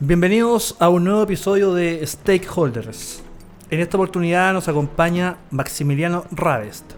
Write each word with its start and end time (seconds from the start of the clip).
Bienvenidos 0.00 0.76
a 0.78 0.90
un 0.90 1.02
nuevo 1.02 1.24
episodio 1.24 1.74
de 1.74 2.06
Stakeholders. 2.06 3.20
En 3.68 3.80
esta 3.80 3.96
oportunidad 3.96 4.52
nos 4.52 4.68
acompaña 4.68 5.38
Maximiliano 5.50 6.24
Ravest. 6.30 6.92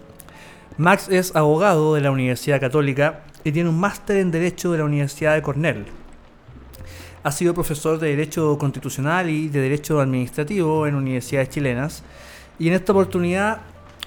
Max 0.77 1.09
es 1.09 1.35
abogado 1.35 1.95
de 1.95 2.01
la 2.01 2.11
Universidad 2.11 2.59
Católica 2.59 3.23
y 3.43 3.53
tiene 3.53 3.69
un 3.69 3.79
máster 3.79 4.17
en 4.17 4.29
Derecho 4.29 4.71
de 4.71 4.77
la 4.77 4.83
Universidad 4.83 5.33
de 5.33 5.41
Cornell. 5.41 5.85
Ha 7.23 7.31
sido 7.31 7.55
profesor 7.55 7.97
de 7.97 8.09
Derecho 8.09 8.59
Constitucional 8.59 9.31
y 9.31 9.49
de 9.49 9.61
Derecho 9.61 9.99
Administrativo 9.99 10.85
en 10.85 10.93
universidades 10.93 11.49
chilenas 11.49 12.03
y 12.59 12.67
en 12.67 12.75
esta 12.75 12.91
oportunidad 12.91 13.61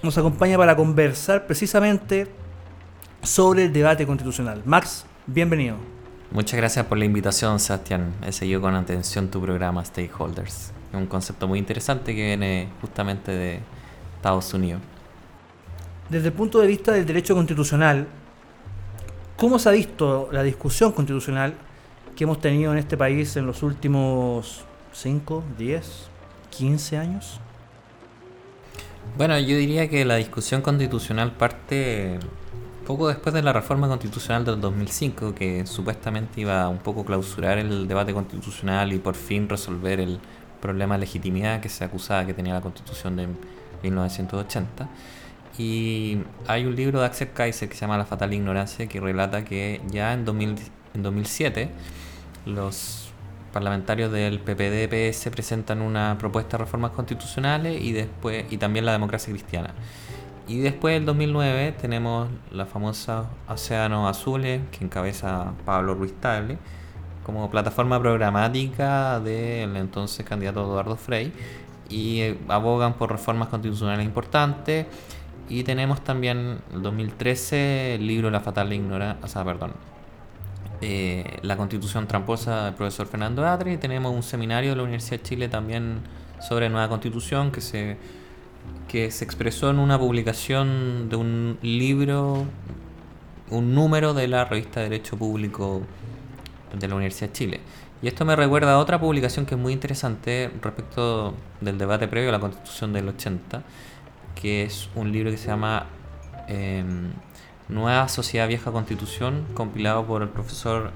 nos 0.04 0.16
acompaña 0.18 0.56
para 0.56 0.76
conversar 0.76 1.48
precisamente 1.48 2.28
sobre 3.24 3.64
el 3.64 3.72
debate 3.72 4.06
constitucional. 4.06 4.62
Max, 4.64 5.04
bienvenido. 5.26 5.78
Muchas 6.34 6.56
gracias 6.56 6.86
por 6.86 6.98
la 6.98 7.04
invitación, 7.04 7.60
Sebastián. 7.60 8.12
He 8.26 8.32
seguido 8.32 8.60
con 8.60 8.74
atención 8.74 9.28
tu 9.28 9.40
programa 9.40 9.84
Stakeholders. 9.84 10.72
Es 10.92 10.94
un 10.94 11.06
concepto 11.06 11.46
muy 11.46 11.60
interesante 11.60 12.12
que 12.12 12.24
viene 12.24 12.70
justamente 12.80 13.30
de 13.30 13.60
Estados 14.16 14.52
Unidos. 14.52 14.82
Desde 16.08 16.26
el 16.26 16.32
punto 16.32 16.58
de 16.58 16.66
vista 16.66 16.90
del 16.90 17.06
derecho 17.06 17.36
constitucional, 17.36 18.08
¿cómo 19.36 19.60
se 19.60 19.68
ha 19.68 19.72
visto 19.72 20.28
la 20.32 20.42
discusión 20.42 20.90
constitucional 20.90 21.54
que 22.16 22.24
hemos 22.24 22.40
tenido 22.40 22.72
en 22.72 22.78
este 22.78 22.96
país 22.96 23.36
en 23.36 23.46
los 23.46 23.62
últimos 23.62 24.64
5, 24.92 25.44
10, 25.56 26.08
15 26.50 26.96
años? 26.98 27.38
Bueno, 29.16 29.38
yo 29.38 29.56
diría 29.56 29.88
que 29.88 30.04
la 30.04 30.16
discusión 30.16 30.62
constitucional 30.62 31.30
parte 31.30 32.18
poco 32.84 33.08
después 33.08 33.34
de 33.34 33.42
la 33.42 33.52
reforma 33.52 33.88
constitucional 33.88 34.44
del 34.44 34.60
2005, 34.60 35.34
que 35.34 35.66
supuestamente 35.66 36.40
iba 36.40 36.68
un 36.68 36.78
poco 36.78 37.04
clausurar 37.04 37.58
el 37.58 37.88
debate 37.88 38.12
constitucional 38.12 38.92
y 38.92 38.98
por 38.98 39.14
fin 39.14 39.48
resolver 39.48 40.00
el 40.00 40.20
problema 40.60 40.94
de 40.94 41.00
legitimidad 41.00 41.60
que 41.60 41.68
se 41.68 41.84
acusaba 41.84 42.24
que 42.26 42.34
tenía 42.34 42.54
la 42.54 42.60
constitución 42.60 43.16
de 43.16 43.28
1980. 43.82 44.88
Y 45.58 46.18
hay 46.46 46.64
un 46.66 46.74
libro 46.74 47.00
de 47.00 47.06
Axel 47.06 47.32
Kaiser 47.32 47.68
que 47.68 47.74
se 47.74 47.82
llama 47.82 47.96
La 47.98 48.06
fatal 48.06 48.32
ignorancia 48.32 48.86
que 48.86 49.00
relata 49.00 49.44
que 49.44 49.80
ya 49.90 50.12
en, 50.12 50.24
2000, 50.24 50.56
en 50.94 51.02
2007 51.02 51.70
los 52.46 53.10
parlamentarios 53.52 54.10
del 54.10 54.40
PPD-PS 54.40 55.30
presentan 55.30 55.80
una 55.80 56.18
propuesta 56.18 56.56
de 56.56 56.64
reformas 56.64 56.90
constitucionales 56.90 57.80
y 57.80 57.92
después 57.92 58.44
y 58.50 58.58
también 58.58 58.84
la 58.84 58.92
democracia 58.92 59.32
cristiana. 59.32 59.72
Y 60.46 60.58
después 60.58 60.94
del 60.94 61.06
2009 61.06 61.72
tenemos 61.80 62.28
la 62.50 62.66
famosa 62.66 63.30
Océano 63.48 64.06
Azules 64.06 64.60
que 64.70 64.84
encabeza 64.84 65.54
Pablo 65.64 65.94
Ruiz 65.94 66.12
Table 66.20 66.58
como 67.24 67.50
plataforma 67.50 67.98
programática 67.98 69.18
del 69.20 69.74
entonces 69.76 70.26
candidato 70.26 70.62
Eduardo 70.62 70.96
Frei 70.96 71.32
y 71.88 72.20
eh, 72.20 72.38
abogan 72.48 72.94
por 72.94 73.10
reformas 73.10 73.48
constitucionales 73.48 74.04
importantes. 74.04 74.86
Y 75.48 75.62
tenemos 75.64 76.02
también 76.02 76.58
el 76.72 76.82
2013 76.82 77.96
el 77.96 78.06
libro 78.06 78.30
La 78.30 78.40
fatal 78.40 78.72
ignorancia, 78.72 79.24
o 79.24 79.28
sea, 79.28 79.44
perdón, 79.44 79.72
eh, 80.82 81.38
La 81.42 81.56
constitución 81.56 82.06
tramposa 82.06 82.66
del 82.66 82.74
profesor 82.74 83.06
Fernando 83.06 83.46
Atre 83.46 83.72
y 83.72 83.76
tenemos 83.78 84.14
un 84.14 84.22
seminario 84.22 84.70
de 84.70 84.76
la 84.76 84.82
Universidad 84.82 85.18
de 85.18 85.22
Chile 85.22 85.48
también 85.48 86.00
sobre 86.40 86.68
nueva 86.68 86.88
constitución 86.90 87.50
que 87.50 87.62
se 87.62 87.96
que 88.88 89.10
se 89.10 89.24
expresó 89.24 89.70
en 89.70 89.78
una 89.78 89.98
publicación 89.98 91.08
de 91.08 91.16
un 91.16 91.58
libro, 91.62 92.44
un 93.50 93.74
número 93.74 94.14
de 94.14 94.28
la 94.28 94.44
revista 94.44 94.80
Derecho 94.80 95.16
Público 95.16 95.82
de 96.78 96.88
la 96.88 96.94
Universidad 96.94 97.28
de 97.28 97.32
Chile. 97.32 97.60
Y 98.02 98.06
esto 98.08 98.24
me 98.24 98.36
recuerda 98.36 98.74
a 98.74 98.78
otra 98.78 99.00
publicación 99.00 99.46
que 99.46 99.54
es 99.54 99.60
muy 99.60 99.72
interesante 99.72 100.50
respecto 100.62 101.34
del 101.60 101.78
debate 101.78 102.06
previo 102.06 102.28
a 102.28 102.32
la 102.32 102.40
Constitución 102.40 102.92
del 102.92 103.08
80, 103.08 103.62
que 104.34 104.62
es 104.64 104.88
un 104.94 105.10
libro 105.10 105.30
que 105.30 105.38
se 105.38 105.48
llama 105.48 105.86
em, 106.46 107.12
Nueva 107.68 108.08
Sociedad 108.08 108.46
Vieja 108.46 108.70
Constitución, 108.70 109.46
compilado 109.54 110.04
por 110.06 110.22
el 110.22 110.28
profesor 110.28 110.90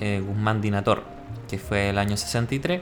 eh, 0.00 0.22
Guzmán 0.26 0.60
Dinator, 0.60 1.02
que 1.50 1.58
fue 1.58 1.90
el 1.90 1.98
año 1.98 2.16
63 2.16 2.80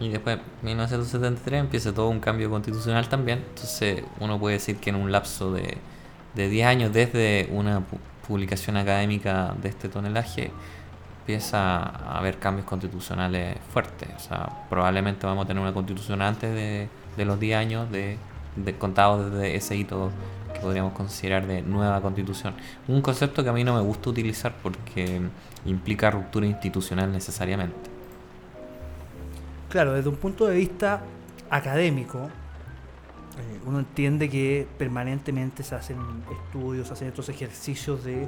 y 0.00 0.08
después, 0.08 0.38
1973, 0.62 1.60
empieza 1.60 1.92
todo 1.92 2.08
un 2.08 2.20
cambio 2.20 2.50
constitucional 2.50 3.08
también. 3.08 3.44
Entonces, 3.48 4.04
uno 4.20 4.38
puede 4.38 4.54
decir 4.54 4.76
que 4.76 4.90
en 4.90 4.96
un 4.96 5.10
lapso 5.10 5.52
de, 5.52 5.78
de 6.34 6.48
10 6.48 6.66
años 6.66 6.92
desde 6.92 7.48
una 7.52 7.82
publicación 8.26 8.76
académica 8.76 9.54
de 9.60 9.68
este 9.68 9.88
tonelaje, 9.88 10.52
empieza 11.20 11.82
a 11.82 12.18
haber 12.18 12.38
cambios 12.38 12.66
constitucionales 12.66 13.58
fuertes. 13.72 14.08
O 14.16 14.20
sea, 14.20 14.48
probablemente 14.70 15.26
vamos 15.26 15.44
a 15.44 15.48
tener 15.48 15.62
una 15.62 15.74
constitución 15.74 16.22
antes 16.22 16.54
de, 16.54 16.88
de 17.16 17.24
los 17.24 17.40
10 17.40 17.56
años 17.58 17.90
de, 17.90 18.18
de 18.56 18.78
contados 18.78 19.30
desde 19.30 19.56
ese 19.56 19.76
hito 19.76 20.10
que 20.54 20.60
podríamos 20.60 20.92
considerar 20.92 21.46
de 21.46 21.62
nueva 21.62 22.00
constitución. 22.00 22.54
Un 22.86 23.02
concepto 23.02 23.42
que 23.42 23.50
a 23.50 23.52
mí 23.52 23.64
no 23.64 23.74
me 23.74 23.82
gusta 23.82 24.10
utilizar 24.10 24.54
porque 24.62 25.20
implica 25.66 26.10
ruptura 26.10 26.46
institucional 26.46 27.12
necesariamente. 27.12 27.87
Claro, 29.68 29.92
desde 29.92 30.08
un 30.08 30.16
punto 30.16 30.46
de 30.46 30.56
vista 30.56 31.02
académico, 31.50 32.18
eh, 32.18 33.60
uno 33.66 33.80
entiende 33.80 34.28
que 34.28 34.66
permanentemente 34.78 35.62
se 35.62 35.74
hacen 35.74 35.98
estudios, 36.30 36.88
se 36.88 36.94
hacen 36.94 37.08
estos 37.08 37.28
ejercicios 37.28 38.02
de, 38.02 38.26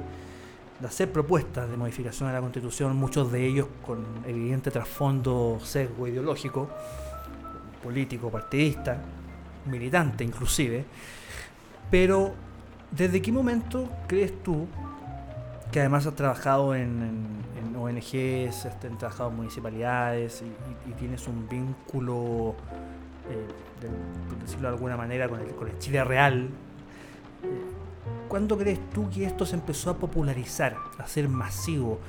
hacer 0.85 1.11
propuestas 1.11 1.69
de 1.69 1.77
modificación 1.77 2.29
a 2.29 2.33
la 2.33 2.41
Constitución, 2.41 2.95
muchos 2.95 3.31
de 3.31 3.45
ellos 3.45 3.67
con 3.85 4.03
evidente 4.25 4.71
trasfondo 4.71 5.59
sesgo 5.63 6.07
ideológico, 6.07 6.69
político, 7.83 8.31
partidista, 8.31 8.97
militante 9.65 10.23
inclusive. 10.23 10.85
Pero, 11.91 12.33
¿desde 12.89 13.21
qué 13.21 13.31
momento 13.31 13.89
crees 14.07 14.41
tú 14.41 14.67
que 15.71 15.79
además 15.79 16.05
has 16.05 16.15
trabajado 16.15 16.75
en, 16.75 17.41
ONGs, 17.83 18.65
este, 18.65 18.87
has 18.87 18.97
trabajado 18.97 19.29
en 19.29 19.35
municipalidades 19.37 20.43
y, 20.87 20.91
tienes 20.93 21.27
un 21.27 21.47
vínculo, 21.47 22.55
eh, 23.29 23.47
por 24.29 24.37
decirlo 24.39 24.69
de 24.69 24.75
alguna 24.75 24.97
manera, 24.97 25.27
con 25.27 25.39
el, 25.39 25.47
con 25.55 25.67
el 25.67 25.77
Chile 25.79 26.03
real. 26.03 26.49
Eh, 27.43 27.81
¿Cuándo 28.27 28.57
crees 28.57 28.79
tú 28.91 29.09
que 29.09 29.25
esto 29.25 29.45
se 29.45 29.55
empezó 29.55 29.89
a 29.89 29.97
popularizar, 29.97 30.77
a 30.97 31.07
ser 31.07 31.27
masivo, 31.27 31.99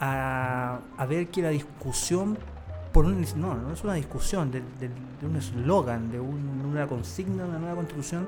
a, 0.00 0.80
ver 1.08 1.28
que 1.28 1.42
la 1.42 1.50
discusión, 1.50 2.36
por 2.92 3.04
un, 3.04 3.24
no, 3.36 3.54
no 3.54 3.72
es 3.72 3.84
una 3.84 3.94
discusión, 3.94 4.50
de, 4.50 4.62
un 5.22 5.36
eslogan, 5.36 6.10
de 6.10 6.18
una 6.18 6.86
consigna, 6.86 7.44
de 7.44 7.50
una 7.50 7.58
nueva 7.58 7.76
constitución, 7.76 8.26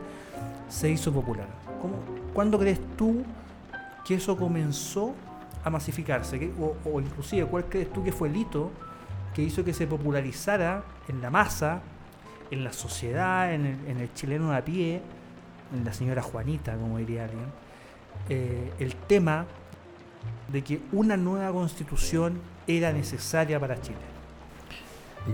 se 0.68 0.90
hizo 0.90 1.12
popular? 1.12 1.48
¿Cómo, 1.82 1.94
¿Cuándo 2.32 2.58
crees 2.58 2.80
tú 2.96 3.24
que 4.04 4.14
eso 4.14 4.36
comenzó 4.36 5.14
a 5.64 5.70
masificarse? 5.70 6.50
o, 6.58 7.00
inclusive, 7.00 7.46
¿cuál 7.46 7.66
crees 7.66 7.92
tú 7.92 8.02
que 8.02 8.12
fue 8.12 8.28
el 8.28 8.36
hito 8.36 8.70
que 9.34 9.42
hizo 9.42 9.64
que 9.64 9.72
se 9.72 9.86
popularizara 9.86 10.82
en 11.08 11.20
la 11.20 11.30
masa, 11.30 11.80
en 12.50 12.64
la 12.64 12.72
sociedad, 12.72 13.54
en 13.54 13.64
el, 13.64 14.12
chileno 14.14 14.50
de 14.50 14.56
a 14.56 14.64
pie, 14.64 15.02
en 15.74 15.84
la 15.84 15.92
señora 15.92 16.22
Juanita, 16.22 16.76
como 16.76 16.98
diría 16.98 17.24
alguien, 17.24 17.46
eh, 18.28 18.72
el 18.78 18.96
tema 18.96 19.46
de 20.48 20.62
que 20.62 20.80
una 20.92 21.16
nueva 21.16 21.52
constitución 21.52 22.40
era 22.66 22.92
necesaria 22.92 23.60
para 23.60 23.80
Chile? 23.80 23.98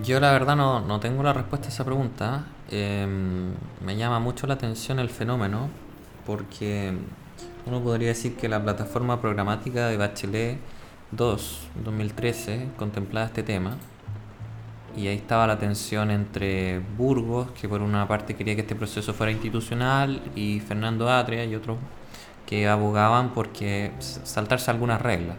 Yo 0.03 0.21
la 0.21 0.33
verdad 0.33 0.57
no, 0.57 0.81
no 0.81 1.01
tengo 1.01 1.23
la 1.23 1.33
respuesta 1.33 1.69
a 1.69 1.71
esa 1.71 1.85
pregunta. 1.85 2.47
Em, 2.71 3.53
me 3.85 3.97
llama 3.97 4.19
mucho 4.19 4.47
la 4.47 4.55
atención 4.55 4.99
el 4.99 5.09
fenómeno 5.09 5.69
porque 6.27 6.93
uno 7.67 7.83
podría 7.83 8.09
decir 8.09 8.37
que 8.37 8.49
la 8.49 8.63
plataforma 8.63 9.21
programática 9.21 9.89
de 9.89 9.97
Bachelet 9.97 10.59
2, 11.11 11.69
2013, 11.85 12.69
contemplaba 12.77 13.27
este 13.27 13.43
tema. 13.43 13.77
Y 14.97 15.09
ahí 15.09 15.17
estaba 15.17 15.47
la 15.47 15.59
tensión 15.59 16.11
entre 16.11 16.81
Burgos, 16.97 17.51
que 17.51 17.69
por 17.69 17.83
una 17.83 18.09
parte 18.09 18.35
quería 18.35 18.55
que 18.55 18.63
este 18.63 18.75
proceso 18.75 19.13
fuera 19.13 19.31
institucional, 19.31 20.23
y 20.35 20.61
Fernando 20.61 21.11
Atria 21.11 21.45
y 21.45 21.55
otros 21.55 21.77
que 22.47 22.69
abogaban 22.69 23.31
porque 23.35 23.91
saltarse 23.99 24.71
algunas 24.71 25.03
reglas, 25.03 25.37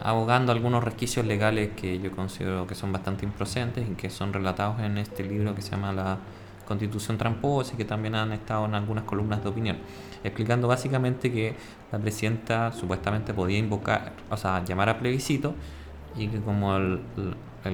abogando 0.00 0.52
algunos 0.52 0.82
resquicios 0.82 1.26
legales 1.26 1.70
que 1.76 1.98
yo 1.98 2.12
considero 2.12 2.66
que 2.68 2.76
son 2.76 2.92
bastante 2.92 3.26
improcedentes 3.26 3.86
y 3.90 3.94
que 3.94 4.10
son 4.10 4.32
relatados 4.32 4.78
en 4.80 4.96
este 4.96 5.24
libro 5.24 5.56
que 5.56 5.62
se 5.62 5.72
llama 5.72 5.92
La 5.92 6.18
Constitución 6.70 7.18
Tramposa 7.18 7.74
y 7.74 7.76
que 7.76 7.84
también 7.84 8.14
han 8.14 8.32
estado 8.32 8.64
en 8.64 8.74
algunas 8.74 9.04
columnas 9.04 9.42
de 9.42 9.50
opinión 9.50 9.76
explicando 10.24 10.68
básicamente 10.68 11.32
que 11.32 11.54
la 11.92 11.98
presidenta 11.98 12.72
supuestamente 12.72 13.32
podía 13.34 13.58
invocar, 13.58 14.12
o 14.30 14.36
sea, 14.36 14.64
llamar 14.64 14.88
a 14.88 14.98
plebiscito 14.98 15.54
y 16.16 16.28
que 16.28 16.40
como 16.40 16.76
el, 16.76 17.00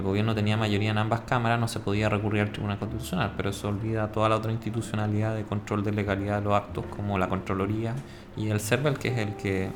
gobierno 0.02 0.34
tenía 0.34 0.56
mayoría 0.56 0.90
en 0.90 0.98
ambas 0.98 1.22
cámaras 1.22 1.58
no 1.58 1.68
se 1.68 1.80
podía 1.80 2.08
recurrir 2.08 2.42
al 2.42 2.52
Tribunal 2.52 2.78
Constitucional, 2.78 3.32
pero 3.36 3.50
eso 3.50 3.68
olvida 3.68 4.10
toda 4.12 4.28
la 4.28 4.36
otra 4.36 4.52
institucionalidad 4.52 5.34
de 5.34 5.44
control 5.44 5.84
de 5.84 5.92
legalidad 5.92 6.38
de 6.38 6.44
los 6.44 6.54
actos 6.54 6.84
como 6.96 7.18
la 7.18 7.28
Contraloría 7.28 7.94
y 8.36 8.48
el 8.48 8.60
CERVEL, 8.60 8.98
que 8.98 9.08
es 9.08 9.18
el 9.18 9.36
que 9.36 9.70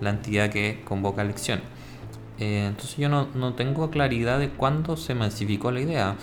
la 0.00 0.10
entidad 0.10 0.50
que 0.50 0.82
convoca 0.84 1.22
elecciones. 1.22 1.64
Eh, 2.38 2.66
entonces 2.68 2.96
yo 2.98 3.08
no, 3.08 3.26
no, 3.34 3.54
tengo 3.54 3.90
claridad 3.90 4.38
de 4.38 4.50
cuándo 4.50 4.96
se 4.96 5.14
masificó 5.14 5.72
la 5.72 5.80
idea. 5.80 6.16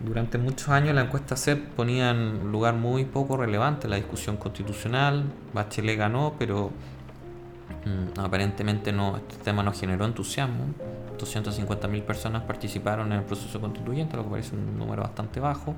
Durante 0.00 0.36
muchos 0.36 0.68
años 0.68 0.94
la 0.94 1.02
encuesta 1.02 1.36
CEP 1.36 1.70
ponía 1.70 2.10
en 2.10 2.52
lugar 2.52 2.74
muy 2.74 3.04
poco 3.06 3.36
relevante 3.36 3.88
la 3.88 3.96
discusión 3.96 4.36
constitucional. 4.36 5.24
Bachelet 5.54 5.98
ganó, 5.98 6.34
pero 6.38 6.70
mm, 7.84 8.20
aparentemente 8.20 8.92
no, 8.92 9.16
este 9.16 9.36
tema 9.36 9.62
no 9.62 9.72
generó 9.72 10.04
entusiasmo. 10.04 10.66
250.000 11.18 12.02
personas 12.02 12.42
participaron 12.42 13.10
en 13.12 13.20
el 13.20 13.24
proceso 13.24 13.58
constituyente, 13.58 14.18
lo 14.18 14.24
que 14.24 14.30
parece 14.30 14.54
un 14.54 14.78
número 14.78 15.02
bastante 15.02 15.40
bajo. 15.40 15.74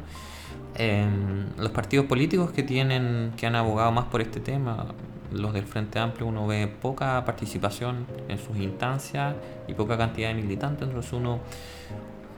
Em, 0.75 1.47
los 1.57 1.71
partidos 1.71 2.07
políticos 2.07 2.51
que 2.51 2.65
tienen 2.65 3.33
que 3.37 3.47
han 3.47 3.55
abogado 3.55 3.93
más 3.93 4.07
por 4.07 4.21
este 4.21 4.41
tema, 4.41 4.87
los 5.31 5.53
del 5.53 5.65
Frente 5.65 6.01
Amplio, 6.01 6.27
uno 6.27 6.47
ve 6.47 6.67
poca 6.67 7.25
participación 7.25 8.07
en 8.29 8.39
sus 8.39 8.57
instancias 8.57 9.37
y 9.69 9.75
poca 9.75 9.97
cantidad 9.97 10.29
de 10.29 10.35
militantes, 10.35 10.89
entonces 10.89 11.13
uno 11.13 11.39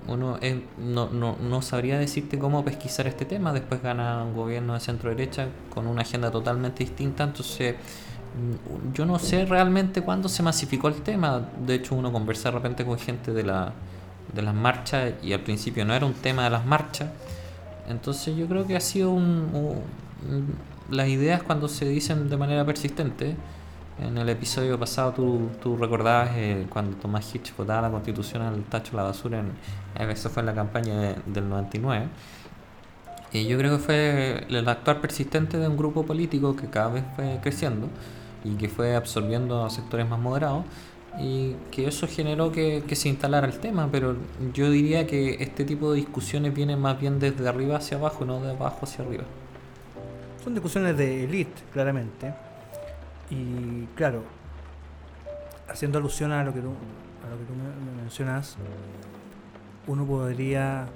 uno 0.08 0.38
no, 0.78 1.10
no, 1.10 1.36
no, 1.36 1.62
sabría 1.62 1.98
decirte 1.98 2.38
cómo 2.38 2.64
pesquisar 2.64 3.06
este 3.06 3.24
tema. 3.24 3.52
Después 3.52 3.82
gana 3.82 4.22
un 4.24 4.34
gobierno 4.34 4.74
de 4.74 4.80
centro 4.80 5.10
derecha 5.10 5.48
con 5.72 5.86
una 5.86 6.02
agenda 6.02 6.30
totalmente 6.30 6.84
distinta. 6.84 7.24
Entonces, 7.24 7.74
mm, 7.74 8.92
yo 8.94 9.06
no 9.06 9.18
sé 9.18 9.44
realmente 9.46 10.02
cuándo 10.02 10.28
se 10.28 10.42
masificó 10.42 10.88
el 10.88 11.02
tema. 11.02 11.48
De 11.66 11.74
hecho, 11.74 11.94
uno 11.94 12.12
conversa 12.12 12.50
de 12.50 12.56
repente 12.56 12.84
con 12.84 12.98
gente 12.98 13.32
de, 13.32 13.44
la, 13.44 13.72
de 14.34 14.42
las 14.42 14.54
marchas 14.54 15.14
y 15.22 15.32
al 15.32 15.40
principio 15.40 15.84
no 15.84 15.94
era 15.94 16.06
un 16.06 16.14
tema 16.14 16.44
de 16.44 16.50
las 16.50 16.66
marchas. 16.66 17.10
Entonces, 17.88 18.36
yo 18.36 18.46
creo 18.46 18.66
que 18.66 18.76
ha 18.76 18.80
sido 18.80 19.10
un, 19.10 19.50
un 19.54 20.70
las 20.90 21.08
ideas 21.08 21.42
cuando 21.42 21.68
se 21.68 21.88
dicen 21.88 22.28
de 22.28 22.36
manera 22.36 22.64
persistente 22.64 23.36
en 24.00 24.16
el 24.16 24.28
episodio 24.28 24.78
pasado 24.78 25.12
tú, 25.12 25.50
tú 25.62 25.76
recordabas 25.76 26.30
eh, 26.34 26.66
cuando 26.70 26.96
Tomás 26.96 27.34
Hitch 27.34 27.54
votaba 27.54 27.82
la 27.82 27.90
constitución 27.90 28.42
al 28.42 28.62
tacho 28.64 28.92
de 28.92 28.96
la 28.96 29.02
basura, 29.04 29.40
en, 29.40 30.10
eso 30.10 30.30
fue 30.30 30.40
en 30.40 30.46
la 30.46 30.54
campaña 30.54 31.16
del 31.26 31.48
99. 31.48 32.06
Y 33.32 33.46
yo 33.46 33.58
creo 33.58 33.76
que 33.76 33.82
fue 33.82 34.46
el 34.48 34.68
actuar 34.68 35.00
persistente 35.00 35.58
de 35.58 35.68
un 35.68 35.76
grupo 35.76 36.04
político 36.04 36.56
que 36.56 36.68
cada 36.68 36.88
vez 36.88 37.04
fue 37.14 37.38
creciendo 37.42 37.88
y 38.42 38.54
que 38.54 38.68
fue 38.68 38.96
absorbiendo 38.96 39.64
a 39.64 39.70
sectores 39.70 40.08
más 40.08 40.18
moderados 40.18 40.64
y 41.20 41.54
que 41.70 41.86
eso 41.86 42.08
generó 42.08 42.50
que, 42.50 42.82
que, 42.86 42.96
se 42.96 43.08
instalara 43.08 43.46
el 43.46 43.58
tema, 43.58 43.88
pero 43.92 44.16
yo 44.54 44.70
diría 44.70 45.06
que 45.06 45.42
este 45.42 45.64
tipo 45.64 45.92
de 45.92 45.98
discusiones 45.98 46.54
vienen 46.54 46.80
más 46.80 46.98
bien 46.98 47.18
desde 47.18 47.46
arriba 47.48 47.76
hacia 47.76 47.98
abajo, 47.98 48.24
no 48.24 48.40
de 48.40 48.52
abajo 48.52 48.80
hacia 48.82 49.04
arriba. 49.04 49.24
Son 50.42 50.54
discusiones 50.54 50.96
de 50.96 51.24
élite, 51.24 51.62
claramente 51.72 52.32
y 53.30 53.86
claro, 53.94 54.22
haciendo 55.68 55.98
alusión 55.98 56.32
a 56.32 56.42
lo 56.42 56.52
que 56.52 56.60
tú, 56.60 56.70
me 56.70 58.02
mencionas, 58.02 58.56
uno 59.86 60.04
podría 60.04 60.86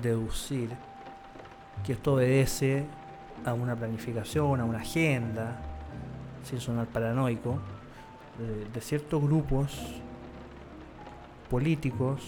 deducir 0.00 0.70
que 1.84 1.92
esto 1.92 2.14
obedece 2.14 2.86
a 3.44 3.52
una 3.52 3.76
planificación, 3.76 4.60
a 4.60 4.64
una 4.64 4.78
agenda, 4.78 5.60
sin 6.44 6.60
sonar 6.60 6.86
paranoico, 6.86 7.58
de, 8.38 8.64
de 8.66 8.80
ciertos 8.80 9.22
grupos 9.22 10.00
políticos, 11.50 12.22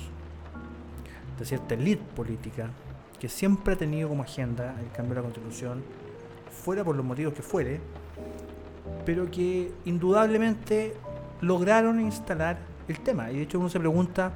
de 1.39 1.45
cierta 1.47 1.75
élite 1.75 2.03
política, 2.15 2.69
que 3.19 3.29
siempre 3.29 3.75
ha 3.75 3.77
tenido 3.77 4.11
como 4.11 4.23
agenda 4.23 4.75
el 4.81 4.91
cambio 4.91 5.15
de 5.15 5.21
la 5.21 5.23
constitución, 5.23 5.83
fuera 6.51 6.85
por 6.85 6.95
los 6.95 7.05
motivos 7.05 7.33
que 7.33 7.43
fuere, 7.43 7.81
pero 9.05 9.31
que 9.31 9.73
indudablemente 9.85 10.95
lograron 11.41 12.01
instalar 12.01 12.59
el 12.89 13.01
tema. 13.01 13.31
Y 13.31 13.37
de 13.37 13.43
hecho 13.43 13.59
uno 13.59 13.69
se 13.69 13.79
pregunta, 13.79 14.33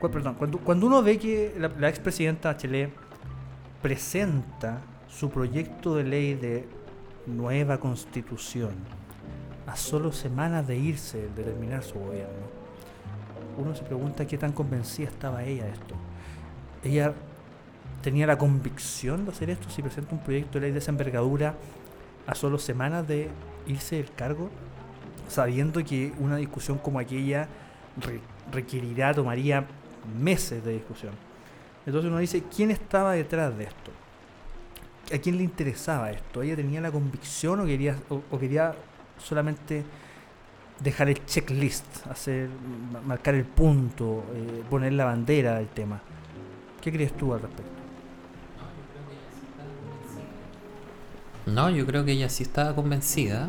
perdón, 0.00 0.34
cuando, 0.34 0.58
cuando 0.58 0.86
uno 0.86 1.02
ve 1.02 1.18
que 1.18 1.54
la, 1.58 1.68
la 1.78 1.88
expresidenta 1.88 2.52
Bachelet 2.52 2.90
presenta 3.82 4.80
su 5.08 5.30
proyecto 5.30 5.96
de 5.96 6.04
ley 6.04 6.34
de 6.34 6.68
nueva 7.26 7.78
constitución 7.78 8.70
a 9.66 9.76
solo 9.76 10.12
semanas 10.12 10.66
de 10.66 10.76
irse, 10.76 11.28
de 11.36 11.44
terminar 11.44 11.82
su 11.82 11.98
gobierno, 11.98 12.60
uno 13.58 13.74
se 13.74 13.84
pregunta 13.84 14.26
qué 14.26 14.38
tan 14.38 14.52
convencida 14.52 15.08
estaba 15.08 15.44
ella 15.44 15.64
de 15.64 15.70
esto. 15.72 15.94
Ella 16.82 17.14
tenía 18.02 18.26
la 18.26 18.38
convicción 18.38 19.24
de 19.24 19.32
hacer 19.32 19.50
esto 19.50 19.68
si 19.68 19.82
presenta 19.82 20.14
un 20.14 20.22
proyecto 20.22 20.58
de 20.58 20.66
ley 20.66 20.72
de 20.72 20.78
esa 20.78 20.90
envergadura 20.90 21.54
a 22.30 22.34
solo 22.36 22.58
semanas 22.58 23.06
de 23.08 23.28
irse 23.66 23.96
del 23.96 24.12
cargo 24.12 24.50
sabiendo 25.28 25.82
que 25.84 26.12
una 26.18 26.36
discusión 26.36 26.78
como 26.78 26.98
aquella 26.98 27.48
requerirá, 28.52 29.12
tomaría 29.14 29.66
meses 30.20 30.64
de 30.64 30.72
discusión. 30.72 31.12
Entonces 31.86 32.10
uno 32.10 32.18
dice, 32.18 32.44
¿quién 32.54 32.70
estaba 32.70 33.12
detrás 33.12 33.56
de 33.56 33.64
esto? 33.64 33.90
¿A 35.12 35.18
quién 35.18 35.38
le 35.38 35.44
interesaba 35.44 36.10
esto? 36.10 36.42
¿Ella 36.42 36.56
tenía 36.56 36.80
la 36.80 36.90
convicción 36.90 37.60
o 37.60 37.64
quería, 37.64 37.96
o, 38.08 38.38
quería 38.38 38.74
solamente 39.18 39.84
dejar 40.78 41.08
el 41.08 41.24
checklist, 41.26 42.06
hacer, 42.08 42.48
marcar 43.04 43.34
el 43.34 43.44
punto, 43.44 44.24
eh, 44.34 44.62
poner 44.68 44.92
la 44.92 45.04
bandera 45.04 45.56
del 45.56 45.68
tema? 45.68 46.00
¿Qué 46.80 46.92
crees 46.92 47.12
tú 47.16 47.34
al 47.34 47.42
respecto? 47.42 47.79
No, 51.46 51.70
yo 51.70 51.86
creo 51.86 52.04
que 52.04 52.12
ella 52.12 52.28
sí 52.28 52.42
estaba 52.42 52.74
convencida 52.74 53.48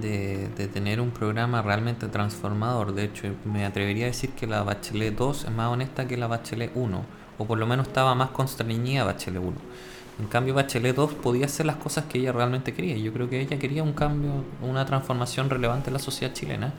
de, 0.00 0.68
tener 0.72 1.00
un 1.00 1.10
programa 1.10 1.62
realmente 1.62 2.08
transformador. 2.08 2.94
De 2.94 3.04
hecho, 3.04 3.34
me 3.44 3.64
atrevería 3.64 4.04
a 4.04 4.08
decir 4.08 4.30
que 4.30 4.46
la 4.46 4.62
Bachelet 4.62 5.16
2 5.16 5.44
es 5.44 5.50
más 5.50 5.68
honesta 5.68 6.06
que 6.06 6.16
la 6.16 6.26
Bachelet 6.26 6.70
1, 6.74 7.04
o 7.38 7.44
por 7.44 7.58
lo 7.58 7.66
menos 7.66 7.88
estaba 7.88 8.14
más 8.14 8.30
constreñida 8.30 9.04
Bachelet 9.04 9.42
1. 9.42 9.52
En 10.18 10.26
cambio, 10.28 10.54
Bachelet 10.54 10.94
2 10.94 11.14
podía 11.14 11.46
hacer 11.46 11.66
las 11.66 11.76
cosas 11.76 12.04
que 12.06 12.18
ella 12.18 12.32
realmente 12.32 12.72
quería. 12.72 12.96
Yo 12.96 13.12
creo 13.12 13.28
que 13.28 13.40
ella 13.40 13.58
quería 13.58 13.82
un 13.82 13.92
cambio, 13.92 14.44
una 14.62 14.86
transformación 14.86 15.50
relevante 15.50 15.90
en 15.90 15.94
la 15.94 15.98
sociedad 15.98 16.32
chilena. 16.32 16.72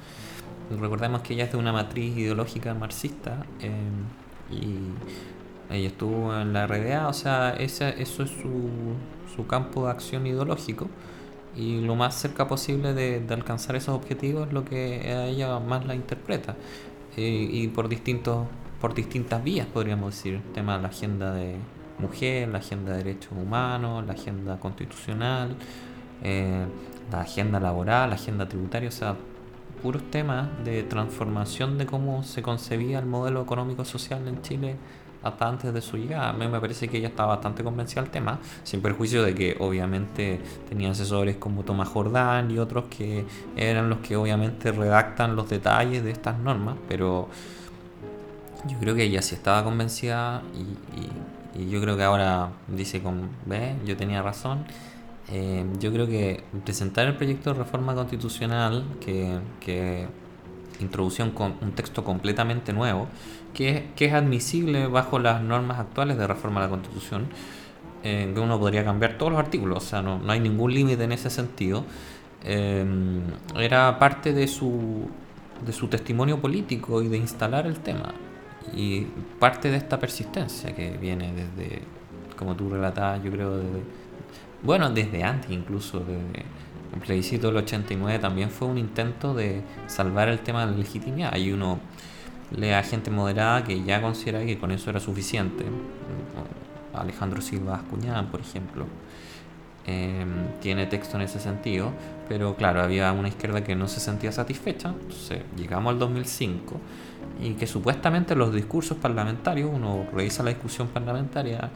Recordemos 0.80 1.22
que 1.22 1.34
ella 1.34 1.46
es 1.46 1.52
de 1.52 1.58
una 1.58 1.72
matriz 1.72 2.18
ideológica 2.18 2.74
marxista 2.74 3.46
eh, 3.62 3.72
y 4.52 4.80
ella 5.70 5.88
estuvo 5.88 6.36
en 6.38 6.54
la 6.54 6.68
RDA, 6.68 7.08
o 7.08 7.14
sea, 7.14 7.54
esa, 7.54 7.90
eso 7.90 8.24
es 8.24 8.30
su, 8.30 8.70
su 9.36 9.48
campo 9.48 9.86
de 9.86 9.92
acción 9.92 10.26
ideológico. 10.28 10.88
Y 11.56 11.82
lo 11.82 11.96
más 11.96 12.16
cerca 12.16 12.48
posible 12.48 12.94
de, 12.94 13.24
alcanzar 13.34 13.76
esos 13.76 13.96
objetivos 13.96 14.48
es 14.48 14.54
lo 14.54 14.64
que 14.64 15.12
a 15.12 15.26
ella 15.28 15.60
más 15.60 15.86
la 15.86 15.96
interpreta. 15.96 16.56
Eh, 17.18 17.50
y 17.52 17.68
por 17.70 17.90
distintos 17.90 18.46
por 18.80 18.94
distintas 18.94 19.44
vías 19.44 19.68
podríamos 19.68 20.16
decir. 20.16 20.36
El 20.36 20.54
tema 20.54 20.78
de 20.78 20.84
la 20.84 20.90
agenda 20.90 21.34
de 21.34 21.56
mujer 22.00 22.48
la 22.50 22.60
agenda 22.60 22.92
de 22.92 22.98
derechos 23.04 23.32
humanos 23.32 24.06
la 24.06 24.14
agenda 24.14 24.60
constitucional 24.60 25.56
eh, 26.24 26.66
la 27.12 27.22
agenda 27.22 27.60
laboral 27.60 28.10
la 28.10 28.16
agenda 28.16 28.48
tributaria 28.48 28.90
o 28.90 28.92
sea 28.92 29.16
puros 29.82 30.04
temas 30.12 30.48
de 30.64 30.84
transformación 30.84 31.78
de 31.78 31.86
cómo 31.86 32.24
se 32.24 32.42
concebía 32.42 33.00
el 33.00 33.06
modelo 33.06 33.42
económico 33.42 33.86
social 33.86 34.28
en 34.28 34.42
Chile 34.42 34.76
antes 35.40 35.74
de 35.74 35.82
su 35.82 35.98
llegada. 35.98 36.30
A 36.30 36.34
me 36.34 36.60
parece 36.60 36.88
que 36.88 36.98
ella 36.98 37.10
estaba 37.10 37.36
bastante 37.36 37.64
convencida 37.64 38.02
del 38.02 38.12
tema, 38.12 38.40
sin 38.64 38.82
perjuicio 38.82 39.24
de 39.24 39.36
que 39.36 39.58
obviamente 39.60 40.40
tenía 40.70 40.92
asesores 40.92 41.38
como 41.38 41.64
Tomás 41.64 41.88
Jordán 41.90 42.52
y 42.52 42.60
otros 42.60 42.86
que 42.86 43.26
eran 43.56 43.90
los 43.90 44.00
que 44.00 44.16
obviamente 44.16 44.72
redactan 44.72 45.36
los 45.36 45.50
detalles 45.50 46.04
de 46.04 46.12
estas 46.12 46.40
normas, 46.40 46.76
pero 46.88 47.28
yo 48.68 48.78
creo 48.80 48.96
que 48.96 49.04
ella 49.04 49.22
sí 49.22 49.36
estaba 49.36 49.64
convencida 49.64 50.42
y, 50.56 51.08
yo 51.72 51.82
creo 51.82 51.98
que 51.98 52.04
ahora 52.04 52.50
dice 52.68 53.02
con, 53.02 53.30
ve, 53.48 53.76
yo 53.84 53.98
tenía 53.98 54.22
razón. 54.22 54.64
Eh, 55.30 55.66
yo 55.80 55.92
creo 55.92 56.06
que 56.06 56.44
presentar 56.64 57.08
el 57.08 57.16
proyecto 57.16 57.52
de 57.52 57.58
reforma 57.58 57.96
constitucional 57.96 58.86
que, 59.02 59.40
que 59.60 60.08
introducía 60.80 61.26
un 61.26 61.72
texto 61.72 62.04
completamente 62.04 62.74
nuevo, 62.74 63.08
que, 63.58 63.90
es 63.98 64.14
admisible 64.14 64.86
bajo 64.86 65.18
las 65.18 65.42
normas 65.42 65.80
actuales 65.80 66.18
de 66.18 66.28
reforma 66.28 66.62
de 66.62 66.68
la 66.68 66.70
Constitución, 66.70 67.28
eh, 68.04 68.32
que 68.32 68.40
uno 68.40 68.60
podría 68.60 68.86
cambiar 68.86 69.18
todos 69.18 69.32
los 69.32 69.40
artículos, 69.40 69.84
o 69.84 69.88
sea, 69.88 70.02
no, 70.04 70.20
no 70.20 70.32
hay 70.32 70.40
ningún 70.40 70.72
límite 70.72 71.04
en 71.04 71.12
ese 71.12 71.32
sentido. 71.32 71.84
Eh, 72.44 72.86
era 73.58 73.98
parte 73.98 74.32
de 74.32 74.48
su, 74.48 75.10
de 75.66 75.74
su 75.74 75.88
testimonio 75.88 76.40
político 76.40 77.02
y 77.02 77.08
de 77.08 77.18
instalar 77.18 77.66
el 77.66 77.80
tema. 77.80 78.14
Y 78.76 79.08
parte 79.40 79.72
de 79.72 79.78
esta 79.78 80.00
persistencia 80.00 80.76
que 80.76 80.92
viene 80.98 81.34
desde, 81.34 81.82
como 82.38 82.56
tú 82.56 82.70
relatabas, 82.70 83.24
yo 83.24 83.32
creo, 83.32 83.58
desde, 83.58 83.82
bueno, 84.62 84.92
desde 84.92 85.24
antes 85.24 85.50
incluso, 85.50 86.00
desde 86.02 86.46
el 86.94 87.00
plebiscito 87.00 87.48
del 87.48 87.58
89 87.58 88.20
también 88.20 88.52
fue 88.52 88.68
un 88.68 88.78
intento 88.78 89.34
de 89.34 89.64
salvar 89.88 90.30
el 90.30 90.40
tema 90.42 90.64
de 90.64 90.74
la 90.74 90.78
legitimidad. 90.78 91.32
Hay 91.34 91.52
uno 91.52 91.80
lea 92.52 92.82
gente 92.84 93.12
moderada 93.12 93.64
que 93.64 93.84
ya 93.84 94.02
considera 94.02 94.46
que 94.46 94.58
con 94.58 94.72
eso 94.72 94.90
era 94.90 95.00
suficiente. 95.00 95.66
Alejandro 96.94 97.42
Silva 97.42 97.76
Ascuñán, 97.76 98.28
por 98.28 98.42
ejemplo. 98.42 98.86
em, 99.90 100.60
tiene 100.60 100.86
texto 100.86 101.16
en 101.16 101.24
ese 101.24 101.40
sentido, 101.40 101.94
pero 102.28 102.56
claro, 102.58 102.82
había 102.82 103.14
una 103.14 103.30
izquierda 103.30 103.64
que 103.64 103.74
no 103.74 103.88
se 103.88 104.02
sentía 104.02 104.34
satisfecha, 104.34 104.90
entonces 104.90 105.44
llegamos 105.56 105.94
al 105.94 106.00
2005 106.00 106.76
y 107.42 107.54
que 107.54 107.68
supuestamente 107.68 108.36
los 108.36 108.54
discursos 108.54 108.98
parlamentarios, 108.98 109.70
uno 109.74 110.06
revisa 110.14 110.44
la 110.44 110.50
discusión 110.50 110.90
parlamentaria 110.90 111.70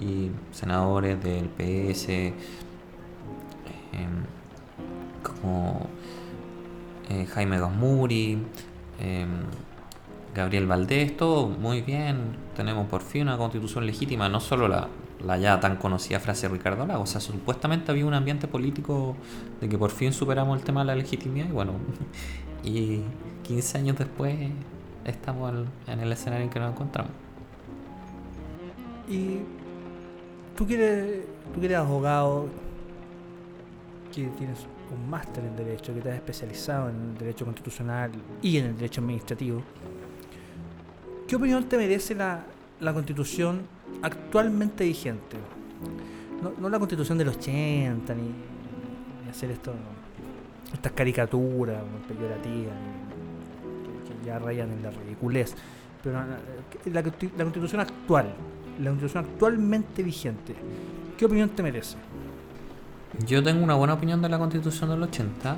y 0.00 0.30
senadores 0.52 1.20
del 1.22 1.48
PS, 1.48 2.34
em, 3.92 4.22
como 5.22 5.88
eh, 7.08 7.26
Jaime 7.26 7.58
Gosmuri, 7.58 8.38
em, 9.00 9.28
Gabriel 10.36 10.66
Valdés, 10.66 11.16
todo 11.16 11.48
muy 11.48 11.80
bien, 11.80 12.36
tenemos 12.54 12.86
por 12.88 13.00
fin 13.00 13.22
una 13.22 13.38
constitución 13.38 13.86
legítima, 13.86 14.28
no 14.28 14.38
solo 14.38 14.68
la, 14.68 14.88
la 15.24 15.38
ya 15.38 15.58
tan 15.60 15.76
conocida 15.76 16.20
frase 16.20 16.46
de 16.46 16.52
Ricardo 16.54 16.86
Lago, 16.86 17.04
o 17.04 17.06
sea, 17.06 17.22
supuestamente 17.22 17.90
había 17.90 18.04
un 18.04 18.12
ambiente 18.12 18.46
político 18.46 19.16
de 19.60 19.68
que 19.68 19.78
por 19.78 19.90
fin 19.90 20.12
superamos 20.12 20.58
el 20.58 20.64
tema 20.64 20.82
de 20.82 20.88
la 20.88 20.94
legitimidad 20.94 21.48
y 21.48 21.52
bueno, 21.52 21.72
y 22.64 23.00
15 23.44 23.78
años 23.78 23.96
después 23.96 24.36
estamos 25.06 25.54
en 25.86 26.00
el 26.00 26.12
escenario 26.12 26.44
en 26.44 26.50
que 26.50 26.60
nos 26.60 26.72
encontramos. 26.72 27.12
Y 29.08 29.38
tú 30.54 30.66
quieres 30.66 31.24
tú 31.54 31.64
eres 31.64 31.78
abogado, 31.78 32.46
que 34.14 34.26
tienes 34.38 34.66
un 34.94 35.10
máster 35.10 35.44
en 35.44 35.56
Derecho, 35.56 35.94
que 35.94 36.00
te 36.00 36.10
has 36.10 36.16
especializado 36.16 36.90
en 36.90 36.96
el 36.96 37.18
Derecho 37.18 37.44
Constitucional 37.44 38.10
y 38.42 38.58
en 38.58 38.66
el 38.66 38.76
Derecho 38.76 39.00
Administrativo. 39.00 39.62
¿Qué 41.26 41.34
opinión 41.34 41.64
te 41.64 41.76
merece 41.76 42.14
la, 42.14 42.44
la 42.80 42.92
Constitución 42.92 43.62
actualmente 44.02 44.84
vigente? 44.84 45.36
No, 46.60 46.68
la 46.68 46.78
Constitución 46.78 47.18
del 47.18 47.28
80, 47.28 48.14
ni, 48.14 48.30
hacer 49.28 49.50
esto, 49.50 49.72
estas 50.72 50.92
caricaturas 50.92 51.82
peyorativas, 52.06 52.74
que, 54.06 54.26
ya 54.26 54.38
rayan 54.38 54.70
en 54.70 54.82
la 54.82 54.90
ridiculez, 54.90 55.54
pero 56.02 56.16
la, 56.20 56.38
la 56.92 57.02
Constitución 57.02 57.80
actual, 57.80 58.32
la 58.80 58.90
Constitución 58.90 59.24
actualmente 59.24 60.04
vigente, 60.04 60.54
¿qué 61.18 61.24
opinión 61.24 61.48
te 61.48 61.62
merece? 61.62 61.96
Yo 63.26 63.42
tengo 63.42 63.64
una 63.64 63.74
buena 63.74 63.94
opinión 63.94 64.22
de 64.22 64.28
la 64.28 64.38
Constitución 64.38 64.90
del 64.90 65.02
80 65.02 65.56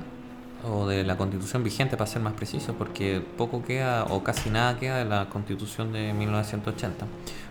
o 0.65 0.87
de 0.87 1.05
la 1.05 1.17
constitución 1.17 1.63
vigente 1.63 1.97
para 1.97 2.11
ser 2.11 2.23
más 2.23 2.35
preciso, 2.35 2.75
porque 2.75 3.23
poco 3.37 3.63
queda 3.63 4.05
o 4.05 4.25
casi 4.25 4.51
nada 4.51 4.79
queda 4.79 4.99
de 4.99 5.05
la 5.05 5.29
constitución 5.29 5.93
de 5.93 6.13
1980. 6.13 7.07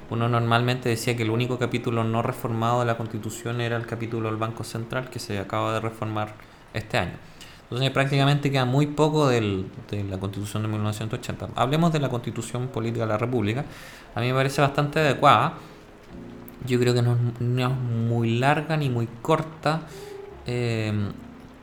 Uno 0.09 0.29
normalmente 0.29 0.89
decía 0.89 1.15
que 1.17 1.23
el 1.23 1.29
único 1.29 1.57
capítulo 1.57 2.03
no 2.03 2.21
reformado 2.21 2.79
de 2.81 2.85
la 2.85 2.97
constitución 2.97 3.61
era 3.61 3.75
el 3.75 3.85
capítulo 3.85 4.29
del 4.29 4.37
Banco 4.37 4.63
Central 4.63 5.09
que 5.09 5.19
se 5.19 5.39
acaba 5.39 5.73
de 5.73 5.79
reformar 5.79 6.35
este 6.73 6.97
año. 6.97 7.13
Entonces 7.63 7.91
prácticamente 7.91 8.49
queda 8.49 8.63
muy 8.63 8.87
poco 8.87 9.27
de 9.27 9.65
la 10.09 10.17
constitución 10.17 10.63
de 10.63 10.69
1980. 10.69 11.49
Hablemos 11.55 11.91
de 11.91 11.99
la 11.99 12.07
constitución 12.07 12.69
política 12.69 13.01
de 13.01 13.09
la 13.09 13.17
República. 13.17 13.65
A 14.15 14.21
mí 14.21 14.27
me 14.27 14.33
parece 14.33 14.61
bastante 14.61 14.99
adecuada. 14.99 15.55
Yo 16.65 16.79
creo 16.79 16.93
que 16.93 17.01
no, 17.01 17.17
no 17.39 17.67
es 17.67 17.75
muy 17.75 18.37
larga 18.39 18.77
ni 18.77 18.89
muy 18.89 19.07
corta. 19.21 19.81
Eh, 20.45 20.93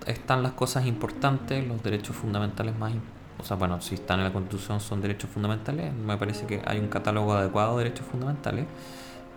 están 0.06 0.42
las 0.42 0.52
cosas 0.52 0.86
importantes, 0.86 1.66
los 1.66 1.82
derechos 1.82 2.16
fundamentales 2.16 2.76
más 2.78 2.92
o 3.38 3.42
sea, 3.42 3.56
bueno, 3.56 3.80
si 3.80 3.96
están 3.96 4.20
en 4.20 4.26
la 4.26 4.32
Constitución 4.32 4.80
son 4.80 5.00
derechos 5.00 5.28
fundamentales, 5.30 5.92
me 5.92 6.16
parece 6.16 6.46
que 6.46 6.62
hay 6.64 6.78
un 6.78 6.88
catálogo 6.88 7.34
adecuado 7.34 7.76
de 7.78 7.84
derechos 7.84 8.06
fundamentales. 8.06 8.66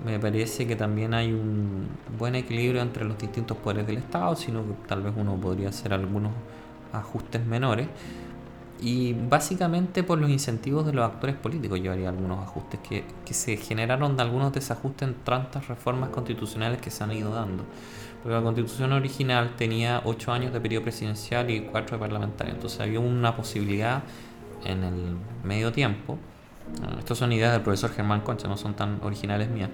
Me 0.06 0.20
parece 0.20 0.68
que 0.68 0.76
también 0.76 1.14
hay 1.16 1.34
un 1.34 1.88
buen 2.18 2.36
equilibrio 2.36 2.82
entre 2.82 3.04
los 3.04 3.18
distintos 3.18 3.58
poderes 3.58 3.88
del 3.88 3.98
Estado, 3.98 4.36
sino 4.36 4.62
que 4.62 4.74
tal 4.88 5.02
vez 5.02 5.14
uno 5.18 5.36
podría 5.36 5.70
hacer 5.70 5.92
algunos 5.94 6.32
ajustes 6.94 7.44
menores. 7.46 7.88
Y 8.80 9.14
básicamente 9.14 10.04
por 10.04 10.20
los 10.20 10.30
incentivos 10.30 10.86
de 10.86 10.94
los 10.94 11.04
actores 11.04 11.36
políticos 11.36 11.82
yo 11.82 11.92
haría 11.92 12.10
algunos 12.10 12.44
ajustes 12.44 12.80
que, 12.88 13.06
que 13.26 13.34
se 13.34 13.58
generaron 13.58 14.16
de 14.16 14.22
algunos 14.22 14.54
desajustes 14.54 15.08
en 15.08 15.16
tantas 15.16 15.68
reformas 15.68 16.12
constitucionales 16.12 16.80
que 16.80 16.92
se 16.92 17.04
han 17.04 17.12
ido 17.12 17.34
dando. 17.34 17.64
Porque 18.27 18.39
la 18.39 18.43
constitución 18.43 18.91
original 18.91 19.55
tenía 19.55 20.01
8 20.03 20.34
años 20.34 20.51
de 20.51 20.60
periodo 20.60 20.84
presidencial 20.84 21.50
y 21.50 21.62
4 21.62 21.96
de 21.96 22.01
parlamentario. 22.01 22.53
Entonces 22.55 22.77
había 22.81 23.00
una 23.00 23.34
posibilidad 23.38 24.03
en 24.65 24.84
el 24.84 25.15
medio 25.46 25.72
tiempo. 25.72 26.17
Estas 27.00 27.19
son 27.19 27.31
ideas 27.31 27.53
del 27.53 27.62
profesor 27.62 27.89
Germán 27.93 28.19
Concha, 28.19 28.50
no 28.50 28.57
son 28.57 28.74
tan 28.74 29.00
originales 29.01 29.50
mías. 29.50 29.69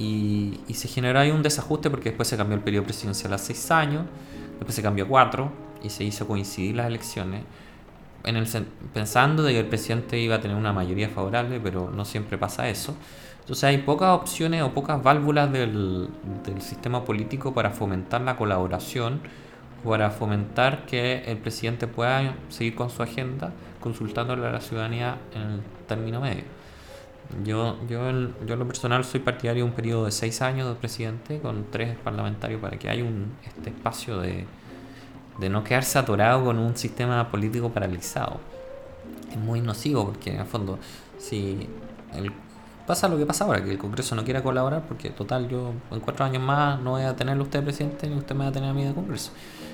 Y, 0.00 0.58
y, 0.66 0.74
se 0.74 0.88
generó 0.88 1.20
ahí 1.20 1.30
un 1.30 1.44
desajuste 1.44 1.88
porque 1.88 2.08
después 2.08 2.26
se 2.26 2.36
cambió 2.36 2.56
el 2.56 2.64
periodo 2.64 2.86
presidencial 2.86 3.32
a 3.34 3.38
6 3.38 3.70
años, 3.70 4.02
después 4.56 4.74
se 4.74 4.82
cambió 4.82 5.04
a 5.04 5.06
4 5.06 5.52
y 5.84 5.90
se 5.90 6.02
hizo 6.02 6.26
coincidir 6.26 6.74
las 6.74 6.88
elecciones. 6.88 7.44
En 8.24 8.34
el, 8.34 8.48
pensando 8.94 9.44
de 9.44 9.52
que 9.52 9.60
el 9.60 9.66
presidente 9.66 10.18
iba 10.18 10.34
a 10.34 10.40
tener 10.40 10.56
una 10.56 10.72
mayoría 10.72 11.08
favorable, 11.08 11.60
pero 11.60 11.88
no 11.88 12.04
siempre 12.04 12.36
pasa 12.36 12.68
eso. 12.68 12.96
Entonces 13.46 13.62
hay 13.62 13.78
pocas 13.78 14.08
opciones 14.08 14.60
o 14.62 14.72
pocas 14.72 15.00
válvulas 15.00 15.52
del, 15.52 16.08
sistema 16.58 17.04
político 17.04 17.54
para 17.54 17.70
fomentar 17.70 18.20
la 18.22 18.36
colaboración, 18.36 19.20
para 19.84 20.10
fomentar 20.10 20.84
que 20.84 21.22
el 21.26 21.38
presidente 21.38 21.86
pueda 21.86 22.34
seguir 22.48 22.74
con 22.74 22.90
su 22.90 23.04
agenda 23.04 23.52
consultándole 23.78 24.44
a 24.48 24.50
la 24.50 24.60
ciudadanía 24.60 25.18
en 25.32 25.42
el 25.42 25.60
término 25.86 26.20
medio. 26.20 26.42
Yo, 27.44 27.78
yo, 27.88 28.10
yo 28.44 28.54
en 28.54 28.58
lo 28.58 28.66
personal 28.66 29.04
soy 29.04 29.20
partidario 29.20 29.62
de 29.62 29.70
un 29.70 29.76
periodo 29.76 30.06
de 30.06 30.10
seis 30.10 30.42
años 30.42 30.68
de 30.68 30.74
presidente 30.74 31.38
con 31.38 31.66
tres 31.70 31.96
parlamentarios 32.02 32.60
para 32.60 32.76
que 32.76 32.90
haya 32.90 33.04
un, 33.04 33.32
este 33.46 33.70
espacio 33.70 34.18
de, 34.18 34.44
de 35.38 35.48
no 35.48 35.62
quedarse 35.62 36.00
atorado 36.00 36.44
con 36.44 36.58
un 36.58 36.76
sistema 36.76 37.30
político 37.30 37.70
paralizado. 37.70 38.40
Es 39.30 39.36
muy 39.36 39.60
nocivo 39.60 40.06
porque 40.06 40.30
en 40.30 40.40
el 40.40 40.46
fondo 40.46 40.80
si 41.16 41.68
el, 42.12 42.32
pasa 42.86 43.08
lo 43.08 43.18
que 43.18 43.26
pasa 43.26 43.44
ahora, 43.44 43.62
que 43.62 43.70
el 43.70 43.78
Congreso 43.78 44.14
no 44.14 44.24
quiera 44.24 44.42
colaborar 44.42 44.84
porque 44.86 45.10
total 45.10 45.48
yo 45.48 45.72
en 45.90 46.00
cuatro 46.00 46.24
años 46.24 46.42
más 46.42 46.80
no 46.80 46.92
voy 46.92 47.02
a 47.02 47.14
tenerlo 47.16 47.42
usted 47.42 47.62
presidente 47.62 48.08
ni 48.08 48.16
usted 48.16 48.34
me 48.34 48.44
va 48.44 48.50
a 48.50 48.52
tener 48.52 48.70
a 48.70 48.72
mí 48.72 48.84
de 48.84 48.94
Congreso. 48.94 49.32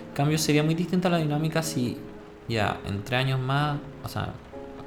En 0.09 0.15
cambio 0.15 0.39
sería 0.39 0.63
muy 0.63 0.75
distinta 0.75 1.09
la 1.09 1.19
dinámica 1.19 1.63
si 1.63 1.99
ya 2.49 2.79
en 2.87 3.03
tres 3.03 3.21
años 3.21 3.41
más, 3.41 3.79
o 4.05 4.09
sea, 4.09 4.33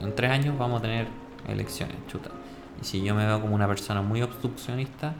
en 0.02 0.14
tres 0.16 0.32
años 0.32 0.58
vamos 0.58 0.80
a 0.80 0.82
tener 0.82 1.08
elecciones, 1.48 1.96
chuta. 2.08 2.32
Y 2.82 2.86
si 2.86 3.02
yo 3.02 3.16
me 3.16 3.26
veo 3.26 3.42
como 3.42 3.56
una 3.56 3.68
persona 3.68 4.02
muy 4.02 4.22
obstruccionista, 4.22 5.14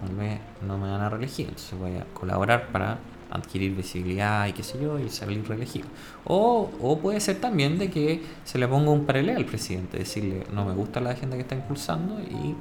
tal 0.00 0.16
vez 0.16 0.40
no 0.66 0.76
me 0.78 0.90
van 0.90 1.00
a 1.00 1.08
reelegir, 1.08 1.48
entonces 1.48 1.78
voy 1.78 1.96
a 1.96 2.04
colaborar 2.12 2.68
para 2.68 2.98
adquirir 3.30 3.74
visibilidad 3.74 4.46
y 4.46 4.52
qué 4.52 4.62
sé 4.62 4.80
yo, 4.80 4.98
y 4.98 5.08
salir 5.08 5.46
reelegido. 5.46 5.86
O, 6.24 6.98
puede 7.00 7.20
ser 7.20 7.36
también 7.40 7.78
de 7.78 7.90
que 7.90 8.22
se 8.44 8.58
le 8.58 8.66
ponga 8.68 8.90
un 8.90 9.04
paralelo 9.04 9.38
al 9.38 9.46
presidente, 9.46 9.98
decirle, 9.98 10.44
no 10.52 10.64
me 10.64 10.74
gusta 10.74 11.00
la 11.00 11.10
agenda 11.10 11.36
que 11.36 11.42
está 11.42 11.54
impulsando 11.54 12.20
y 12.20 12.54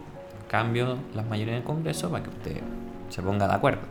cambio 0.47 0.97
las 1.13 1.27
mayorías 1.27 1.57
del 1.57 1.63
Congreso 1.63 2.09
para 2.09 2.23
que 2.23 2.29
usted 2.29 2.61
se 3.09 3.21
ponga 3.21 3.47
de 3.47 3.53
acuerdo. 3.53 3.81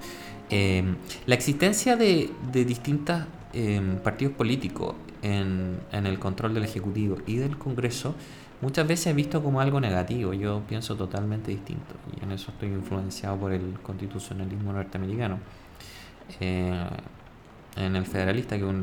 Eh, 0.50 0.82
la 1.26 1.34
existencia 1.34 1.96
de, 1.96 2.30
de 2.52 2.64
distintos 2.64 3.22
eh, 3.52 3.80
partidos 4.02 4.34
políticos 4.34 4.94
en, 5.22 5.78
en 5.92 6.06
el 6.06 6.18
control 6.18 6.54
del 6.54 6.64
Ejecutivo 6.64 7.16
y 7.26 7.36
del 7.36 7.58
Congreso 7.58 8.14
muchas 8.60 8.86
veces 8.86 9.08
he 9.08 9.12
visto 9.12 9.42
como 9.42 9.60
algo 9.60 9.80
negativo. 9.80 10.32
Yo 10.32 10.62
pienso 10.68 10.96
totalmente 10.96 11.50
distinto 11.50 11.94
y 12.16 12.24
en 12.24 12.32
eso 12.32 12.50
estoy 12.50 12.70
influenciado 12.70 13.36
por 13.36 13.52
el 13.52 13.78
constitucionalismo 13.82 14.72
norteamericano. 14.72 15.38
Eh, 16.40 16.86
en 17.76 17.96
el 17.96 18.06
Federalista, 18.06 18.58
que 18.58 18.68
es 18.68 18.76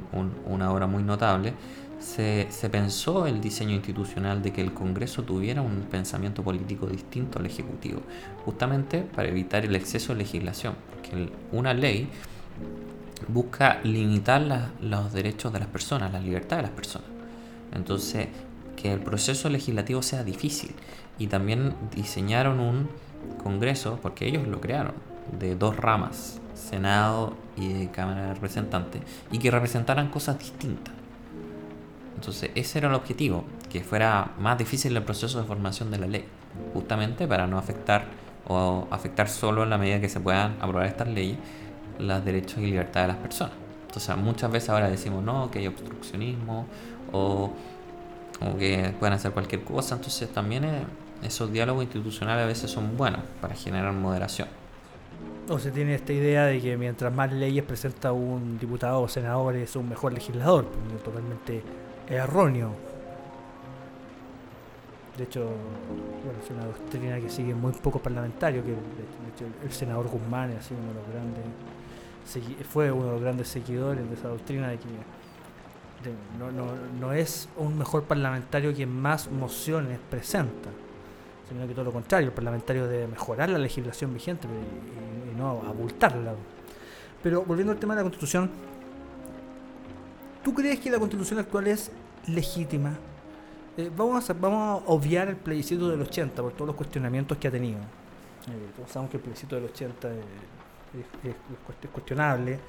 una 0.46 0.72
obra 0.72 0.88
muy 0.88 1.04
notable, 1.04 1.54
se, 2.00 2.48
se, 2.50 2.70
pensó 2.70 3.26
el 3.26 3.42
diseño 3.42 3.72
institucional 3.72 4.42
de 4.42 4.54
que 4.54 4.62
el 4.62 4.74
Congreso 4.74 5.24
tuviera 5.24 5.62
un 5.62 5.82
pensamiento 5.90 6.44
político 6.44 6.88
distinto 6.88 7.40
al 7.40 7.46
Ejecutivo, 7.46 8.02
justamente 8.46 9.02
para 9.02 9.28
evitar 9.28 9.66
el 9.66 9.76
exceso 9.76 10.14
de 10.14 10.20
legislación, 10.20 10.76
porque 10.90 11.30
una 11.52 11.74
ley 11.74 12.10
busca 13.28 13.82
limitar 13.84 14.72
los 14.82 15.14
derechos 15.14 15.52
de 15.52 15.60
las 15.60 15.68
personas, 15.68 16.12
la 16.12 16.20
libertad 16.20 16.58
de 16.58 16.64
las 16.64 16.72
personas. 16.72 17.08
Entonces, 17.74 18.28
que 18.76 18.92
el 18.92 19.00
proceso 19.00 19.50
legislativo 19.50 20.02
sea 20.02 20.24
difícil. 20.24 20.72
Y 21.18 21.28
también 21.28 21.74
diseñaron 21.96 22.60
un 22.60 22.90
Congreso, 23.42 24.00
porque 24.02 24.28
ellos 24.28 24.48
lo 24.48 24.62
crearon, 24.62 24.94
de 25.40 25.56
dos 25.56 25.76
ramas, 25.76 26.40
Senado 26.56 27.36
y 27.56 27.88
Cámara 27.88 28.28
de 28.28 28.34
Representantes, 28.34 29.02
y 29.32 29.40
que 29.40 29.52
representaran 29.52 30.10
cosas 30.10 30.40
distintas. 30.40 30.94
Entonces 32.16 32.52
ese 32.56 32.80
era 32.80 32.88
el 32.88 32.96
objetivo, 32.96 33.44
que 33.70 33.84
fuera 33.84 34.32
más 34.40 34.58
difícil 34.58 34.96
el 34.96 35.04
proceso 35.04 35.40
de 35.40 35.46
formación 35.46 35.92
de 35.92 36.00
la 36.00 36.08
ley, 36.08 36.26
justamente 36.74 37.28
para 37.28 37.46
no 37.46 37.58
afectar 37.58 38.06
o 38.48 38.88
afectar 38.92 39.28
solo 39.28 39.64
en 39.64 39.70
la 39.70 39.78
medida 39.78 40.00
que 40.00 40.10
se 40.10 40.20
puedan 40.20 40.56
aprobar 40.62 40.86
estas 40.86 41.08
leyes 41.08 41.38
los 42.00 42.26
derechos 42.26 42.60
y 42.60 42.68
libertades 42.68 43.08
de 43.08 43.14
las 43.14 43.22
personas. 43.22 43.54
Entonces 43.88 44.18
muchas 44.18 44.52
veces 44.52 44.70
ahora 44.70 44.90
decimos 44.90 45.24
no, 45.24 45.50
que 45.52 45.60
hay 45.60 45.68
obstruccionismo 45.68 46.66
o, 47.12 47.52
o 48.42 48.58
que 48.58 48.94
pueden 49.00 49.14
hacer 49.14 49.32
cualquier 49.32 49.64
cosa, 49.64 49.96
entonces 49.96 50.30
también 50.32 50.66
esos 51.24 51.52
diálogos 51.52 51.84
institucionales 51.84 52.44
a 52.44 52.48
veces 52.48 52.72
son 52.72 52.98
buenos 52.98 53.22
para 53.42 53.56
generar 53.56 53.94
moderación. 53.94 54.48
O 55.48 55.60
se 55.60 55.70
tiene 55.70 55.94
esta 55.94 56.12
idea 56.12 56.46
de 56.46 56.60
que 56.60 56.76
mientras 56.76 57.14
más 57.14 57.32
leyes 57.32 57.64
presenta 57.64 58.12
un 58.12 58.58
diputado 58.58 59.02
o 59.02 59.08
senador 59.08 59.56
es 59.56 59.76
un 59.76 59.88
mejor 59.88 60.12
legislador, 60.12 60.66
pues, 60.66 61.04
totalmente 61.04 61.62
erróneo. 62.10 62.72
De 65.16 65.24
hecho, 65.24 65.42
bueno, 66.24 66.40
es 66.44 66.50
una 66.50 66.66
doctrina 66.66 67.20
que 67.20 67.30
sigue 67.30 67.54
muy 67.54 67.72
pocos 67.74 68.02
parlamentarios, 68.02 68.66
que 68.66 68.72
de 68.72 68.78
hecho 68.78 69.46
el 69.64 69.72
senador 69.72 70.08
Guzmán 70.08 70.50
es 70.52 70.70
uno 70.72 70.88
de 70.88 70.94
los 70.96 71.08
grandes, 71.14 72.68
fue 72.68 72.92
uno 72.92 73.06
de 73.06 73.12
los 73.12 73.22
grandes 73.22 73.48
seguidores 73.48 74.10
de 74.10 74.16
esa 74.16 74.30
doctrina 74.30 74.70
de 74.70 74.78
que 74.78 74.88
no, 76.40 76.52
no 77.00 77.14
es 77.14 77.48
un 77.56 77.78
mejor 77.78 78.04
parlamentario 78.04 78.74
quien 78.74 78.90
más 78.90 79.32
mociones 79.32 80.00
presenta, 80.10 80.70
sino 81.48 81.68
que 81.68 81.74
todo 81.74 81.86
lo 81.86 81.92
contrario, 81.92 82.28
el 82.28 82.34
parlamentario 82.34 82.88
debe 82.88 83.08
mejorar 83.08 83.50
la 83.50 83.58
legislación 83.58 84.14
vigente 84.14 84.48
y, 84.48 85.32
y 85.32 85.36
no 85.36 85.62
abultarla. 85.68 86.34
Pero 87.22 87.44
volviendo 87.44 87.74
al 87.74 87.80
tema 87.80 87.96
de 87.96 88.00
la 88.00 88.04
constitución, 88.04 88.50
¿tú 90.44 90.54
crees 90.54 90.80
que 90.80 90.92
la 90.92 91.00
constitución 91.00 91.40
actual 91.40 91.68
es 91.68 91.92
legítima? 92.28 92.96
Eh, 93.78 93.92
vamos, 93.96 94.30
a, 94.30 94.34
vamos 94.34 94.84
a 94.84 94.92
obviar 94.92 95.28
el 95.28 95.36
plebiscito 95.36 95.90
del 95.90 96.02
80 96.02 96.42
por 96.42 96.54
todos 96.54 96.68
los 96.68 96.76
cuestionamientos 96.76 97.38
que 97.38 97.48
ha 97.48 97.52
tenido. 97.52 97.80
Eh, 97.80 98.72
todos 98.76 98.90
sabemos 98.90 99.12
que 99.12 99.18
el 99.18 99.24
plebiscito 99.24 99.56
del 99.56 99.66
80 99.66 100.10
es, 101.24 101.90
cuestionable, 101.92 102.60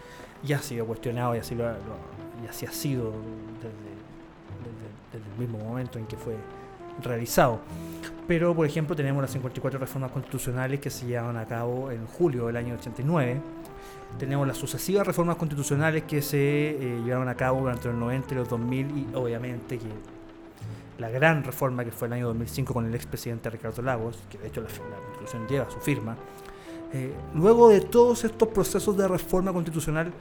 ya 0.42 0.56
ha 0.56 0.62
sido 0.62 0.84
cuestionado 0.84 1.36
y 1.36 1.38
así, 1.38 1.54
lo, 1.54 1.64
y 1.64 2.48
así 2.48 2.66
ha 2.66 2.72
sido 2.72 3.12
desde, 5.12 5.24
el 5.24 5.38
mismo 5.38 5.58
momento 5.58 5.98
en 5.98 6.06
que 6.06 6.16
fue 6.16 6.34
realizado. 7.02 7.60
Pero, 8.26 8.54
por 8.54 8.66
ejemplo, 8.66 8.96
tenemos 8.96 9.22
las 9.22 9.30
54 9.30 9.78
reformas 9.78 10.10
constitucionales 10.10 10.80
que 10.80 10.90
se 10.90 11.06
llevan 11.06 11.36
a 11.36 11.46
cabo 11.46 11.90
en 11.92 12.06
julio 12.06 12.46
del 12.46 12.56
año 12.56 12.74
89. 12.74 13.40
Tenemos 14.18 14.46
las 14.46 14.56
sucesivas 14.56 15.06
reformas 15.06 15.36
constitucionales 15.36 16.04
que 16.04 16.22
se 16.22 16.38
eh, 16.38 17.00
llevaron 17.04 17.28
a 17.28 17.36
cabo 17.36 17.60
durante 17.60 17.88
los 17.88 17.96
90 17.96 18.34
y 18.34 18.36
los 18.36 18.48
2000 18.48 18.86
y 18.98 19.06
obviamente 19.14 19.78
la 20.98 21.10
gran 21.10 21.44
reforma 21.44 21.84
que 21.84 21.90
fue 21.90 22.08
el 22.08 22.14
año 22.14 22.26
2005 22.28 22.72
con 22.72 22.86
el 22.86 22.94
expresidente 22.94 23.50
Ricardo 23.50 23.82
Lagos, 23.82 24.18
que 24.30 24.38
de 24.38 24.48
hecho 24.48 24.62
la, 24.62 24.68
Constitución 24.68 25.46
lleva 25.48 25.70
su 25.70 25.78
firma, 25.78 26.16
eh, 26.92 27.12
luego 27.34 27.68
de 27.68 27.80
todos 27.80 28.24
estos 28.24 28.48
procesos 28.48 28.96
de 28.96 29.06
reforma 29.06 29.52
constitucional, 29.52 30.12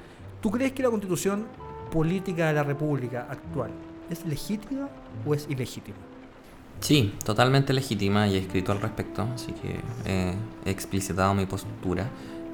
¿tú 0.41 0.51
crees 0.51 0.73
que 0.73 0.83
la 0.83 0.89
Constitución 0.89 1.45
política 1.91 2.47
de 2.47 2.53
la 2.53 2.63
República 2.63 3.27
actual 3.29 3.71
es 4.09 4.25
legítima 4.25 4.89
o 5.25 5.33
es 5.33 5.47
ilegítima? 5.49 5.97
Sí, 6.79 7.13
totalmente 7.23 7.73
legítima 7.73 8.27
y 8.27 8.35
he 8.35 8.39
escrito 8.39 8.71
al 8.71 8.81
respecto, 8.81 9.27
así 9.33 9.53
que 9.53 9.79
he 10.05 10.69
explicitado 10.69 11.33
mi 11.33 11.45
postura. 11.45 12.09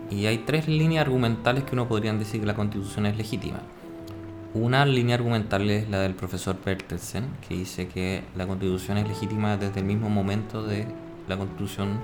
Y 0.10 0.26
hay 0.26 0.40
tres 0.40 0.68
líneas 0.68 1.06
argumentales 1.06 1.64
que 1.64 1.74
uno 1.74 1.88
podría 1.88 2.14
decir 2.14 2.40
que 2.40 2.46
la 2.46 2.56
Constitución 2.56 3.06
es 3.06 3.18
legítima. 3.18 3.60
Una 4.54 4.86
línea 4.86 5.16
argumental 5.16 5.70
es 5.70 5.90
la 5.90 6.00
del 6.00 6.14
profesor 6.14 6.58
Bertelsen, 6.64 7.24
que 7.48 7.56
dice 7.56 7.88
que 7.88 8.22
la 8.36 8.46
constitución 8.46 8.98
es 8.98 9.08
legítima 9.08 9.56
desde 9.56 9.80
el 9.80 9.86
mismo 9.86 10.10
momento 10.10 10.64
de 10.64 10.88
la 11.30 11.38
constitución 11.38 12.00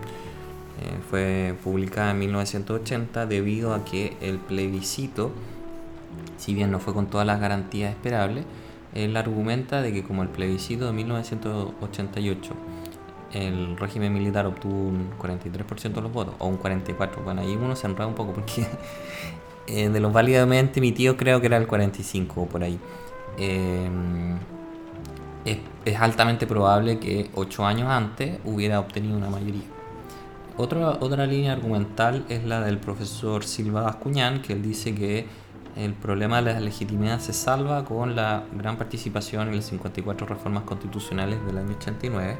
eh, 0.79 0.97
fue 1.09 1.55
publicada 1.61 2.11
en 2.11 2.19
1980 2.19 3.25
debido 3.25 3.73
a 3.73 3.83
que 3.83 4.15
el 4.21 4.37
plebiscito, 4.37 5.31
si 6.37 6.53
bien 6.53 6.71
no 6.71 6.79
fue 6.79 6.93
con 6.93 7.07
todas 7.07 7.27
las 7.27 7.41
garantías 7.41 7.91
esperables, 7.91 8.45
él 8.97 9.15
argumenta 9.15 9.81
de 9.81 9.93
que 9.93 10.03
como 10.03 10.23
el 10.23 10.29
plebiscito 10.29 10.87
de 10.87 10.93
1988 10.93 12.53
el 13.33 13.77
régimen 13.77 14.13
militar 14.13 14.45
obtuvo 14.45 14.73
un 14.73 15.11
43% 15.19 15.93
de 15.93 16.01
los 16.01 16.11
votos, 16.11 16.35
o 16.39 16.47
un 16.47 16.59
44%, 16.59 17.23
bueno, 17.23 17.41
ahí 17.41 17.55
uno 17.55 17.75
se 17.75 17.87
enreda 17.87 18.07
un 18.07 18.15
poco 18.15 18.33
porque 18.33 18.65
eh, 19.67 19.89
de 19.89 19.99
los 19.99 20.13
válidamente 20.13 20.79
emitidos 20.79 21.17
creo 21.17 21.39
que 21.41 21.47
era 21.47 21.57
el 21.57 21.67
45 21.67 22.45
por 22.47 22.63
ahí. 22.63 22.79
Eh, 23.37 23.89
es, 25.85 25.95
altamente 25.99 26.47
probable 26.47 26.99
que 26.99 27.29
8 27.33 27.65
años 27.65 27.89
antes 27.89 28.39
hubiera 28.43 28.79
obtenido 28.79 29.17
una 29.17 29.29
mayoría. 29.29 29.61
Otra, 30.57 30.89
otra 30.99 31.25
línea 31.25 31.53
argumental 31.53 32.25
es 32.29 32.43
la 32.43 32.61
del 32.61 32.79
profesor 32.79 33.43
Silva 33.43 33.81
Bascuñán, 33.83 34.41
que 34.41 34.53
él 34.53 34.61
dice 34.61 34.93
que 34.95 35.27
el 35.77 35.93
problema 35.93 36.41
de 36.41 36.53
la 36.53 36.59
legitimidad 36.59 37.19
se 37.19 37.33
salva 37.33 37.85
con 37.85 38.15
la 38.15 38.43
gran 38.53 38.77
participación 38.77 39.47
en 39.47 39.55
las 39.57 39.65
54 39.65 40.25
reformas 40.25 40.63
constitucionales 40.63 41.43
del 41.45 41.57
año 41.57 41.75
89 41.77 42.37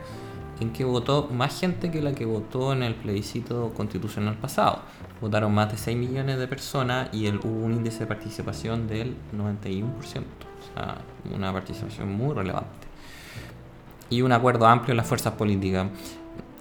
en 0.59 0.73
que 0.73 0.83
votó 0.83 1.27
más 1.31 1.59
gente 1.59 1.91
que 1.91 2.01
la 2.01 2.13
que 2.13 2.25
votó 2.25 2.73
en 2.73 2.83
el 2.83 2.95
plebiscito 2.95 3.73
constitucional 3.75 4.35
pasado. 4.35 4.81
Votaron 5.21 5.53
más 5.53 5.71
de 5.71 5.77
6 5.77 5.97
millones 5.97 6.39
de 6.39 6.47
personas 6.47 7.09
y 7.13 7.27
el, 7.27 7.37
hubo 7.37 7.65
un 7.65 7.73
índice 7.73 7.99
de 7.99 8.07
participación 8.07 8.87
del 8.87 9.15
91%, 9.35 9.83
o 9.93 10.03
sea, 10.03 10.97
una 11.33 11.53
participación 11.53 12.11
muy 12.11 12.33
relevante. 12.33 12.87
Y 14.09 14.21
un 14.21 14.31
acuerdo 14.31 14.65
amplio 14.67 14.93
en 14.93 14.97
las 14.97 15.07
fuerzas 15.07 15.33
políticas. 15.33 15.87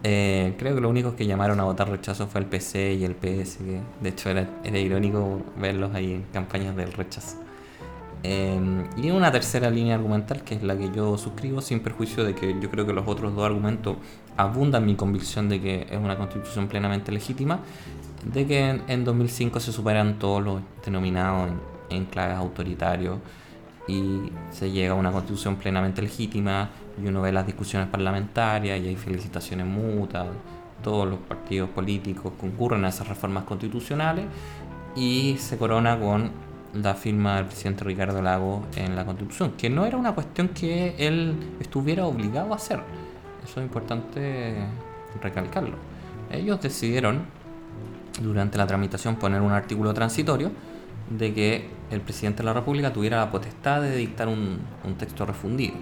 Eh, 0.03 0.55
creo 0.59 0.75
que 0.75 0.81
lo 0.81 0.89
único 0.89 1.17
que 1.17 1.27
llamaron 1.27 1.59
a 1.61 1.65
votar 1.65 1.91
rechazo 1.91 2.27
fue 2.27 2.43
el 2.43 2.47
PC 2.47 2.95
y 2.95 3.05
el 3.05 3.15
PS, 3.15 3.59
que 3.59 3.81
de 4.01 4.09
hecho 4.09 4.31
era, 4.31 4.49
era 4.63 4.79
irónico 4.79 5.43
verlos 5.59 5.95
ahí 5.95 6.13
en 6.13 6.23
campañas 6.33 6.77
del 6.77 6.93
rechazo. 6.93 7.39
Em, 8.29 8.85
y 8.97 9.11
una 9.11 9.31
tercera 9.31 9.71
línea 9.71 9.95
argumental, 9.95 10.43
que 10.43 10.57
es 10.57 10.63
la 10.63 10.77
que 10.77 10.91
yo 10.91 11.17
suscribo, 11.17 11.61
sin 11.61 11.79
perjuicio 11.79 12.25
de 12.25 12.35
que 12.35 12.57
yo 12.61 12.71
creo 12.71 12.85
que 12.85 12.93
los 12.93 13.07
otros 13.07 13.35
dos 13.37 13.45
argumentos 13.45 13.99
abundan 14.37 14.85
mi 14.85 14.97
convicción 14.97 15.49
de 15.49 15.61
que 15.61 15.87
es 15.89 15.99
una 15.99 16.17
constitución 16.17 16.67
plenamente 16.67 17.13
legítima, 17.13 17.61
de 18.25 18.47
que 18.47 18.81
en, 18.89 19.05
2005 19.05 19.61
se 19.61 19.71
superan 19.71 20.19
todos 20.19 20.43
los 20.43 20.61
denominados 20.85 21.51
en, 21.91 22.05
claves 22.07 22.37
autoritarios 22.37 23.19
y 23.87 24.33
se 24.51 24.71
llega 24.71 24.93
a 24.93 24.97
una 24.97 25.13
constitución 25.13 25.57
plenamente 25.57 26.03
legítima 26.03 26.71
y 27.03 27.07
uno 27.07 27.23
ve 27.23 27.33
las 27.33 27.47
discusiones 27.47 27.89
parlamentarias 27.89 28.81
y 28.81 28.89
hay 28.89 28.97
felicitaciones 28.97 29.67
mutuas, 29.67 30.27
todos 30.83 31.09
los 31.09 31.19
partidos 31.21 31.71
políticos 31.71 32.33
concurren 32.39 32.85
a 32.85 32.89
esas 32.89 33.09
reformas 33.09 33.45
constitucionales 33.45 34.27
y 34.95 35.37
se 35.39 35.57
corona 35.59 35.99
con 35.99 36.31
la 36.75 36.95
firma 36.95 37.37
del 37.37 37.47
presidente 37.47 37.85
Ricardo 37.85 38.21
Lago 38.21 38.65
en 38.77 38.97
la 38.97 39.05
Constitución, 39.05 39.53
que 39.57 39.71
no 39.71 39.87
era 39.87 39.97
una 39.97 40.15
cuestión 40.15 40.49
que 40.49 40.95
él 40.99 41.37
estuviera 41.61 42.07
obligado 42.07 42.53
a 42.53 42.57
hacer. 42.57 42.81
Eso 43.45 43.61
es 43.61 43.67
importante 43.67 44.57
recalcarlo. 45.23 45.77
Ellos 46.31 46.61
decidieron 46.61 47.25
durante 48.21 48.59
la 48.59 48.67
tramitación 48.67 49.17
poner 49.17 49.41
un 49.41 49.53
artículo 49.53 49.95
transitorio 49.95 50.51
de 51.11 51.33
que 51.33 51.69
el 51.91 52.01
presidente 52.01 52.39
de 52.39 52.45
la 52.45 52.53
República 52.53 52.93
tuviera 52.93 53.19
la 53.19 53.31
potestad 53.31 53.83
de 53.83 53.97
dictar 53.97 54.29
un, 54.29 54.59
texto 54.99 55.25
refundido. 55.25 55.75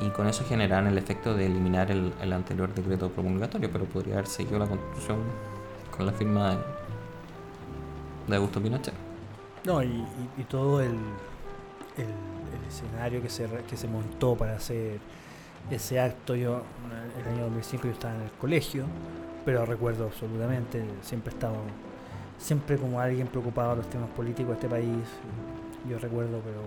Y 0.00 0.08
con 0.10 0.26
eso 0.26 0.44
generan 0.44 0.86
el 0.86 0.98
efecto 0.98 1.34
de 1.34 1.46
eliminar 1.46 1.90
el, 1.90 2.32
anterior 2.32 2.74
decreto 2.74 3.10
promulgatorio, 3.10 3.70
pero 3.70 3.84
podría 3.84 4.14
haber 4.14 4.26
seguido 4.26 4.58
la 4.58 4.66
constitución 4.66 5.18
con 5.96 6.06
la 6.06 6.12
firma 6.12 6.58
de, 8.26 8.36
Augusto 8.36 8.60
Pinochet. 8.60 8.94
No, 9.64 9.82
y, 9.82 10.04
todo 10.48 10.80
el, 10.80 10.96
escenario 12.68 13.22
que 13.22 13.28
se, 13.28 13.48
que 13.68 13.76
se 13.76 13.86
montó 13.86 14.34
para 14.34 14.56
hacer 14.56 14.98
ese 15.70 16.00
acto, 16.00 16.34
yo 16.34 16.62
el 17.20 17.34
año 17.34 17.44
2005 17.44 17.84
yo 17.84 17.92
estaba 17.92 18.14
en 18.14 18.22
el 18.22 18.30
colegio, 18.32 18.86
pero 19.44 19.64
recuerdo 19.64 20.06
absolutamente, 20.06 20.84
siempre 21.02 21.32
he 21.32 21.34
estado, 21.34 21.56
siempre 22.42 22.76
como 22.76 23.00
alguien 23.00 23.26
preocupado 23.28 23.70
de 23.70 23.76
los 23.76 23.90
temas 23.90 24.10
políticos 24.10 24.48
de 24.48 24.54
este 24.54 24.68
país, 24.68 24.98
yo 25.88 25.98
recuerdo, 25.98 26.40
pero 26.44 26.60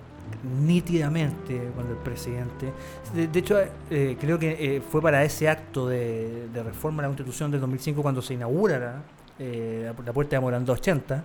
nítidamente 0.65 1.69
cuando 1.73 1.93
el 1.93 1.99
presidente, 1.99 2.71
de, 3.13 3.39
hecho 3.39 3.57
eh, 3.89 4.17
creo 4.19 4.37
que 4.39 4.75
eh, 4.77 4.81
fue 4.81 5.01
para 5.01 5.23
ese 5.23 5.47
acto 5.47 5.87
de, 5.87 6.47
reforma 6.53 7.01
de 7.01 7.03
la 7.03 7.09
constitución 7.09 7.51
del 7.51 7.61
2005 7.61 8.01
cuando 8.01 8.21
se 8.21 8.33
inaugura 8.33 9.03
eh, 9.39 9.91
la 10.05 10.13
puerta 10.13 10.35
de 10.35 10.39
Morán 10.39 10.65
280, 10.65 11.23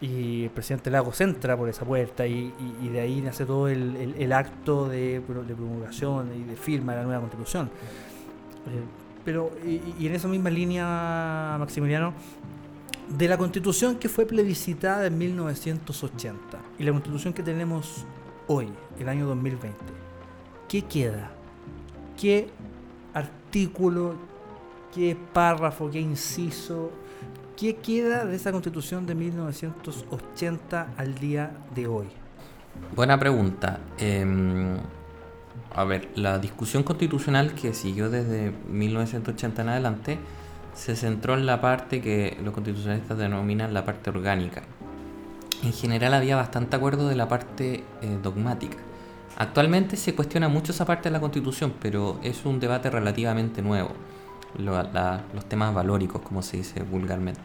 y 0.00 0.44
el 0.44 0.50
presidente 0.50 0.90
Lagos 0.90 1.20
entra 1.20 1.56
por 1.56 1.68
esa 1.68 1.84
puerta 1.84 2.26
y, 2.26 2.52
de 2.90 3.00
ahí 3.00 3.20
nace 3.20 3.44
todo 3.44 3.68
el, 3.68 4.32
acto 4.32 4.88
de, 4.88 5.22
promulgación 5.26 6.30
y 6.34 6.44
de 6.44 6.56
firma 6.56 6.92
de 6.92 6.98
la 6.98 7.04
nueva 7.04 7.20
constitución. 7.20 7.66
Eh, 8.66 8.82
pero, 9.24 9.50
y, 9.64 10.06
en 10.06 10.14
esa 10.14 10.28
misma 10.28 10.48
línea, 10.48 11.56
Maximiliano, 11.58 12.14
de 13.10 13.28
la 13.28 13.36
constitución 13.36 13.96
que 13.96 14.08
fue 14.08 14.26
plebiscitada 14.26 15.06
en 15.06 15.18
1980 15.18 16.58
y 16.78 16.84
la 16.84 16.92
constitución 16.92 17.32
que 17.32 17.42
tenemos 17.42 18.06
hoy, 18.46 18.68
el 18.98 19.08
año 19.08 19.26
2020, 19.26 19.76
¿qué 20.68 20.82
queda? 20.82 21.30
¿Qué 22.18 22.48
artículo, 23.14 24.14
qué 24.94 25.16
párrafo, 25.32 25.90
qué 25.90 26.00
inciso 26.00 26.90
¿Qué 27.60 27.76
queda 27.76 28.24
de 28.24 28.36
esa 28.36 28.52
constitución 28.52 29.04
de 29.04 29.14
1980 29.14 30.94
al 30.96 31.14
día 31.16 31.52
de 31.74 31.86
hoy? 31.86 32.06
Buena 32.96 33.18
pregunta. 33.20 33.80
Em, 33.98 34.78
a 35.74 35.84
ver, 35.84 36.08
la 36.14 36.38
discusión 36.38 36.82
constitucional 36.84 37.52
que 37.52 37.74
siguió 37.74 38.08
desde 38.08 38.54
1980 38.70 39.60
en 39.60 39.68
adelante 39.68 40.18
se 40.74 40.96
centró 40.96 41.34
en 41.34 41.46
la 41.46 41.60
parte 41.60 42.00
que 42.00 42.38
los 42.42 42.54
constitucionalistas 42.54 43.18
denominan 43.18 43.74
la 43.74 43.84
parte 43.84 44.10
orgánica. 44.10 44.62
En 45.62 45.72
general 45.72 46.14
había 46.14 46.36
bastante 46.36 46.76
acuerdo 46.76 47.08
de 47.08 47.16
la 47.16 47.28
parte 47.28 47.84
eh, 48.00 48.18
dogmática. 48.22 48.78
Actualmente 49.36 49.96
se 49.96 50.14
cuestiona 50.14 50.48
mucho 50.48 50.72
esa 50.72 50.84
parte 50.84 51.08
de 51.08 51.12
la 51.12 51.20
constitución, 51.20 51.74
pero 51.80 52.18
es 52.22 52.44
un 52.44 52.60
debate 52.60 52.90
relativamente 52.90 53.62
nuevo. 53.62 53.90
los 54.58 55.44
temas 55.48 55.74
valóricos, 55.74 56.22
como 56.22 56.42
se 56.42 56.58
dice 56.58 56.82
vulgarmente. 56.82 57.40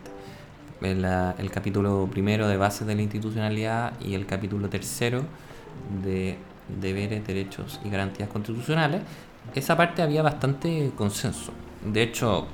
El, 0.82 1.06
el, 1.06 1.52
capítulo 1.52 2.08
primero 2.12 2.48
de 2.48 2.58
bases 2.58 2.86
de 2.86 2.96
la 2.96 3.02
institucionalidad 3.02 3.94
y 4.02 4.14
el 4.14 4.26
capítulo 4.26 4.70
tercero 4.70 5.24
de 6.04 6.38
deberes, 6.82 7.26
derechos 7.26 7.80
y 7.84 7.90
garantías 7.90 8.30
constitucionales. 8.30 9.02
Esa 9.54 9.78
parte 9.78 10.02
había 10.02 10.22
bastante 10.22 10.92
consenso. 10.98 11.54
De 11.86 12.02
hecho, 12.04 12.48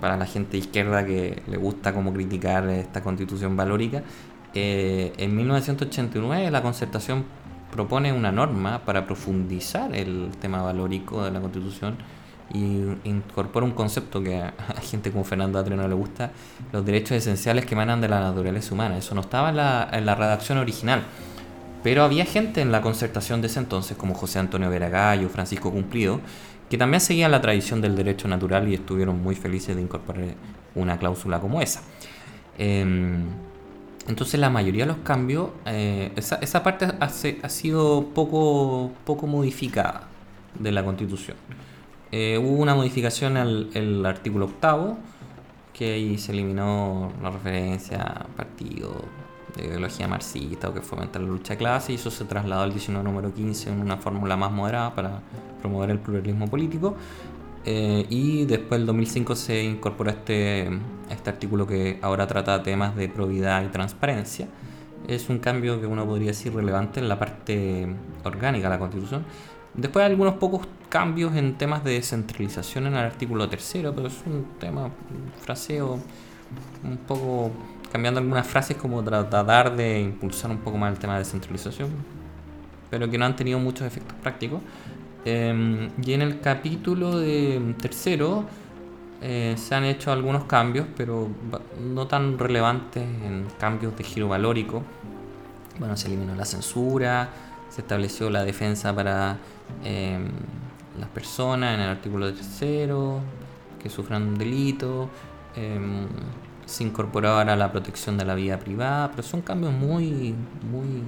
para 0.00 0.16
la 0.16 0.26
gente 0.26 0.56
izquierda 0.56 1.04
que 1.04 1.42
le 1.46 1.56
gusta 1.56 1.92
como 1.92 2.12
criticar 2.12 2.68
esta 2.68 3.02
constitución 3.02 3.56
valórica, 3.56 4.02
eh, 4.54 5.12
en 5.18 5.36
1989 5.36 6.50
la 6.50 6.62
concertación 6.62 7.24
propone 7.70 8.12
una 8.12 8.32
norma 8.32 8.84
para 8.84 9.06
profundizar 9.06 9.94
el 9.94 10.30
tema 10.40 10.62
valórico 10.62 11.24
de 11.24 11.30
la 11.30 11.40
constitución 11.40 11.96
y 12.52 12.80
incorpora 13.04 13.66
un 13.66 13.72
concepto 13.72 14.22
que 14.22 14.36
a, 14.40 14.54
gente 14.82 15.10
como 15.10 15.24
Fernando 15.24 15.58
Atre 15.58 15.76
no 15.76 15.86
le 15.86 15.94
gusta, 15.94 16.30
los 16.72 16.84
derechos 16.84 17.12
esenciales 17.12 17.66
que 17.66 17.74
emanan 17.74 18.00
de 18.00 18.08
la 18.08 18.20
naturaleza 18.20 18.74
humana. 18.74 18.96
Eso 18.96 19.14
no 19.14 19.20
estaba 19.20 19.50
en 19.50 19.56
la, 19.56 19.88
en 19.92 20.06
la 20.06 20.14
redacción 20.14 20.58
original. 20.58 21.02
Pero 21.82 22.02
había 22.02 22.24
gente 22.24 22.60
en 22.60 22.72
la 22.72 22.82
concertación 22.82 23.40
de 23.40 23.46
ese 23.46 23.60
entonces, 23.60 23.96
como 23.96 24.14
José 24.14 24.40
Antonio 24.40 24.68
Veragallo, 24.68 25.28
Francisco 25.28 25.70
Cumplido, 25.70 26.20
que 26.68 26.76
también 26.76 27.00
seguían 27.00 27.30
la 27.30 27.40
tradición 27.40 27.80
del 27.80 27.96
derecho 27.96 28.28
natural 28.28 28.68
y 28.68 28.74
estuvieron 28.74 29.22
muy 29.22 29.34
felices 29.34 29.74
de 29.76 29.82
incorporar 29.82 30.34
una 30.74 30.98
cláusula 30.98 31.40
como 31.40 31.60
esa. 31.60 31.82
Em, 32.58 33.24
entonces 34.06 34.40
la 34.40 34.50
mayoría 34.50 34.84
de 34.84 34.92
los 34.92 34.98
cambios, 34.98 35.50
eh, 35.66 36.12
esa, 36.16 36.62
parte 36.62 36.86
ha, 36.98 37.08
sido 37.48 38.08
poco, 38.14 38.90
poco 39.04 39.26
modificada 39.26 40.08
de 40.58 40.72
la 40.72 40.84
constitución. 40.84 41.36
Eh, 42.10 42.38
hubo 42.38 42.62
una 42.62 42.74
modificación 42.74 43.36
al 43.36 43.70
el 43.74 44.04
artículo 44.06 44.46
octavo, 44.46 44.98
que 45.74 45.92
ahí 45.92 46.18
se 46.18 46.32
eliminó 46.32 47.12
la 47.22 47.30
referencia 47.30 48.02
a 48.02 48.24
partido 48.36 49.04
de 49.62 49.68
ideología 49.68 50.08
marxista 50.08 50.68
o 50.68 50.74
que 50.74 50.80
fomenta 50.80 51.18
la 51.18 51.26
lucha 51.26 51.54
de 51.54 51.58
clase 51.58 51.92
y 51.92 51.96
eso 51.96 52.10
se 52.10 52.24
trasladó 52.24 52.62
al 52.62 52.70
19 52.72 53.04
número 53.04 53.32
15 53.32 53.70
en 53.70 53.80
una 53.80 53.96
fórmula 53.96 54.36
más 54.36 54.50
moderada 54.50 54.94
para 54.94 55.20
promover 55.60 55.90
el 55.90 55.98
pluralismo 55.98 56.46
político. 56.48 56.96
Eh, 57.64 58.06
y 58.08 58.46
después, 58.46 58.80
en 58.80 58.86
2005, 58.86 59.36
se 59.36 59.62
incorporó 59.62 60.10
este, 60.10 60.68
este 61.10 61.30
artículo 61.30 61.66
que 61.66 61.98
ahora 62.02 62.26
trata 62.26 62.62
temas 62.62 62.96
de 62.96 63.08
probidad 63.08 63.62
y 63.62 63.68
transparencia. 63.68 64.48
Es 65.06 65.28
un 65.28 65.38
cambio 65.38 65.80
que 65.80 65.86
uno 65.86 66.06
podría 66.06 66.28
decir 66.28 66.54
relevante 66.54 67.00
en 67.00 67.08
la 67.08 67.18
parte 67.18 67.86
orgánica 68.24 68.68
de 68.68 68.74
la 68.74 68.78
Constitución. 68.78 69.24
Después 69.74 70.04
hay 70.04 70.12
algunos 70.12 70.34
pocos 70.34 70.66
cambios 70.88 71.36
en 71.36 71.58
temas 71.58 71.84
de 71.84 71.92
descentralización 71.92 72.86
en 72.86 72.94
el 72.94 73.00
artículo 73.00 73.48
tercero, 73.48 73.94
pero 73.94 74.08
es 74.08 74.22
un 74.26 74.46
tema, 74.58 74.84
un 74.84 75.32
fraseo 75.40 76.00
un 76.82 76.96
poco 76.96 77.50
cambiando 77.90 78.20
algunas 78.20 78.46
frases 78.46 78.76
como 78.76 79.02
tratar 79.02 79.74
de 79.76 80.00
impulsar 80.00 80.50
un 80.50 80.58
poco 80.58 80.78
más 80.78 80.92
el 80.92 80.98
tema 80.98 81.14
de 81.14 81.20
descentralización, 81.20 81.90
pero 82.90 83.08
que 83.10 83.18
no 83.18 83.24
han 83.24 83.36
tenido 83.36 83.58
muchos 83.58 83.86
efectos 83.86 84.16
prácticos. 84.22 84.60
Em, 85.24 85.90
y 86.02 86.12
en 86.12 86.22
el 86.22 86.40
capítulo 86.40 87.18
de 87.18 87.74
tercero 87.80 88.44
eh, 89.20 89.54
se 89.58 89.74
han 89.74 89.84
hecho 89.84 90.12
algunos 90.12 90.44
cambios, 90.44 90.86
pero 90.96 91.28
no 91.82 92.06
tan 92.06 92.38
relevantes 92.38 93.02
en 93.02 93.46
cambios 93.58 93.96
de 93.96 94.04
giro 94.04 94.28
valórico. 94.28 94.82
Bueno, 95.78 95.96
se 95.96 96.08
eliminó 96.08 96.34
la 96.34 96.44
censura, 96.44 97.30
se 97.68 97.80
estableció 97.80 98.30
la 98.30 98.44
defensa 98.44 98.94
para 98.94 99.38
em, 99.84 100.28
las 100.98 101.08
personas 101.10 101.74
en 101.74 101.80
el 101.80 101.88
artículo 101.90 102.32
tercero 102.32 103.20
que 103.82 103.88
sufran 103.88 104.22
un 104.22 104.38
delito. 104.38 105.08
Se 106.68 106.84
incorporó 106.84 107.30
ahora 107.30 107.56
la 107.56 107.72
protección 107.72 108.18
de 108.18 108.26
la 108.26 108.34
vida 108.34 108.58
privada, 108.58 109.10
pero 109.10 109.22
son 109.22 109.40
cambios 109.40 109.72
muy, 109.72 110.34
muy, 110.70 111.02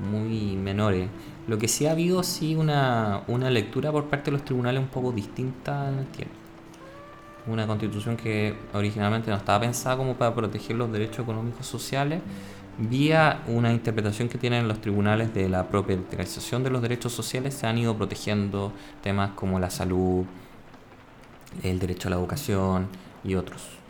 muy 0.00 0.56
menores. 0.56 1.08
Lo 1.46 1.58
que 1.58 1.68
sí 1.68 1.86
ha 1.86 1.92
habido, 1.92 2.24
sí, 2.24 2.56
una, 2.56 3.22
una 3.28 3.50
lectura 3.50 3.92
por 3.92 4.06
parte 4.06 4.32
de 4.32 4.38
los 4.38 4.44
tribunales 4.44 4.82
un 4.82 4.88
poco 4.88 5.12
distinta 5.12 5.88
en 5.88 6.00
el 6.00 6.06
tiempo. 6.06 6.34
Una 7.46 7.68
constitución 7.68 8.16
que 8.16 8.56
originalmente 8.72 9.30
no 9.30 9.36
estaba 9.36 9.60
pensada 9.60 9.96
como 9.96 10.14
para 10.16 10.34
proteger 10.34 10.74
los 10.74 10.90
derechos 10.90 11.20
económicos 11.20 11.64
sociales, 11.64 12.20
vía 12.78 13.44
una 13.46 13.72
interpretación 13.72 14.28
que 14.28 14.38
tienen 14.38 14.66
los 14.66 14.80
tribunales 14.80 15.32
de 15.32 15.48
la 15.48 15.68
propia 15.68 15.94
utilización 15.94 16.64
de 16.64 16.70
los 16.70 16.82
derechos 16.82 17.12
sociales, 17.12 17.54
se 17.54 17.68
han 17.68 17.78
ido 17.78 17.96
protegiendo 17.96 18.72
temas 19.04 19.30
como 19.36 19.60
la 19.60 19.70
salud, 19.70 20.24
el 21.62 21.78
derecho 21.78 22.08
a 22.08 22.10
la 22.10 22.16
educación 22.16 22.88
y 23.22 23.36
otros 23.36 23.81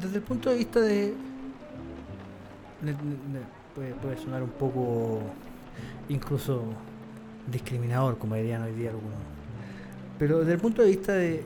desde 0.00 0.16
el 0.16 0.22
punto 0.22 0.50
de 0.50 0.56
vista 0.56 0.80
de, 0.80 1.14
puede, 3.74 4.16
sonar 4.18 4.42
un 4.42 4.50
poco 4.50 5.20
incluso 6.08 6.64
discriminador, 7.50 8.18
como 8.18 8.34
dirían 8.34 8.62
hoy 8.62 8.72
día 8.72 8.90
algunos, 8.90 9.18
pero 10.18 10.40
desde 10.40 10.54
el 10.54 10.60
punto 10.60 10.82
de 10.82 10.88
vista 10.88 11.12
de, 11.12 11.42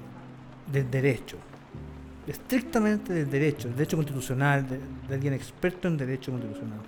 del 0.70 0.90
derecho, 0.90 1.36
estrictamente 2.26 3.12
del 3.12 3.30
derecho, 3.30 3.68
el 3.68 3.74
derecho 3.74 3.96
constitucional, 3.96 4.66
de, 4.68 5.14
alguien 5.14 5.34
experto 5.34 5.88
en 5.88 5.96
derecho 5.96 6.32
constitucional. 6.32 6.80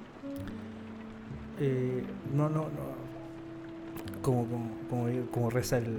Eh, 1.60 2.02
no, 2.34 2.48
no, 2.48 2.62
no, 2.62 3.04
como, 4.22 4.46
como, 4.90 5.08
como, 5.30 5.50
reza 5.50 5.78
el, 5.78 5.98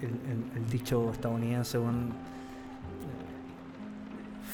el, 0.00 0.70
dicho 0.70 1.10
estadounidense, 1.10 1.78
un, 1.78 2.12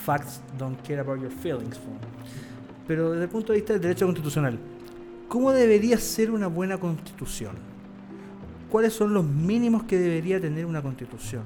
facts 0.05 0.41
don't 0.59 0.81
care 0.83 1.01
about 1.01 1.21
your 1.21 1.31
feelings. 1.31 1.79
Pero 2.87 3.13
desde 3.13 3.25
el 3.25 3.31
punto 3.31 3.53
de 3.53 3.59
vista 3.59 3.73
del 3.73 3.83
derecho 3.83 4.05
constitucional, 4.07 4.59
¿cómo 5.29 5.53
debería 5.53 5.97
ser 5.99 6.31
una 6.31 6.49
buena 6.49 6.79
constitución? 6.79 7.57
¿Cuáles 8.71 8.93
son 8.93 9.15
los 9.15 9.25
mínimos 9.25 9.85
que 9.85 9.99
debería 9.99 10.41
tener 10.41 10.67
una 10.67 10.83
constitución? 10.83 11.45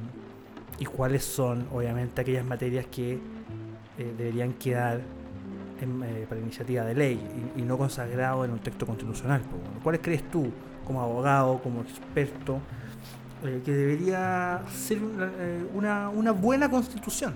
¿Y 0.81 0.85
cuáles 0.85 1.25
son, 1.25 1.67
obviamente, 1.73 2.21
aquellas 2.21 2.45
materias 2.45 2.87
que 2.87 3.15
eh, 3.99 4.15
deberían 4.17 4.55
quedar 4.55 5.01
eh, 5.81 6.27
para 6.29 6.41
iniciativa 6.41 6.85
de 6.85 6.95
ley 6.95 7.21
y, 7.57 7.63
no 7.63 7.79
consagrado 7.79 8.45
en 8.45 8.53
un 8.53 8.59
texto 8.59 8.87
constitucional? 8.87 9.43
¿Cuáles 9.83 10.01
crees 10.01 10.29
tú, 10.31 10.51
como 10.85 11.01
abogado, 11.01 11.61
como 11.63 11.83
experto, 11.83 12.61
eh, 13.45 13.61
que 13.65 13.73
debería 13.73 14.63
ser 14.73 14.99
una, 15.75 16.09
una 16.09 16.33
buena 16.33 16.69
constitución? 16.69 17.35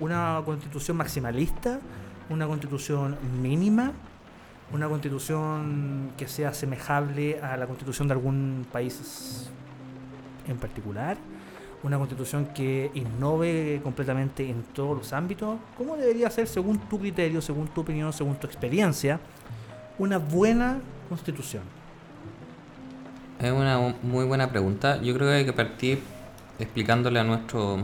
Una 0.00 0.42
constitución 0.44 0.96
maximalista, 0.96 1.80
una 2.30 2.46
constitución 2.46 3.16
mínima, 3.40 3.92
una 4.72 4.88
constitución 4.88 6.10
que 6.16 6.26
sea 6.26 6.48
asemejable 6.50 7.40
a 7.40 7.56
la 7.56 7.66
constitución 7.66 8.08
de 8.08 8.14
algún 8.14 8.66
país 8.72 9.50
en 10.48 10.56
particular, 10.56 11.16
una 11.82 11.98
constitución 11.98 12.46
que 12.46 12.90
innove 12.94 13.80
completamente 13.82 14.48
en 14.48 14.62
todos 14.62 14.96
los 14.96 15.12
ámbitos. 15.12 15.58
¿Cómo 15.76 15.96
debería 15.96 16.30
ser, 16.30 16.48
según 16.48 16.78
tu 16.78 16.98
criterio, 16.98 17.42
según 17.42 17.68
tu 17.68 17.82
opinión, 17.82 18.12
según 18.12 18.36
tu 18.36 18.46
experiencia, 18.46 19.20
una 19.98 20.18
buena 20.18 20.78
constitución? 21.08 21.62
Es 23.38 23.52
una 23.52 23.94
muy 24.02 24.24
buena 24.24 24.50
pregunta. 24.50 25.00
Yo 25.02 25.14
creo 25.14 25.28
que 25.28 25.34
hay 25.34 25.44
que 25.44 25.52
partir 25.52 26.00
explicándole 26.58 27.20
a 27.20 27.24
nuestro 27.24 27.78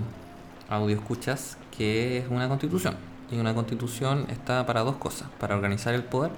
audio 0.68 0.96
escuchas 0.96 1.59
que 1.77 2.19
es 2.19 2.29
una 2.29 2.49
constitución. 2.49 2.97
Y 3.31 3.39
una 3.39 3.55
constitución 3.55 4.27
está 4.29 4.67
para 4.67 4.81
dos 4.81 4.97
cosas, 4.97 5.29
para 5.39 5.55
organizar 5.55 5.95
el 5.95 6.03
poder 6.03 6.33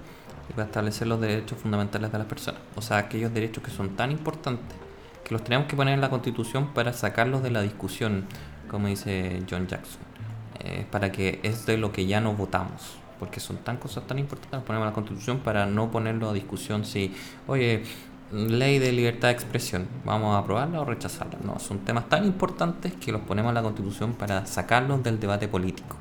y 0.51 0.53
para 0.53 0.67
establecer 0.67 1.09
los 1.09 1.21
derechos 1.21 1.59
fundamentales 1.59 2.13
de 2.13 2.19
las 2.19 2.27
personas. 2.27 2.61
O 2.77 2.83
sea, 2.83 2.99
aquellos 2.99 3.33
derechos 3.33 3.65
que 3.65 3.71
son 3.71 3.97
tan 3.97 4.11
importantes 4.11 4.77
que 5.25 5.33
los 5.33 5.43
tenemos 5.45 5.67
que 5.69 5.77
poner 5.77 5.95
en 5.95 6.01
la 6.01 6.11
constitución 6.11 6.69
para 6.75 6.93
sacarlos 6.93 7.43
de 7.43 7.51
la 7.51 7.63
discusión, 7.63 8.27
como 8.69 8.89
dice 8.89 9.43
John 9.49 9.67
Jackson. 9.67 10.01
Eh, 10.61 10.87
para 10.91 11.11
que 11.11 11.41
es 11.43 11.67
de 11.67 11.77
lo 11.77 11.93
que 11.93 12.07
ya 12.07 12.21
no 12.21 12.35
votamos. 12.35 12.99
Porque 13.19 13.41
son 13.41 13.59
tan 13.59 13.77
cosas 13.77 14.07
tan 14.07 14.19
importantes, 14.19 14.67
ponemos 14.67 14.85
en 14.85 14.91
la 14.91 14.95
constitución 14.95 15.39
para 15.39 15.67
no 15.67 15.91
ponerlo 15.91 16.31
a 16.31 16.33
discusión 16.33 16.85
si, 16.85 17.15
oye, 17.47 17.85
ley 18.33 18.79
de 18.79 18.93
libertad 18.93 19.29
de 19.29 19.35
expresión, 19.35 19.87
¿vamos 20.05 20.35
a 20.35 20.39
aprobarla 20.39 20.81
o 20.81 20.85
rechazarla? 20.85 21.39
No, 21.45 21.59
son 21.59 21.81
temas 21.81 22.09
tan 22.09 22.25
importantes 22.25 22.95
que 22.95 23.13
los 23.13 23.21
ponemos 23.23 23.51
en 23.51 23.55
la 23.55 23.63
Constitución 23.63 24.15
para 24.15 24.47
sacarlos 24.47 25.03
del 25.03 25.21
debate 25.21 25.49
político, 25.49 25.97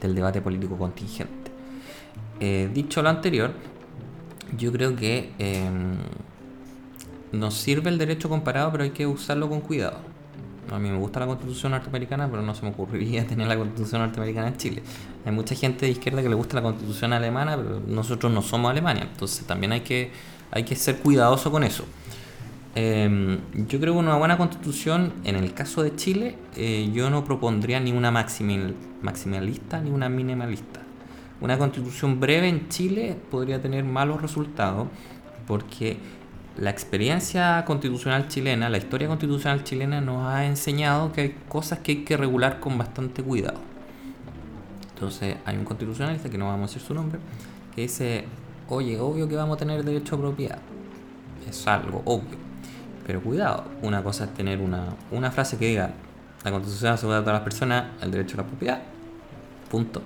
del 0.00 0.14
debate 0.14 0.40
político 0.40 0.76
contingente. 0.76 1.50
Eh, 2.40 2.70
dicho 2.72 3.02
lo 3.02 3.08
anterior, 3.08 3.52
yo 4.56 4.72
creo 4.72 4.94
que 4.94 5.32
em, 5.38 5.96
nos 7.32 7.54
sirve 7.54 7.90
el 7.90 7.98
derecho 7.98 8.28
comparado, 8.28 8.70
pero 8.72 8.84
hay 8.84 8.90
que 8.90 9.06
usarlo 9.06 9.48
con 9.48 9.60
cuidado. 9.60 9.98
A 10.70 10.78
mí 10.78 10.90
me 10.90 10.98
gusta 10.98 11.20
la 11.20 11.26
constitución 11.26 11.72
norteamericana, 11.72 12.28
pero 12.28 12.42
no 12.42 12.54
se 12.54 12.62
me 12.62 12.70
ocurriría 12.70 13.26
tener 13.28 13.46
la 13.46 13.56
constitución 13.56 14.00
norteamericana 14.00 14.48
en 14.48 14.56
Chile. 14.56 14.82
Hay 15.24 15.32
mucha 15.32 15.54
gente 15.54 15.86
de 15.86 15.92
izquierda 15.92 16.22
que 16.22 16.28
le 16.28 16.34
gusta 16.34 16.56
la 16.56 16.62
constitución 16.62 17.12
alemana, 17.12 17.56
pero 17.56 17.80
nosotros 17.86 18.32
no 18.32 18.42
somos 18.42 18.70
Alemania. 18.70 19.08
Entonces 19.10 19.46
también 19.46 19.72
hay 19.72 19.80
que, 19.80 20.10
hay 20.50 20.64
que 20.64 20.76
ser 20.76 20.98
cuidadoso 20.98 21.50
con 21.50 21.64
eso. 21.64 21.84
Em, 22.74 23.38
yo 23.68 23.80
creo 23.80 23.94
que 23.94 24.00
una 24.00 24.16
buena 24.16 24.36
constitución, 24.36 25.14
en 25.24 25.36
el 25.36 25.54
caso 25.54 25.82
de 25.82 25.96
Chile, 25.96 26.36
eh, 26.56 26.90
yo 26.92 27.08
no 27.08 27.24
propondría 27.24 27.80
ni 27.80 27.92
una 27.92 28.10
maximalista 28.10 29.80
ni 29.80 29.90
una 29.90 30.08
minimalista. 30.10 30.80
Una 31.40 31.56
constitución 31.58 32.20
breve 32.20 32.48
en 32.48 32.68
Chile 32.68 33.16
podría 33.30 33.60
tener 33.60 33.84
malos 33.84 34.20
resultados 34.20 34.88
porque 35.46 35.98
la 36.58 36.70
experiencia 36.70 37.64
constitucional 37.66 38.28
chilena, 38.28 38.68
la 38.68 38.78
historia 38.78 39.08
constitucional 39.08 39.62
chilena 39.64 40.00
nos 40.00 40.26
ha 40.26 40.46
enseñado 40.46 41.12
que 41.12 41.20
hay 41.20 41.36
cosas 41.48 41.80
que 41.80 41.92
hay 41.92 42.04
que 42.04 42.16
regular 42.16 42.60
con 42.60 42.78
bastante 42.78 43.22
cuidado. 43.22 43.60
Entonces 44.94 45.36
hay 45.44 45.56
un 45.56 45.64
constitucionalista, 45.64 46.30
que 46.30 46.38
no 46.38 46.46
vamos 46.46 46.70
a 46.70 46.72
decir 46.72 46.86
su 46.86 46.94
nombre, 46.94 47.18
que 47.74 47.82
dice, 47.82 48.24
oye, 48.68 48.98
obvio 49.00 49.28
que 49.28 49.36
vamos 49.36 49.56
a 49.56 49.58
tener 49.58 49.84
derecho 49.84 50.16
a 50.16 50.18
propiedad. 50.18 50.58
Es 51.48 51.66
algo 51.66 52.02
obvio. 52.04 52.38
Pero 53.06 53.22
cuidado, 53.22 53.64
una 53.82 54.02
cosa 54.02 54.24
es 54.24 54.34
tener 54.34 54.60
una, 54.60 54.88
una 55.10 55.30
frase 55.30 55.56
que 55.56 55.66
diga, 55.66 55.92
la 56.44 56.50
constitución 56.50 56.92
asegura 56.92 57.18
a 57.18 57.20
todas 57.20 57.34
las 57.34 57.44
personas 57.44 57.84
el 58.02 58.10
derecho 58.10 58.34
a 58.34 58.42
la 58.42 58.46
propiedad. 58.48 58.82
Punto. 59.70 60.02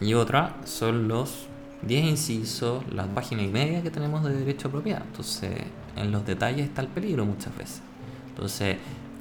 Y 0.00 0.14
otra 0.14 0.56
son 0.64 1.08
los 1.08 1.46
10 1.82 2.04
incisos, 2.04 2.84
las 2.92 3.06
páginas 3.08 3.46
y 3.46 3.48
media 3.48 3.82
que 3.82 3.90
tenemos 3.90 4.24
de 4.24 4.34
derecho 4.34 4.68
a 4.68 4.70
propiedad. 4.70 5.02
Entonces, 5.06 5.52
en 5.96 6.12
los 6.12 6.26
detalles 6.26 6.68
está 6.68 6.82
el 6.82 6.88
peligro 6.88 7.24
muchas 7.24 7.56
veces. 7.56 7.80
Entonces, 8.28 8.76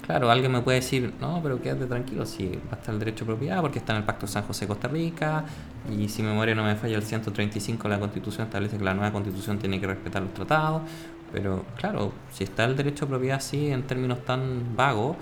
claro, 0.06 0.30
alguien 0.30 0.52
me 0.52 0.62
puede 0.62 0.80
decir, 0.80 1.14
no, 1.20 1.40
pero 1.42 1.62
quédate 1.62 1.86
tranquilo, 1.86 2.26
si 2.26 2.48
va 2.48 2.74
a 2.74 2.76
estar 2.76 2.94
el 2.94 3.00
derecho 3.00 3.24
a 3.24 3.28
propiedad 3.28 3.62
porque 3.62 3.80
está 3.80 3.94
en 3.94 4.00
el 4.00 4.04
Pacto 4.06 4.28
San 4.28 4.44
José 4.44 4.68
Costa 4.68 4.88
Rica 4.88 5.46
y 5.90 6.08
si 6.10 6.24
memoria 6.24 6.56
no 6.56 6.64
me 6.64 6.76
falla 6.76 6.96
el 6.96 7.04
135 7.04 7.84
de 7.84 7.90
la 7.90 8.00
Constitución 8.00 8.48
establece 8.48 8.78
que 8.78 8.84
la 8.84 8.94
nueva 8.94 9.12
Constitución 9.12 9.60
tiene 9.60 9.80
que 9.80 9.88
respetar 9.88 10.22
los 10.22 10.34
tratados. 10.34 10.84
Pero 11.32 11.66
claro, 11.78 12.14
si 12.32 12.44
está 12.44 12.66
el 12.66 12.78
derecho 12.78 13.06
a 13.06 13.08
propiedad 13.10 13.38
así 13.38 13.68
en 13.68 13.84
términos 13.84 14.24
tan 14.24 14.76
vagos, 14.76 15.18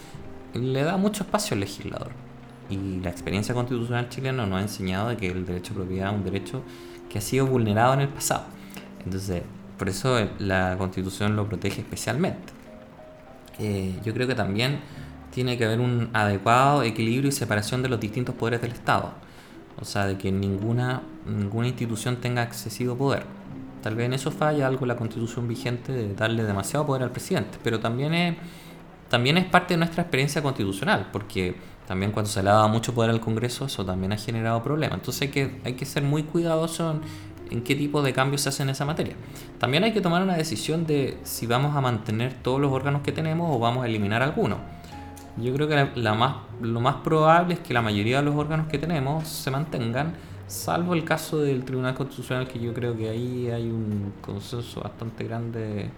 le 0.53 0.83
da 0.83 0.97
mucho 0.97 1.23
espacio 1.23 1.55
al 1.55 1.61
legislador. 1.61 2.11
Y 2.69 2.99
la 3.01 3.09
experiencia 3.09 3.53
constitucional 3.53 4.09
chilena 4.09 4.45
nos 4.45 4.59
ha 4.59 4.61
enseñado 4.61 5.09
de 5.09 5.17
que 5.17 5.27
el 5.27 5.45
derecho 5.45 5.73
a 5.73 5.77
propiedad 5.77 6.11
es 6.11 6.15
un 6.15 6.23
derecho 6.23 6.61
que 7.09 7.17
ha 7.17 7.21
sido 7.21 7.47
vulnerado 7.47 7.93
en 7.93 8.01
el 8.01 8.09
pasado. 8.09 8.45
Entonces, 9.05 9.43
por 9.77 9.89
eso 9.89 10.17
la 10.39 10.75
constitución 10.77 11.35
lo 11.35 11.47
protege 11.47 11.81
especialmente. 11.81 12.52
Eh, 13.59 13.99
yo 14.03 14.13
creo 14.13 14.27
que 14.27 14.35
también 14.35 14.79
tiene 15.31 15.57
que 15.57 15.65
haber 15.65 15.79
un 15.79 16.09
adecuado 16.13 16.83
equilibrio 16.83 17.29
y 17.29 17.31
separación 17.31 17.81
de 17.81 17.89
los 17.89 17.99
distintos 17.99 18.35
poderes 18.35 18.61
del 18.61 18.71
Estado. 18.71 19.11
O 19.79 19.85
sea, 19.85 20.05
de 20.05 20.17
que 20.17 20.31
ninguna, 20.31 21.01
ninguna 21.25 21.67
institución 21.67 22.17
tenga 22.17 22.43
excesivo 22.43 22.95
poder. 22.95 23.25
Tal 23.81 23.95
vez 23.95 24.05
en 24.05 24.13
eso 24.13 24.31
falla 24.31 24.67
algo 24.67 24.85
la 24.85 24.95
constitución 24.95 25.47
vigente 25.47 25.91
de 25.91 26.13
darle 26.13 26.43
demasiado 26.43 26.85
poder 26.85 27.03
al 27.03 27.11
presidente, 27.11 27.57
pero 27.63 27.79
también 27.79 28.13
es, 28.13 28.37
también 29.09 29.37
es 29.37 29.45
parte 29.45 29.73
de 29.73 29.79
nuestra 29.79 30.03
experiencia 30.03 30.41
constitucional, 30.41 31.09
porque 31.11 31.55
también 31.87 32.11
cuando 32.11 32.31
se 32.31 32.41
le 32.41 32.49
ha 32.49 32.53
dado 32.53 32.69
mucho 32.69 32.93
poder 32.93 33.09
al 33.09 33.19
Congreso, 33.19 33.65
eso 33.65 33.83
también 33.83 34.13
ha 34.13 34.17
generado 34.17 34.63
problemas. 34.63 34.99
Entonces 34.99 35.23
hay 35.23 35.27
que, 35.29 35.61
hay 35.65 35.73
que 35.73 35.85
ser 35.85 36.03
muy 36.03 36.23
cuidadoso 36.23 36.91
en, 36.91 37.01
en 37.51 37.63
qué 37.63 37.75
tipo 37.75 38.01
de 38.01 38.13
cambios 38.13 38.41
se 38.41 38.49
hacen 38.49 38.67
en 38.67 38.71
esa 38.71 38.85
materia. 38.85 39.15
También 39.59 39.83
hay 39.83 39.93
que 39.93 40.01
tomar 40.01 40.21
una 40.21 40.35
decisión 40.35 40.85
de 40.85 41.17
si 41.23 41.47
vamos 41.47 41.75
a 41.75 41.81
mantener 41.81 42.33
todos 42.33 42.59
los 42.59 42.71
órganos 42.71 43.01
que 43.01 43.11
tenemos 43.11 43.55
o 43.55 43.59
vamos 43.59 43.83
a 43.83 43.87
eliminar 43.87 44.21
algunos. 44.23 44.59
Yo 45.37 45.53
creo 45.53 45.67
que 45.67 45.89
lo 45.95 46.79
más 46.81 46.95
probable 47.03 47.55
es 47.55 47.59
que 47.59 47.73
la 47.73 47.81
mayoría 47.81 48.17
de 48.17 48.23
los 48.23 48.35
órganos 48.35 48.67
que 48.67 48.77
tenemos 48.77 49.27
se 49.27 49.49
mantengan, 49.49 50.13
salvo 50.47 50.93
el 50.93 51.03
caso 51.03 51.39
del 51.39 51.65
Tribunal 51.65 51.95
Constitucional, 51.95 52.47
que 52.47 52.59
yo 52.59 52.73
creo 52.73 52.95
que 52.95 53.09
ahí 53.09 53.49
hay 53.49 53.69
un 53.69 54.13
consenso 54.21 54.81
bastante 54.81 55.23
grande 55.23 55.89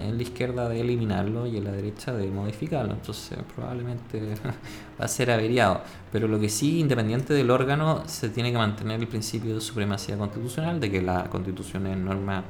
en 0.00 0.16
la 0.16 0.22
izquierda 0.22 0.68
de 0.68 0.80
eliminarlo 0.80 1.46
y 1.46 1.56
en 1.56 1.64
la 1.64 1.72
derecha 1.72 2.12
de 2.12 2.28
modificarlo. 2.30 2.92
Entonces 2.92 3.38
probablemente 3.54 4.34
va 5.00 5.04
a 5.04 5.08
ser 5.08 5.30
averiado. 5.30 5.82
Pero 6.12 6.28
lo 6.28 6.40
que 6.40 6.48
sí, 6.48 6.80
independiente 6.80 7.34
del 7.34 7.50
órgano, 7.50 8.02
se 8.06 8.28
tiene 8.30 8.52
que 8.52 8.58
mantener 8.58 9.00
el 9.00 9.08
principio 9.08 9.54
de 9.54 9.60
supremacía 9.60 10.16
constitucional, 10.16 10.80
de 10.80 10.90
que 10.90 11.02
la 11.02 11.24
constitución 11.24 11.86
es 11.86 11.96
norma 11.96 12.44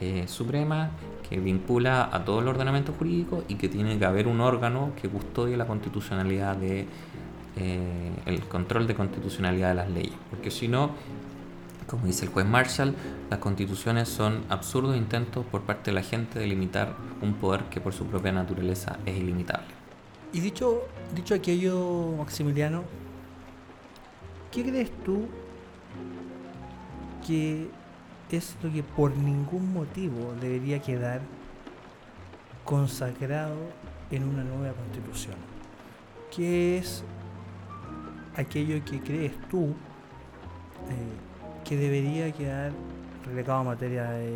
eh, 0.00 0.24
suprema, 0.28 0.90
que 1.28 1.40
vincula 1.40 2.08
a 2.12 2.24
todo 2.24 2.40
el 2.40 2.48
ordenamiento 2.48 2.92
jurídico 2.92 3.44
y 3.48 3.56
que 3.56 3.68
tiene 3.68 3.98
que 3.98 4.04
haber 4.04 4.28
un 4.28 4.40
órgano 4.40 4.92
que 5.00 5.08
custodie 5.08 5.56
la 5.56 5.66
constitucionalidad 5.66 6.56
de 6.56 6.86
eh, 7.56 8.12
el 8.26 8.42
control 8.42 8.86
de 8.86 8.94
constitucionalidad 8.94 9.70
de 9.70 9.74
las 9.74 9.90
leyes. 9.90 10.14
Porque 10.30 10.50
si 10.50 10.68
no, 10.68 10.90
como 11.88 12.06
dice 12.06 12.26
el 12.26 12.30
juez 12.30 12.46
Marshall, 12.46 12.94
las 13.30 13.38
constituciones 13.38 14.08
son 14.08 14.44
absurdos 14.50 14.96
intentos 14.96 15.44
por 15.46 15.62
parte 15.62 15.90
de 15.90 15.94
la 15.94 16.02
gente 16.02 16.38
de 16.38 16.46
limitar 16.46 16.94
un 17.22 17.34
poder 17.34 17.64
que 17.64 17.80
por 17.80 17.94
su 17.94 18.04
propia 18.06 18.30
naturaleza 18.30 18.98
es 19.06 19.16
ilimitable. 19.16 19.66
Y 20.32 20.40
dicho, 20.40 20.82
dicho 21.14 21.34
aquello, 21.34 22.14
Maximiliano, 22.18 22.84
¿qué 24.52 24.62
crees 24.62 24.90
tú 25.02 25.26
que 27.26 27.68
es 28.30 28.56
lo 28.62 28.70
que 28.70 28.82
por 28.82 29.16
ningún 29.16 29.72
motivo 29.72 30.34
debería 30.38 30.80
quedar 30.80 31.22
consagrado 32.64 33.56
en 34.10 34.24
una 34.24 34.44
nueva 34.44 34.74
constitución? 34.74 35.36
¿Qué 36.34 36.76
es 36.76 37.02
aquello 38.36 38.84
que 38.84 39.00
crees 39.00 39.32
tú 39.48 39.74
eh, 40.90 41.27
que 41.68 41.76
debería 41.76 42.32
quedar 42.32 42.72
relegado 43.26 43.60
a 43.60 43.64
materia 43.64 44.10
de, 44.10 44.32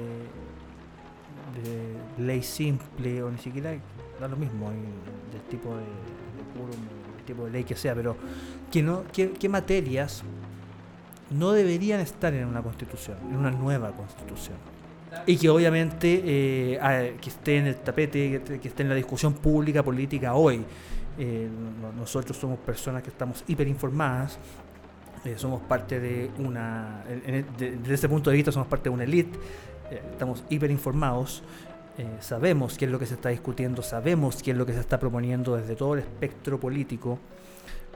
ley 2.18 2.42
simple 2.42 3.22
o 3.22 3.30
ni 3.30 3.38
siquiera 3.38 3.74
da 4.20 4.28
lo 4.28 4.36
mismo 4.36 4.70
del 4.70 5.42
tipo 5.50 5.76
de, 5.76 5.84
tipo 7.26 7.44
de 7.44 7.50
ley 7.50 7.64
que 7.64 7.76
sea, 7.76 7.94
pero 7.94 8.16
que 8.70 8.82
no, 8.82 9.04
qué 9.12 9.48
materias 9.48 10.22
no 11.30 11.52
deberían 11.52 12.00
estar 12.00 12.32
en 12.34 12.46
una 12.46 12.62
constitución, 12.62 13.16
en 13.28 13.36
una 13.36 13.50
nueva 13.50 13.92
constitución. 13.92 14.56
Y 15.26 15.36
que 15.36 15.48
obviamente 15.48 16.22
eh, 16.24 17.16
que 17.20 17.28
esté 17.28 17.58
en 17.58 17.66
el 17.66 17.76
tapete, 17.76 18.42
que, 18.60 18.68
esté 18.68 18.82
en 18.82 18.88
la 18.88 18.94
discusión 18.94 19.34
pública, 19.34 19.82
política 19.82 20.34
hoy. 20.34 20.64
Eh, 21.18 21.46
nosotros 21.94 22.36
somos 22.36 22.58
personas 22.60 23.02
que 23.02 23.10
estamos 23.10 23.44
hiperinformadas 23.46 24.38
eh, 25.24 25.34
somos 25.36 25.60
parte 25.60 26.00
de 26.00 26.30
una, 26.38 27.04
desde 27.56 27.94
ese 27.94 28.08
punto 28.08 28.30
de 28.30 28.36
vista 28.36 28.50
somos 28.50 28.66
parte 28.66 28.88
de 28.88 28.90
una 28.90 29.04
elite, 29.04 29.38
eh, 29.88 30.02
estamos 30.10 30.42
hiperinformados, 30.50 31.44
eh, 31.96 32.16
sabemos 32.18 32.76
qué 32.76 32.86
es 32.86 32.90
lo 32.90 32.98
que 32.98 33.06
se 33.06 33.14
está 33.14 33.28
discutiendo, 33.28 33.82
sabemos 33.82 34.42
qué 34.42 34.50
es 34.50 34.56
lo 34.56 34.66
que 34.66 34.72
se 34.72 34.80
está 34.80 34.98
proponiendo 34.98 35.56
desde 35.56 35.76
todo 35.76 35.94
el 35.94 36.00
espectro 36.00 36.58
político 36.58 37.20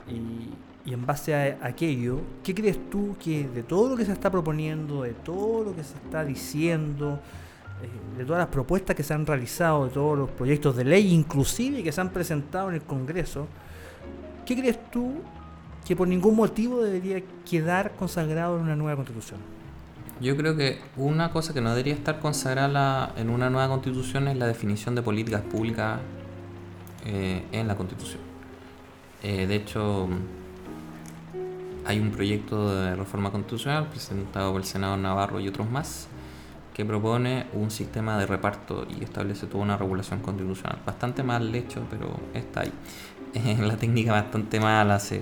y, 0.07 0.53
en 0.89 1.05
base 1.05 1.35
a 1.35 1.57
aquello, 1.63 2.21
¿qué 2.45 2.55
crees 2.55 2.89
tú 2.89 3.17
que 3.21 3.45
de 3.45 3.61
todo 3.61 3.89
lo 3.89 3.97
que 3.97 4.05
se 4.05 4.13
está 4.13 4.31
proponiendo, 4.31 5.01
de 5.01 5.11
todo 5.11 5.65
lo 5.65 5.75
que 5.75 5.83
se 5.83 5.95
está 5.95 6.23
diciendo, 6.23 7.19
de 8.17 8.23
todas 8.23 8.39
las 8.39 8.47
propuestas 8.47 8.95
que 8.95 9.03
se 9.03 9.13
han 9.13 9.25
realizado, 9.25 9.87
de 9.87 9.91
todos 9.91 10.17
los 10.17 10.29
proyectos 10.29 10.77
de 10.77 10.85
ley 10.85 11.13
inclusive 11.13 11.83
que 11.83 11.91
se 11.91 11.99
han 11.99 12.09
presentado 12.11 12.69
en 12.69 12.75
el 12.75 12.83
Congreso, 12.83 13.47
¿qué 14.45 14.55
crees 14.55 14.79
tú 14.89 15.21
que 15.87 15.95
por 15.95 16.07
ningún 16.07 16.35
motivo 16.35 16.83
debería 16.83 17.23
quedar 17.49 17.95
consagrado 17.95 18.57
en 18.57 18.63
una 18.63 18.75
nueva 18.75 18.97
constitución. 18.97 19.39
Yo 20.19 20.35
creo 20.35 20.57
que 20.57 20.79
una 20.97 21.31
cosa 21.31 21.53
que 21.53 21.61
no 21.61 21.69
debería 21.69 21.93
estar 21.93 22.19
consagrada 22.19 23.13
en 23.15 23.29
una 23.29 23.49
nueva 23.49 23.69
constitución 23.69 24.27
es 24.27 24.35
la 24.35 24.47
definición 24.47 24.95
de 24.95 25.01
políticas 25.01 25.43
públicas 25.43 25.99
eh, 27.05 27.45
en 27.53 27.67
la 27.69 27.75
constitución. 27.77 28.19
Eh, 29.23 29.47
de 29.47 29.55
hecho, 29.55 30.09
hay 31.85 31.99
un 31.99 32.11
proyecto 32.11 32.81
de 32.81 32.95
reforma 32.95 33.31
constitucional 33.31 33.87
presentado 33.87 34.51
por 34.51 34.59
el 34.59 34.67
senador 34.67 34.99
Navarro 34.99 35.39
y 35.39 35.47
otros 35.47 35.69
más 35.69 36.09
que 36.73 36.83
propone 36.83 37.47
un 37.53 37.71
sistema 37.71 38.19
de 38.19 38.25
reparto 38.25 38.85
y 38.89 39.03
establece 39.03 39.47
toda 39.47 39.63
una 39.63 39.77
regulación 39.77 40.19
constitucional. 40.19 40.79
Bastante 40.85 41.23
mal 41.23 41.55
hecho, 41.55 41.81
pero 41.89 42.19
está 42.33 42.61
ahí. 42.61 42.73
la 43.61 43.77
técnica 43.77 44.11
bastante 44.11 44.59
mala, 44.59 44.99
se 44.99 45.21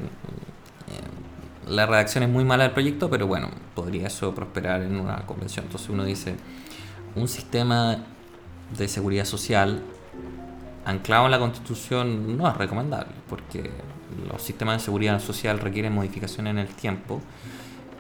la 1.68 1.86
redacción 1.86 2.24
es 2.24 2.30
muy 2.30 2.44
mala 2.44 2.64
del 2.64 2.74
proyecto, 2.74 3.10
pero 3.10 3.28
bueno, 3.28 3.50
podría 3.74 4.08
eso 4.08 4.34
prosperar 4.34 4.82
en 4.82 5.00
una 5.00 5.26
convención. 5.26 5.66
Entonces 5.66 5.90
uno 5.90 6.04
dice, 6.04 6.36
un 7.16 7.28
sistema 7.28 7.98
de 8.78 8.88
seguridad 8.88 9.26
social 9.26 9.82
anclado 10.86 11.26
en 11.26 11.32
la 11.32 11.40
constitución 11.40 12.38
no 12.38 12.48
es 12.48 12.56
recomendable, 12.56 13.14
porque 13.28 13.72
los 14.32 14.42
sistemas 14.42 14.78
de 14.78 14.86
seguridad 14.86 15.20
social 15.20 15.60
requieren 15.60 15.94
modificaciones 15.94 16.52
en 16.52 16.60
el 16.60 16.68
tiempo 16.68 17.22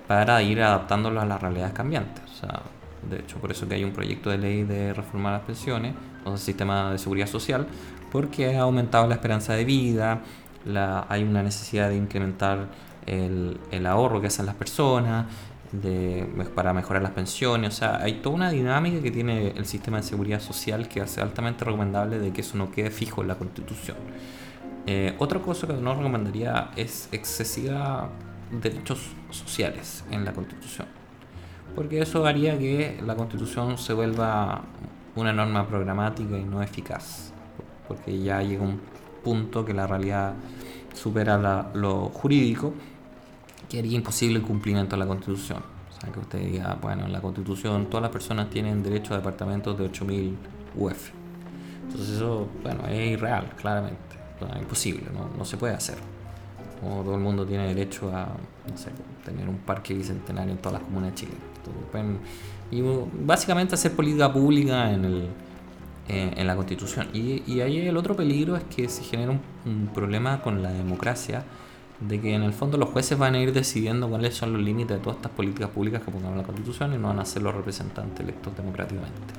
para 0.07 0.41
ir 0.43 0.61
adaptándolos 0.61 1.23
a 1.23 1.25
las 1.25 1.41
realidades 1.41 1.73
cambiantes. 1.73 2.23
O 2.25 2.35
sea, 2.35 2.61
de 3.09 3.19
hecho, 3.19 3.37
por 3.37 3.51
eso 3.51 3.67
que 3.67 3.75
hay 3.75 3.83
un 3.83 3.91
proyecto 3.91 4.29
de 4.29 4.37
ley 4.37 4.63
de 4.63 4.93
reformar 4.93 5.33
las 5.33 5.41
pensiones, 5.41 5.95
o 6.23 6.33
el 6.33 6.37
sistema 6.37 6.91
de 6.91 6.97
seguridad 6.99 7.27
social, 7.27 7.67
porque 8.11 8.55
ha 8.55 8.61
aumentado 8.61 9.07
la 9.07 9.15
esperanza 9.15 9.53
de 9.53 9.65
vida, 9.65 10.21
la, 10.65 11.05
hay 11.09 11.23
una 11.23 11.43
necesidad 11.43 11.89
de 11.89 11.97
incrementar 11.97 12.67
el, 13.05 13.85
ahorro 13.85 14.21
que 14.21 14.27
hacen 14.27 14.45
las 14.45 14.55
personas, 14.55 15.25
para 16.53 16.73
mejorar 16.73 17.01
las 17.01 17.11
pensiones, 17.11 17.73
o 17.73 17.77
sea, 17.77 17.97
hay 17.97 18.13
toda 18.21 18.35
una 18.35 18.49
dinámica 18.49 19.01
que 19.01 19.11
tiene 19.11 19.49
el 19.49 19.65
sistema 19.65 19.97
de 19.97 20.03
seguridad 20.03 20.39
social 20.39 20.87
que 20.87 21.01
hace 21.01 21.21
altamente 21.21 21.65
recomendable 21.65 22.19
de 22.19 22.31
que 22.31 22.41
eso 22.41 22.57
no 22.57 22.71
quede 22.71 22.91
fijo 22.91 23.21
en 23.21 23.27
la 23.27 23.35
constitución. 23.35 23.97
Eh, 24.87 25.15
otra 25.17 25.39
cosa 25.39 25.67
que 25.67 25.73
no 25.73 25.95
recomendaría 25.95 26.71
es 26.75 27.09
excesiva 27.11 28.09
derechos 28.51 29.09
sociales 29.31 30.05
en 30.11 30.23
la 30.23 30.33
constitución, 30.33 30.87
porque 31.75 31.99
eso 31.99 32.25
haría 32.25 32.57
que 32.57 33.01
la 33.05 33.15
constitución 33.15 33.77
se 33.77 33.93
vuelva 33.93 34.63
una 35.15 35.33
norma 35.33 35.67
programática 35.67 36.37
y 36.37 36.43
no 36.43 36.61
eficaz, 36.61 37.33
porque 37.87 38.21
ya 38.21 38.41
llega 38.41 38.63
un 38.63 38.79
punto 39.23 39.65
que 39.65 39.73
la 39.73 39.87
realidad 39.87 40.33
supera 40.93 41.71
lo 41.73 42.09
jurídico 42.09 42.73
que 43.81 43.87
imposible 43.87 44.37
el 44.37 44.43
cumplimiento 44.43 44.95
de 44.95 44.99
la 44.99 45.07
Constitución. 45.07 45.59
O 45.89 45.99
sea, 45.99 46.11
que 46.11 46.19
usted 46.19 46.39
diga, 46.39 46.77
bueno, 46.81 47.05
en 47.05 47.11
la 47.11 47.21
Constitución 47.21 47.85
todas 47.87 48.03
las 48.03 48.11
personas 48.11 48.49
tienen 48.49 48.83
derecho 48.83 49.13
a 49.13 49.17
departamentos 49.17 49.77
de 49.77 49.91
8.000 49.91 50.35
UF. 50.75 51.11
Entonces 51.83 52.15
eso, 52.15 52.47
bueno, 52.63 52.85
es 52.87 53.11
irreal, 53.11 53.51
claramente. 53.59 53.99
Es 54.41 54.61
imposible, 54.61 55.05
¿no? 55.13 55.29
no 55.37 55.45
se 55.45 55.57
puede 55.57 55.73
hacer. 55.73 55.95
Todo 56.81 57.15
el 57.15 57.21
mundo 57.21 57.45
tiene 57.45 57.67
derecho 57.67 58.09
a, 58.15 58.25
no 58.69 58.77
sé, 58.77 58.91
tener 59.23 59.47
un 59.47 59.57
parque 59.57 59.93
bicentenario 59.93 60.51
en 60.51 60.57
todas 60.57 60.73
las 60.73 60.83
comunas 60.83 61.11
de 61.11 61.15
Chile. 61.15 61.31
y 62.69 62.81
básicamente 63.25 63.75
hacer 63.75 63.93
política 63.93 64.31
pública 64.31 64.91
en, 64.91 65.05
el, 65.05 65.29
en 66.07 66.45
la 66.45 66.55
Constitución. 66.55 67.07
Y, 67.13 67.43
y, 67.47 67.61
ahí 67.61 67.79
el 67.87 67.97
otro 67.97 68.15
peligro 68.15 68.55
es 68.55 68.63
que 68.65 68.89
se 68.89 69.03
genera 69.03 69.31
un 69.65 69.89
problema 69.93 70.41
con 70.41 70.61
la 70.61 70.71
democracia 70.71 71.45
de 71.99 72.19
que 72.19 72.33
en 72.33 72.43
el 72.43 72.53
fondo 72.53 72.77
los 72.77 72.89
jueces 72.89 73.17
van 73.17 73.35
a 73.35 73.39
ir 73.39 73.53
decidiendo 73.53 74.09
cuáles 74.09 74.35
son 74.35 74.53
los 74.53 74.61
límites 74.61 74.97
de 74.97 75.03
todas 75.03 75.17
estas 75.17 75.31
políticas 75.31 75.69
públicas 75.69 76.01
que 76.01 76.11
pongamos 76.11 76.33
en 76.33 76.39
la 76.39 76.43
Constitución 76.43 76.93
y 76.93 76.97
no 76.97 77.07
van 77.07 77.19
a 77.19 77.25
ser 77.25 77.41
los 77.41 77.55
representantes 77.55 78.19
electos 78.19 78.55
democráticamente. 78.55 79.33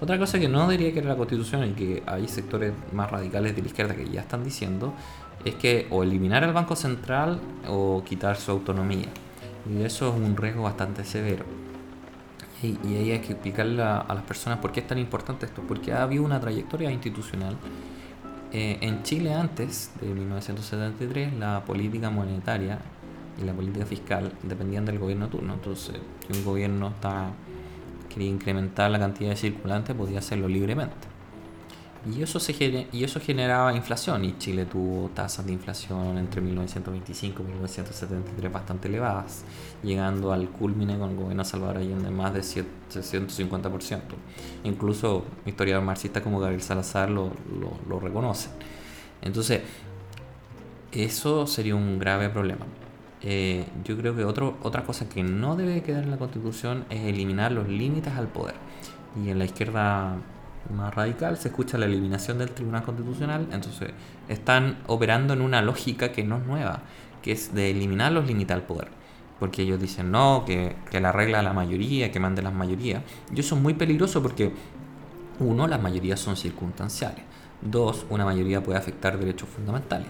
Otra 0.00 0.18
cosa 0.18 0.38
que 0.38 0.48
no 0.48 0.68
diría 0.68 0.92
que 0.92 1.00
era 1.00 1.10
la 1.10 1.16
Constitución 1.16 1.68
y 1.68 1.72
que 1.72 2.02
hay 2.06 2.26
sectores 2.26 2.72
más 2.92 3.10
radicales 3.10 3.54
de 3.54 3.62
la 3.62 3.68
izquierda 3.68 3.94
que 3.94 4.08
ya 4.08 4.22
están 4.22 4.42
diciendo 4.42 4.94
es 5.44 5.54
que 5.54 5.86
o 5.90 6.02
eliminar 6.02 6.42
el 6.42 6.52
Banco 6.52 6.74
Central 6.74 7.40
o 7.68 8.02
quitar 8.04 8.36
su 8.36 8.50
autonomía. 8.50 9.08
Y 9.70 9.82
eso 9.82 10.08
es 10.08 10.14
un 10.14 10.36
riesgo 10.36 10.62
bastante 10.62 11.04
severo. 11.04 11.44
Y, 12.62 12.76
ahí 12.94 13.12
hay 13.12 13.20
que 13.20 13.32
explicarle 13.32 13.82
a, 13.82 13.98
a 14.00 14.14
las 14.14 14.24
personas 14.24 14.58
por 14.58 14.72
qué 14.72 14.80
es 14.80 14.86
tan 14.86 14.98
importante 14.98 15.46
esto, 15.46 15.62
porque 15.66 15.92
ha 15.92 16.02
habido 16.02 16.24
una 16.24 16.40
trayectoria 16.40 16.90
institucional 16.90 17.56
eh, 18.52 18.78
en 18.80 19.02
Chile 19.02 19.34
antes 19.34 19.92
de 20.00 20.08
1973 20.12 21.34
la 21.34 21.64
política 21.64 22.10
monetaria 22.10 22.78
y 23.40 23.44
la 23.44 23.52
política 23.52 23.86
fiscal 23.86 24.32
dependían 24.42 24.84
del 24.84 24.98
gobierno 24.98 25.28
turno. 25.28 25.54
Entonces, 25.54 25.96
si 26.26 26.38
un 26.38 26.44
gobierno 26.44 26.92
quería 28.08 28.28
incrementar 28.28 28.90
la 28.90 28.98
cantidad 28.98 29.30
de 29.30 29.36
circulantes, 29.36 29.94
podía 29.94 30.18
hacerlo 30.18 30.48
libremente. 30.48 31.19
Y 32.06 32.22
eso, 32.22 32.40
se, 32.40 32.86
y 32.92 33.04
eso 33.04 33.20
generaba 33.20 33.74
inflación 33.74 34.24
y 34.24 34.38
Chile 34.38 34.64
tuvo 34.64 35.10
tasas 35.10 35.44
de 35.44 35.52
inflación 35.52 36.16
entre 36.16 36.40
1925 36.40 37.42
y 37.42 37.46
1973 37.46 38.50
bastante 38.50 38.88
elevadas, 38.88 39.44
llegando 39.82 40.32
al 40.32 40.48
culmine 40.48 40.98
con 40.98 41.10
el 41.10 41.16
gobierno 41.16 41.44
Salvador 41.44 41.76
Allende 41.76 42.10
más 42.10 42.32
de 42.32 42.40
150%. 42.40 44.00
Incluso 44.64 45.26
historiadores 45.44 45.86
marxistas 45.86 46.22
como 46.22 46.40
Gabriel 46.40 46.62
Salazar 46.62 47.10
lo, 47.10 47.32
lo, 47.60 47.76
lo 47.86 48.00
reconocen. 48.00 48.52
Entonces, 49.20 49.60
eso 50.92 51.46
sería 51.46 51.74
un 51.74 51.98
grave 51.98 52.30
problema. 52.30 52.64
Eh, 53.22 53.66
yo 53.84 53.98
creo 53.98 54.16
que 54.16 54.24
otro, 54.24 54.56
otra 54.62 54.84
cosa 54.84 55.06
que 55.06 55.22
no 55.22 55.54
debe 55.54 55.82
quedar 55.82 56.04
en 56.04 56.10
la 56.10 56.16
Constitución 56.16 56.86
es 56.88 57.00
eliminar 57.04 57.52
los 57.52 57.68
límites 57.68 58.14
al 58.14 58.28
poder. 58.28 58.54
Y 59.22 59.28
en 59.28 59.38
la 59.38 59.44
izquierda 59.44 60.16
más 60.74 60.94
radical, 60.94 61.36
se 61.36 61.48
escucha 61.48 61.78
la 61.78 61.86
eliminación 61.86 62.38
del 62.38 62.50
Tribunal 62.50 62.82
Constitucional, 62.82 63.48
entonces 63.52 63.90
están 64.28 64.78
operando 64.86 65.32
en 65.32 65.40
una 65.40 65.62
lógica 65.62 66.12
que 66.12 66.22
no 66.22 66.38
es 66.38 66.46
nueva, 66.46 66.82
que 67.22 67.32
es 67.32 67.54
de 67.54 67.70
eliminar 67.70 68.12
los 68.12 68.26
límites 68.26 68.54
al 68.54 68.62
poder. 68.62 68.88
Porque 69.38 69.62
ellos 69.62 69.80
dicen 69.80 70.10
no, 70.10 70.44
que, 70.46 70.76
que 70.90 71.00
la 71.00 71.12
regla 71.12 71.42
la 71.42 71.54
mayoría, 71.54 72.12
que 72.12 72.20
mande 72.20 72.42
las 72.42 72.52
mayorías. 72.52 73.02
Y 73.34 73.40
eso 73.40 73.56
es 73.56 73.62
muy 73.62 73.72
peligroso 73.74 74.22
porque, 74.22 74.52
uno, 75.38 75.66
las 75.66 75.80
mayorías 75.80 76.20
son 76.20 76.36
circunstanciales. 76.36 77.24
Dos, 77.62 78.04
una 78.10 78.24
mayoría 78.24 78.62
puede 78.62 78.78
afectar 78.78 79.18
derechos 79.18 79.48
fundamentales. 79.48 80.08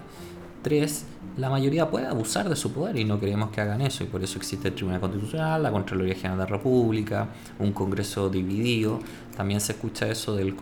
Tres, 0.61 1.05
la 1.37 1.49
mayoría 1.49 1.89
puede 1.89 2.05
abusar 2.05 2.47
de 2.47 2.55
su 2.55 2.71
poder 2.71 2.95
y 2.95 3.03
no 3.03 3.19
queremos 3.19 3.49
que 3.49 3.61
hagan 3.61 3.81
eso 3.81 4.03
y 4.03 4.07
por 4.07 4.23
eso 4.23 4.37
existe 4.37 4.67
el 4.67 4.75
Tribunal 4.75 4.99
Constitucional, 4.99 5.63
la 5.63 5.71
Contraloría 5.71 6.13
General 6.13 6.37
de 6.37 6.43
la 6.43 6.49
República, 6.49 7.29
un 7.57 7.71
Congreso 7.71 8.29
dividido, 8.29 8.99
también 9.35 9.59
se 9.59 9.71
escucha 9.71 10.07
eso 10.07 10.35
del, 10.35 10.55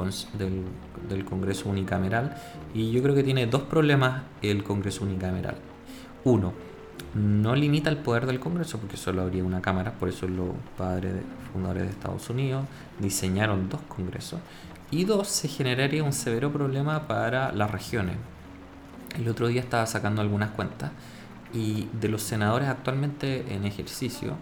del, 1.09 1.25
Congreso 1.25 1.69
unicameral 1.69 2.33
y 2.73 2.91
yo 2.91 3.03
creo 3.03 3.13
que 3.13 3.23
tiene 3.23 3.47
dos 3.47 3.63
problemas 3.63 4.23
el 4.41 4.63
Congreso 4.63 5.03
unicameral. 5.03 5.55
Uno, 6.23 6.53
no 7.13 7.55
limita 7.55 7.89
el 7.89 7.97
poder 7.97 8.25
del 8.25 8.39
Congreso 8.39 8.77
porque 8.77 8.95
solo 8.95 9.23
habría 9.23 9.43
una 9.43 9.61
Cámara, 9.61 9.91
por 9.99 10.07
eso 10.07 10.29
los 10.29 10.51
padres 10.77 11.13
fundadores 11.51 11.83
de 11.83 11.89
Estados 11.89 12.29
Unidos 12.29 12.63
diseñaron 12.99 13.67
dos 13.67 13.81
Congresos. 13.81 14.39
Y 14.91 15.03
dos, 15.03 15.27
se 15.27 15.49
generaría 15.49 16.03
un 16.03 16.13
severo 16.13 16.51
problema 16.53 17.05
para 17.07 17.51
las 17.51 17.69
regiones 17.69 18.15
el 19.17 19.27
otro 19.27 19.47
día 19.47 19.61
estaba 19.61 19.85
sacando 19.85 20.21
algunas 20.21 20.51
cuentas 20.51 20.91
y 21.53 21.87
de 21.99 22.09
los 22.09 22.21
senadores 22.21 22.67
actualmente 22.67 23.53
en 23.53 23.65
ejercicio 23.65 24.35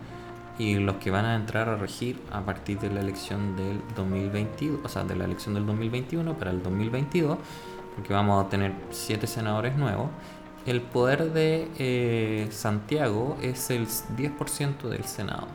y 0.60 0.76
los 0.76 0.96
que 0.98 1.12
van 1.12 1.26
a 1.26 1.36
entrar 1.36 1.70
a 1.70 1.76
regir 1.76 2.20
a 2.32 2.42
partir 2.42 2.80
de 2.80 2.90
la 2.90 3.02
elección 3.02 3.56
del 3.56 3.80
2022, 3.96 4.80
o 4.84 4.90
sea, 4.90 5.04
de 5.04 5.16
la 5.16 5.26
elección 5.26 5.54
del 5.54 5.66
2021 5.66 6.34
para 6.34 6.52
el 6.52 6.64
2022, 6.64 7.38
porque 7.96 8.14
vamos 8.14 8.44
a 8.44 8.50
tener 8.50 8.74
siete 8.90 9.28
senadores 9.28 9.78
nuevos, 9.78 10.10
el 10.66 10.82
poder 10.82 11.32
de 11.32 11.70
eh, 11.78 12.48
Santiago 12.52 13.38
es 13.42 13.70
el 13.70 13.88
10% 13.88 14.90
del 14.90 15.06
Senado. 15.06 15.48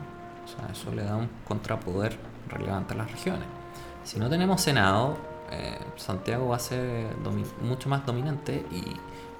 O 0.43 0.47
sea, 0.47 0.69
eso 0.71 0.93
le 0.93 1.03
da 1.03 1.15
un 1.17 1.29
contrapoder 1.47 2.17
relevante 2.49 2.93
a 2.93 2.97
las 2.97 3.11
regiones. 3.11 3.45
Si 4.03 4.19
no 4.19 4.29
tenemos 4.29 4.61
Senado, 4.61 5.17
eh, 5.53 5.77
Santiago 5.97 6.47
va 6.49 6.55
a 6.55 6.59
ser 6.59 7.07
mucho 7.61 7.87
más 7.89 8.05
dominante 8.05 8.65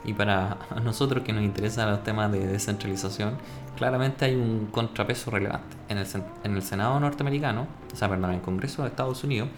y, 0.06 0.14
para 0.14 0.58
nosotros 0.84 1.24
que 1.24 1.34
nos 1.34 1.44
interesan 1.44 1.90
los 1.90 2.04
temas 2.04 2.32
de 2.32 2.46
descentralización, 2.46 3.38
claramente 3.76 4.26
hay 4.26 4.36
un 4.36 4.68
contrapeso 4.68 5.32
relevante. 5.32 5.76
En 5.90 5.98
el, 5.98 6.08
en 6.44 6.56
el 6.56 6.62
Senado 6.62 7.00
norteamericano, 7.00 7.68
o 7.92 7.96
sea, 7.96 8.10
perdón, 8.10 8.32
en 8.32 8.36
el 8.38 8.42
Congreso 8.42 8.84
de 8.84 8.90
Estados 8.90 9.24
Unidos, 9.24 9.50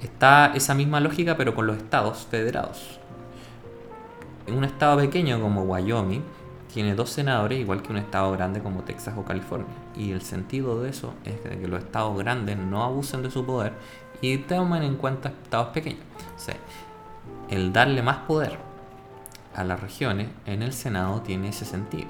está 0.00 0.52
esa 0.54 0.74
misma 0.74 1.00
lógica 1.00 1.36
pero 1.36 1.54
con 1.54 1.66
los 1.66 1.76
estados 1.76 2.26
federados. 2.30 2.98
En 4.46 4.54
un 4.54 4.64
estado 4.64 4.96
pequeño 4.98 5.40
como 5.40 5.62
Wyoming, 5.62 6.22
tiene 6.72 6.94
dos 6.94 7.10
senadores, 7.10 7.58
igual 7.58 7.82
que 7.82 7.90
un 7.90 7.98
estado 7.98 8.30
grande 8.32 8.60
como 8.60 8.82
Texas 8.82 9.14
o 9.16 9.24
California. 9.24 9.68
Y 9.96 10.12
el 10.12 10.22
sentido 10.22 10.80
de 10.80 10.90
eso 10.90 11.14
es 11.24 11.40
que 11.40 11.66
los 11.66 11.82
estados 11.82 12.16
grandes 12.16 12.56
no 12.56 12.84
abusen 12.84 13.22
de 13.22 13.30
su 13.30 13.44
poder 13.44 13.72
y 14.20 14.38
tomen 14.38 14.82
en 14.82 14.96
cuenta 14.96 15.30
estados 15.30 15.68
pequeños. 15.68 16.00
O 16.36 16.38
sea, 16.38 16.56
el 17.48 17.72
darle 17.72 18.02
más 18.02 18.18
poder 18.18 18.58
a 19.54 19.64
las 19.64 19.80
regiones 19.80 20.28
en 20.46 20.62
el 20.62 20.72
Senado 20.72 21.20
tiene 21.22 21.48
ese 21.48 21.64
sentido. 21.64 22.08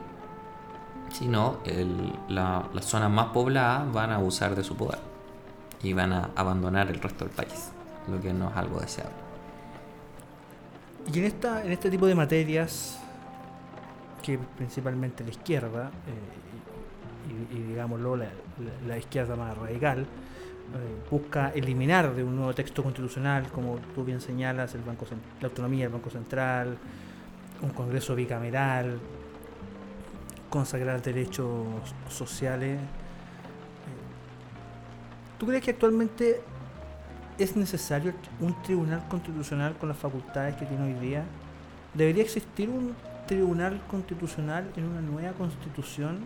Si 1.12 1.27
no, 1.27 1.59
la, 2.29 2.68
las 2.73 2.85
zonas 2.85 3.11
más 3.11 3.27
pobladas 3.27 3.92
van 3.92 4.11
a 4.11 4.16
abusar 4.16 4.55
de 4.55 4.62
su 4.62 4.77
poder 4.77 5.01
y 5.83 5.92
van 5.92 6.12
a 6.12 6.31
abandonar 6.37 6.88
el 6.88 7.01
resto 7.01 7.25
del 7.25 7.35
país, 7.35 7.70
lo 8.09 8.20
que 8.20 8.33
no 8.33 8.51
es 8.51 8.57
algo 8.57 8.81
deseable. 8.81 9.14
Y 11.12 11.18
en, 11.18 11.25
esta, 11.25 11.64
en 11.64 11.73
este 11.73 11.90
tipo 11.90 12.07
de 12.07 12.14
materias, 12.14 13.01
que 14.23 14.38
principalmente 14.38 15.25
la 15.25 15.31
izquierda, 15.31 15.90
eh, 16.07 17.55
y, 17.55 17.62
digámoslo, 17.62 18.16
la, 18.16 18.29
la, 18.87 18.99
izquierda 18.99 19.35
más 19.37 19.57
radical, 19.57 20.07
busca 21.10 21.50
eliminar 21.50 22.14
de 22.14 22.23
un 22.23 22.37
nuevo 22.37 22.54
texto 22.54 22.83
constitucional, 22.83 23.48
como 23.48 23.79
tú 23.94 24.04
bien 24.04 24.21
señalas, 24.21 24.75
el 24.75 24.83
banco, 24.83 25.06
la 25.40 25.48
autonomía 25.48 25.85
del 25.85 25.92
Banco 25.92 26.10
Central, 26.10 26.79
un 27.62 27.71
Congreso 27.71 28.14
bicameral, 28.14 28.98
consagrar 30.48 31.02
derechos 31.02 31.66
sociales. 32.08 32.79
Eh, 32.79 32.83
¿Tú 35.38 35.46
crees 35.46 35.62
que 35.62 35.71
actualmente 35.71 36.40
es 37.38 37.56
necesario 37.56 38.12
un 38.40 38.60
tribunal 38.62 39.06
constitucional 39.08 39.77
con 39.79 39.88
las 39.88 39.98
facultades 39.98 40.56
que 40.56 40.66
tiene 40.66 40.85
hoy 40.85 40.94
día? 40.94 41.25
¿Debería 41.94 42.23
existir 42.23 42.68
un 42.68 42.94
tribunal 43.27 43.81
constitucional 43.88 44.71
en 44.77 44.85
una 44.85 45.00
nueva 45.00 45.33
constitución? 45.33 46.18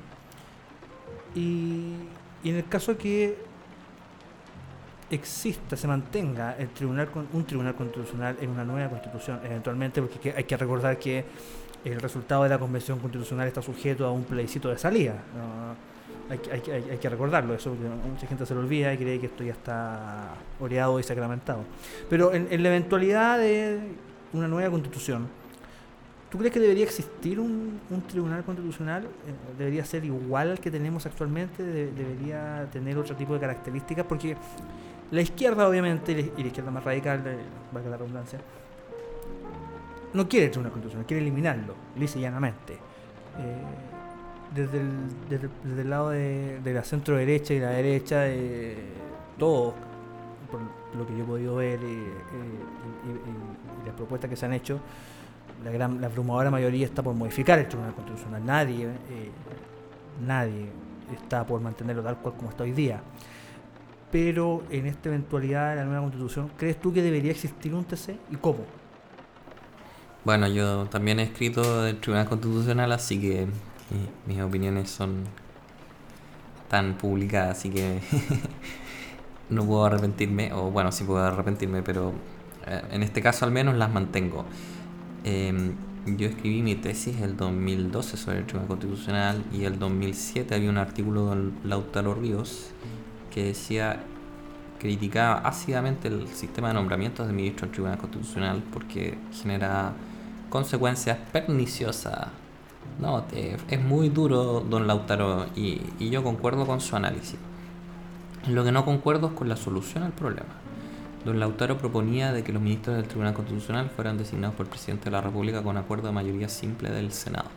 Y, 1.34 1.95
y 2.42 2.51
en 2.51 2.57
el 2.57 2.68
caso 2.68 2.97
que 2.97 3.53
exista, 5.11 5.76
se 5.76 5.86
mantenga 5.86 6.57
el 6.59 6.68
tribunal 6.68 7.09
un 7.32 7.44
tribunal 7.44 7.74
constitucional 7.74 8.36
en 8.40 8.50
una 8.50 8.64
nueva 8.64 8.88
constitución, 8.88 9.40
eventualmente, 9.44 10.00
porque 10.00 10.34
hay 10.36 10.44
que 10.44 10.57
recordar 10.57 10.98
que 10.98 11.24
el 11.84 12.00
resultado 12.00 12.44
de 12.44 12.48
la 12.48 12.59
convención 12.59 12.98
constitucional 12.98 13.46
está 13.46 13.61
sujeto 13.61 14.07
a 14.07 14.12
un 14.12 14.24
plebiscito 14.24 14.70
de 14.70 14.78
salida. 14.78 15.16
Hay, 16.30 16.40
hay, 16.90 16.96
que 16.96 17.09
recordarlo, 17.11 17.55
eso 17.55 17.76
mucha 18.11 18.26
gente 18.26 18.46
se 18.46 18.55
lo 18.55 18.61
olvida 18.61 18.94
y 18.94 18.96
cree 18.96 19.20
que 19.20 19.26
esto 19.26 19.44
ya 19.44 19.52
está 19.52 20.30
oreado 20.59 20.98
y 20.98 21.02
sacramentado. 21.02 21.64
Pero 22.09 22.32
en, 22.32 22.62
la 22.62 22.68
eventualidad 22.70 23.38
de 23.38 23.78
una 24.32 24.48
nueva 24.48 24.70
constitución, 24.70 25.28
¿tú 26.30 26.38
crees 26.38 26.55
que 26.55 26.61
debería 26.61 26.84
existir 26.84 27.38
un, 27.38 27.78
tribunal 28.09 28.42
constitucional? 28.42 29.05
Eh, 29.05 29.09
¿Debería 29.59 29.84
ser 29.84 30.07
igual 30.07 30.52
al 30.52 30.61
que 30.61 30.70
tenemos 30.70 31.05
actualmente? 31.05 31.62
¿Debería 31.62 32.66
tener 32.72 32.96
otro 32.96 33.14
tipo 33.14 33.34
de 33.34 33.40
características? 33.40 34.07
Porque 34.07 34.34
la 35.14 35.20
izquierda, 35.20 35.68
obviamente, 35.68 36.32
y 36.36 36.40
la 36.42 36.46
izquierda 36.46 36.70
más 36.72 36.82
radical, 36.82 37.22
valga 37.72 37.90
la 37.90 37.96
redundancia, 37.96 38.40
no 40.12 40.28
quiere 40.28 40.46
el 40.46 40.50
tribunal 40.50 40.72
constitucional, 40.72 41.06
quiere 41.06 41.22
eliminarlo, 41.22 41.74
lisa 41.96 42.18
y 42.18 42.22
llanamente. 42.22 42.74
Eh, 42.74 42.78
desde 44.54 44.80
el, 44.80 44.90
desde, 45.28 45.82
el 45.82 45.90
lado 45.90 46.10
de, 46.10 46.60
la 46.64 46.82
centro 46.82 47.16
derecha 47.16 47.54
y 47.54 47.60
la 47.60 47.70
derecha, 47.70 48.26
eh, 48.26 48.76
todos, 49.38 49.74
por 50.50 50.60
lo 50.98 51.06
que 51.06 51.16
yo 51.16 51.24
he 51.24 51.26
podido 51.26 51.56
ver 51.56 51.80
y, 51.80 52.04
las 53.86 53.94
propuestas 53.94 54.30
que 54.30 54.36
se 54.36 54.46
han 54.46 54.52
hecho, 54.52 54.80
la, 55.64 55.70
gran, 55.70 56.00
la 56.00 56.08
abrumadora 56.08 56.50
mayoría 56.50 56.86
está 56.86 57.02
por 57.02 57.14
modificar 57.14 57.58
el 57.58 57.68
Tribunal 57.68 57.94
Constitucional. 57.94 58.44
Nadie, 58.44 58.86
eh, 58.86 59.30
nadie 60.26 60.66
está 61.12 61.46
por 61.46 61.60
mantenerlo 61.60 62.02
tal 62.02 62.18
cual 62.18 62.34
como 62.34 62.50
está 62.50 62.64
hoy 62.64 62.72
día. 62.72 63.00
Pero 64.14 64.62
en 64.70 64.86
esta 64.86 65.08
eventualidad 65.08 65.70
de 65.70 65.74
la 65.74 65.84
nueva 65.86 66.02
constitución, 66.02 66.48
¿crees 66.56 66.80
tú 66.80 66.92
que 66.92 67.02
debería 67.02 67.32
existir 67.32 67.74
un 67.74 67.84
TC 67.84 68.10
y 68.30 68.36
cómo? 68.36 68.60
Bueno, 70.24 70.46
yo 70.46 70.84
también 70.84 71.18
he 71.18 71.24
escrito 71.24 71.82
del 71.82 71.98
Tribunal 71.98 72.28
Constitucional, 72.28 72.92
así 72.92 73.20
que 73.20 73.48
mis 74.28 74.40
opiniones 74.40 74.88
son 74.88 75.24
tan 76.68 76.96
publicadas, 76.96 77.58
así 77.58 77.70
que 77.70 77.98
no 79.50 79.66
puedo 79.66 79.84
arrepentirme, 79.84 80.52
o 80.52 80.70
bueno, 80.70 80.92
sí 80.92 81.02
puedo 81.02 81.18
arrepentirme, 81.18 81.82
pero 81.82 82.12
eh, 82.68 82.82
en 82.92 83.02
este 83.02 83.20
caso 83.20 83.44
al 83.44 83.50
menos 83.50 83.74
las 83.74 83.92
mantengo. 83.92 84.44
Em, 85.24 85.74
yo 86.16 86.28
escribí 86.28 86.62
mi 86.62 86.76
tesis 86.76 87.20
el 87.20 87.36
2012 87.36 88.16
sobre 88.16 88.38
el 88.38 88.46
Tribunal 88.46 88.68
Constitucional 88.68 89.44
y 89.52 89.64
el 89.64 89.80
2007 89.80 90.54
había 90.54 90.70
un 90.70 90.78
artículo 90.78 91.34
de 91.34 91.50
Lautaro 91.64 92.14
Ríos 92.14 92.70
que 93.35 93.47
decía 93.47 94.01
criticaba 94.78 95.39
ácidamente 95.39 96.09
el 96.09 96.28
sistema 96.28 96.68
de 96.68 96.74
nombramientos 96.74 97.26
de 97.26 97.32
ministros 97.32 97.62
del 97.62 97.72
Tribunal 97.72 97.99
Constitucional 97.99 98.62
porque 98.72 99.18
genera 99.32 99.93
consecuencias 100.51 101.18
perniciosas 101.32 102.28
no, 103.01 103.24
es 103.68 103.82
muy 103.82 104.09
duro 104.09 104.61
don 104.61 104.87
Lautaro 104.87 105.47
y, 105.57 105.80
yo 105.99 106.22
concuerdo 106.22 106.66
con 106.66 106.80
su 106.80 106.95
análisis. 106.95 107.39
Lo 108.49 108.62
que 108.62 108.72
no 108.72 108.85
concuerdo 108.85 109.28
es 109.28 109.32
con 109.32 109.49
la 109.49 109.57
solución 109.57 110.05
al 110.05 110.12
problema. 110.12 110.55
Don 111.24 111.41
Lautaro 111.41 111.78
proponía 111.78 112.32
de 112.32 112.45
que 112.45 112.53
los 112.53 112.62
ministros 112.62 112.97
del 112.97 113.09
Tribunal 113.09 113.35
Constitucional 113.35 113.91
fueran 113.91 114.18
designados 114.18 114.55
por 114.55 114.66
el 114.66 114.70
presidente 114.70 115.07
de 115.07 115.11
la 115.12 115.22
República 115.22 115.62
con 115.62 115.76
acuerdo 115.76 116.09
de 116.09 116.12
mayoría 116.12 116.49
simple 116.49 116.91
del 116.91 117.11
Senado. 117.11 117.49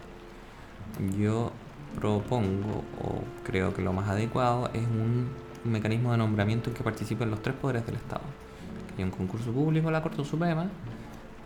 Yo 1.20 1.52
propongo, 2.00 2.84
o 3.04 3.22
creo 3.44 3.74
que 3.74 3.82
lo 3.82 3.94
más 3.94 4.10
adecuado, 4.10 4.70
es 4.74 4.84
un, 4.84 5.30
mecanismo 5.64 6.12
de 6.12 6.18
nombramiento 6.18 6.70
en 6.70 6.76
que 6.76 6.84
participen 6.84 7.30
los 7.30 7.42
tres 7.42 7.56
poderes 7.56 7.86
del 7.86 7.96
Estado. 7.96 8.22
Que 8.88 8.96
haya 8.96 9.06
un 9.06 9.12
concurso 9.12 9.52
público 9.52 9.90
a 9.90 9.92
la 9.92 10.02
Corte 10.02 10.24
Suprema, 10.24 10.68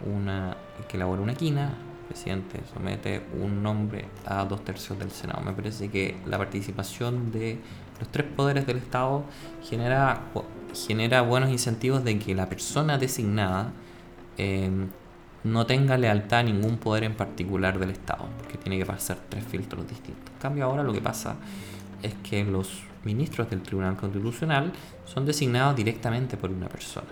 una, 0.05 0.55
que 0.87 0.97
elabore 0.97 1.21
una 1.21 1.33
quina, 1.33 1.73
presidente 2.11 2.59
somete 2.73 3.21
un 3.41 3.63
nombre 3.63 4.05
a 4.25 4.43
dos 4.43 4.63
tercios 4.65 4.99
del 4.99 5.11
Senado. 5.11 5.41
Me 5.41 5.53
parece 5.53 5.89
que 5.89 6.17
la 6.25 6.37
participación 6.37 7.31
de 7.31 7.59
los 7.99 8.09
tres 8.09 8.27
poderes 8.35 8.65
del 8.67 8.77
Estado 8.77 9.23
genera, 9.63 10.21
genera 10.87 11.21
buenos 11.21 11.49
incentivos 11.49 12.03
de 12.03 12.19
que 12.19 12.35
la 12.35 12.49
persona 12.49 12.97
designada 12.97 13.71
em, 14.37 14.89
no 15.43 15.65
tenga 15.65 15.97
lealtad 15.97 16.39
a 16.39 16.43
ningún 16.43 16.77
poder 16.77 17.03
en 17.05 17.15
particular 17.15 17.79
del 17.79 17.91
Estado, 17.91 18.25
porque 18.37 18.57
tiene 18.57 18.77
que 18.77 18.85
pasar 18.85 19.17
tres 19.29 19.45
filtros 19.45 19.87
distintos. 19.87 20.33
En 20.33 20.41
cambio, 20.41 20.65
ahora 20.65 20.83
lo 20.83 20.93
que 20.93 21.01
pasa 21.01 21.35
es 22.03 22.13
que 22.15 22.43
los 22.43 22.83
ministros 23.03 23.49
del 23.49 23.61
Tribunal 23.61 23.95
Constitucional 23.97 24.71
son 25.05 25.25
designados 25.25 25.75
directamente 25.75 26.37
por 26.37 26.51
una 26.51 26.67
persona. 26.67 27.07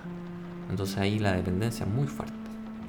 Entonces 0.69 0.97
ahí 0.97 1.19
la 1.19 1.33
dependencia 1.33 1.85
es 1.85 1.91
muy 1.91 2.07
fuerte. 2.07 2.33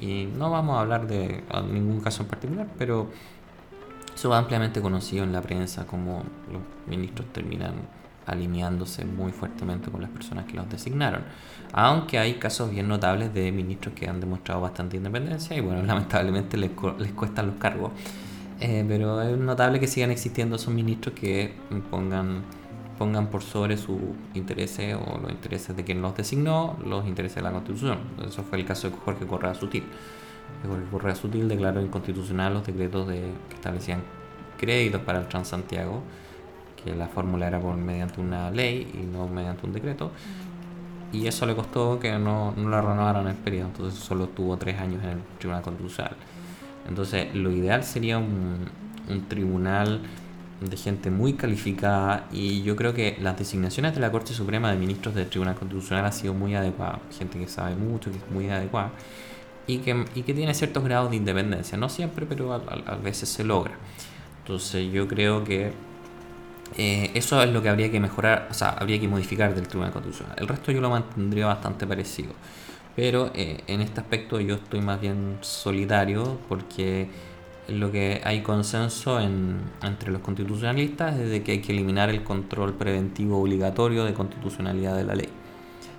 Y 0.00 0.26
no 0.36 0.50
vamos 0.50 0.76
a 0.76 0.80
hablar 0.80 1.06
de 1.06 1.42
ningún 1.70 2.00
caso 2.00 2.22
en 2.22 2.28
particular, 2.28 2.66
pero 2.78 3.10
eso 4.14 4.28
va 4.28 4.38
ampliamente 4.38 4.80
conocido 4.80 5.24
en 5.24 5.32
la 5.32 5.42
prensa, 5.42 5.86
como 5.86 6.24
los 6.50 6.62
ministros 6.86 7.32
terminan 7.32 7.74
alineándose 8.26 9.04
muy 9.04 9.32
fuertemente 9.32 9.90
con 9.90 10.00
las 10.00 10.10
personas 10.10 10.44
que 10.44 10.54
los 10.54 10.68
designaron. 10.68 11.22
Aunque 11.72 12.18
hay 12.18 12.34
casos 12.34 12.70
bien 12.70 12.88
notables 12.88 13.32
de 13.34 13.50
ministros 13.50 13.94
que 13.94 14.08
han 14.08 14.20
demostrado 14.20 14.60
bastante 14.60 14.96
independencia 14.96 15.56
y 15.56 15.60
bueno, 15.60 15.82
lamentablemente 15.86 16.56
les, 16.56 16.70
les 16.98 17.12
cuestan 17.12 17.46
los 17.48 17.56
cargos. 17.56 17.92
Eh, 18.60 18.84
pero 18.86 19.22
es 19.22 19.38
notable 19.38 19.80
que 19.80 19.86
sigan 19.86 20.10
existiendo 20.10 20.56
esos 20.56 20.72
ministros 20.72 21.14
que 21.14 21.54
pongan 21.90 22.42
pongan 23.00 23.28
por 23.28 23.40
sobre 23.40 23.78
sus 23.78 23.98
intereses 24.34 24.94
o 24.94 25.18
los 25.22 25.30
intereses 25.30 25.74
de 25.74 25.84
quien 25.84 26.02
los 26.02 26.14
designó, 26.14 26.76
los 26.84 27.06
intereses 27.06 27.36
de 27.36 27.42
la 27.42 27.50
Constitución. 27.50 27.96
Eso 28.28 28.42
fue 28.42 28.58
el 28.58 28.66
caso 28.66 28.90
de 28.90 28.96
Jorge 28.98 29.26
Correa 29.26 29.54
Sutil. 29.54 29.84
Jorge 30.68 30.84
Correa 30.90 31.14
Sutil 31.14 31.48
declaró 31.48 31.80
inconstitucional 31.80 32.52
los 32.52 32.66
decretos 32.66 33.08
de, 33.08 33.22
que 33.48 33.54
establecían 33.54 34.02
créditos 34.58 35.00
para 35.00 35.20
el 35.20 35.28
Transantiago, 35.28 36.02
que 36.84 36.94
la 36.94 37.08
fórmula 37.08 37.48
era 37.48 37.58
por 37.58 37.74
mediante 37.74 38.20
una 38.20 38.50
ley 38.50 38.90
y 38.92 39.06
no 39.06 39.26
mediante 39.28 39.64
un 39.64 39.72
decreto. 39.72 40.10
Y 41.10 41.26
eso 41.26 41.46
le 41.46 41.56
costó 41.56 41.98
que 41.98 42.18
no, 42.18 42.52
no 42.54 42.68
la 42.68 42.82
renovaran 42.82 43.26
el 43.28 43.34
periodo, 43.34 43.68
entonces 43.68 43.98
solo 43.98 44.28
tuvo 44.28 44.58
tres 44.58 44.78
años 44.78 45.02
en 45.02 45.08
el 45.08 45.22
Tribunal 45.38 45.62
Constitucional. 45.62 46.16
Entonces, 46.86 47.34
lo 47.34 47.50
ideal 47.50 47.82
sería 47.82 48.18
un, 48.18 48.66
un 49.08 49.26
tribunal 49.26 50.02
de 50.60 50.76
gente 50.76 51.10
muy 51.10 51.34
calificada 51.34 52.26
y 52.30 52.62
yo 52.62 52.76
creo 52.76 52.92
que 52.92 53.16
las 53.20 53.38
designaciones 53.38 53.94
de 53.94 54.00
la 54.00 54.12
Corte 54.12 54.34
Suprema 54.34 54.70
de 54.70 54.76
Ministros 54.76 55.14
del 55.14 55.28
Tribunal 55.28 55.54
Constitucional 55.54 56.04
han 56.04 56.12
sido 56.12 56.34
muy 56.34 56.54
adecuadas, 56.54 57.00
gente 57.18 57.38
que 57.38 57.48
sabe 57.48 57.76
mucho, 57.76 58.10
que 58.10 58.18
es 58.18 58.30
muy 58.30 58.48
adecuada 58.50 58.92
y 59.66 59.78
que, 59.78 60.04
y 60.14 60.22
que 60.22 60.34
tiene 60.34 60.52
ciertos 60.54 60.84
grados 60.84 61.10
de 61.10 61.16
independencia, 61.16 61.78
no 61.78 61.88
siempre, 61.88 62.26
pero 62.26 62.52
a, 62.52 62.96
veces 62.96 63.28
se 63.28 63.44
logra. 63.44 63.74
Entonces 64.40 64.92
yo 64.92 65.08
creo 65.08 65.44
que 65.44 65.72
eh, 66.76 67.10
eso 67.14 67.42
es 67.42 67.50
lo 67.50 67.62
que 67.62 67.68
habría 67.68 67.90
que 67.90 68.00
mejorar, 68.00 68.48
o 68.50 68.54
sea, 68.54 68.70
habría 68.70 69.00
que 69.00 69.08
modificar 69.08 69.54
del 69.54 69.66
Tribunal 69.66 69.92
Constitucional. 69.92 70.36
El 70.38 70.48
resto 70.48 70.72
yo 70.72 70.80
lo 70.80 70.90
mantendría 70.90 71.46
bastante 71.46 71.86
parecido. 71.86 72.32
Pero 72.96 73.30
eh, 73.34 73.62
en 73.66 73.80
este 73.80 74.00
aspecto 74.00 74.40
yo 74.40 74.56
estoy 74.56 74.80
más 74.80 75.00
bien 75.00 75.38
solidario 75.40 76.38
porque 76.48 77.08
lo 77.70 77.90
que 77.92 78.20
hay 78.24 78.42
consenso 78.42 79.20
entre 79.20 80.10
los 80.10 80.20
constitucionalistas 80.22 81.18
es 81.18 81.30
de 81.30 81.42
que 81.42 81.52
hay 81.52 81.60
que 81.60 81.72
eliminar 81.72 82.10
el 82.10 82.22
control 82.22 82.74
preventivo 82.74 83.40
obligatorio 83.40 84.04
de 84.04 84.14
constitucionalidad 84.14 84.96
de 84.96 85.04
la 85.04 85.14
ley. 85.14 85.28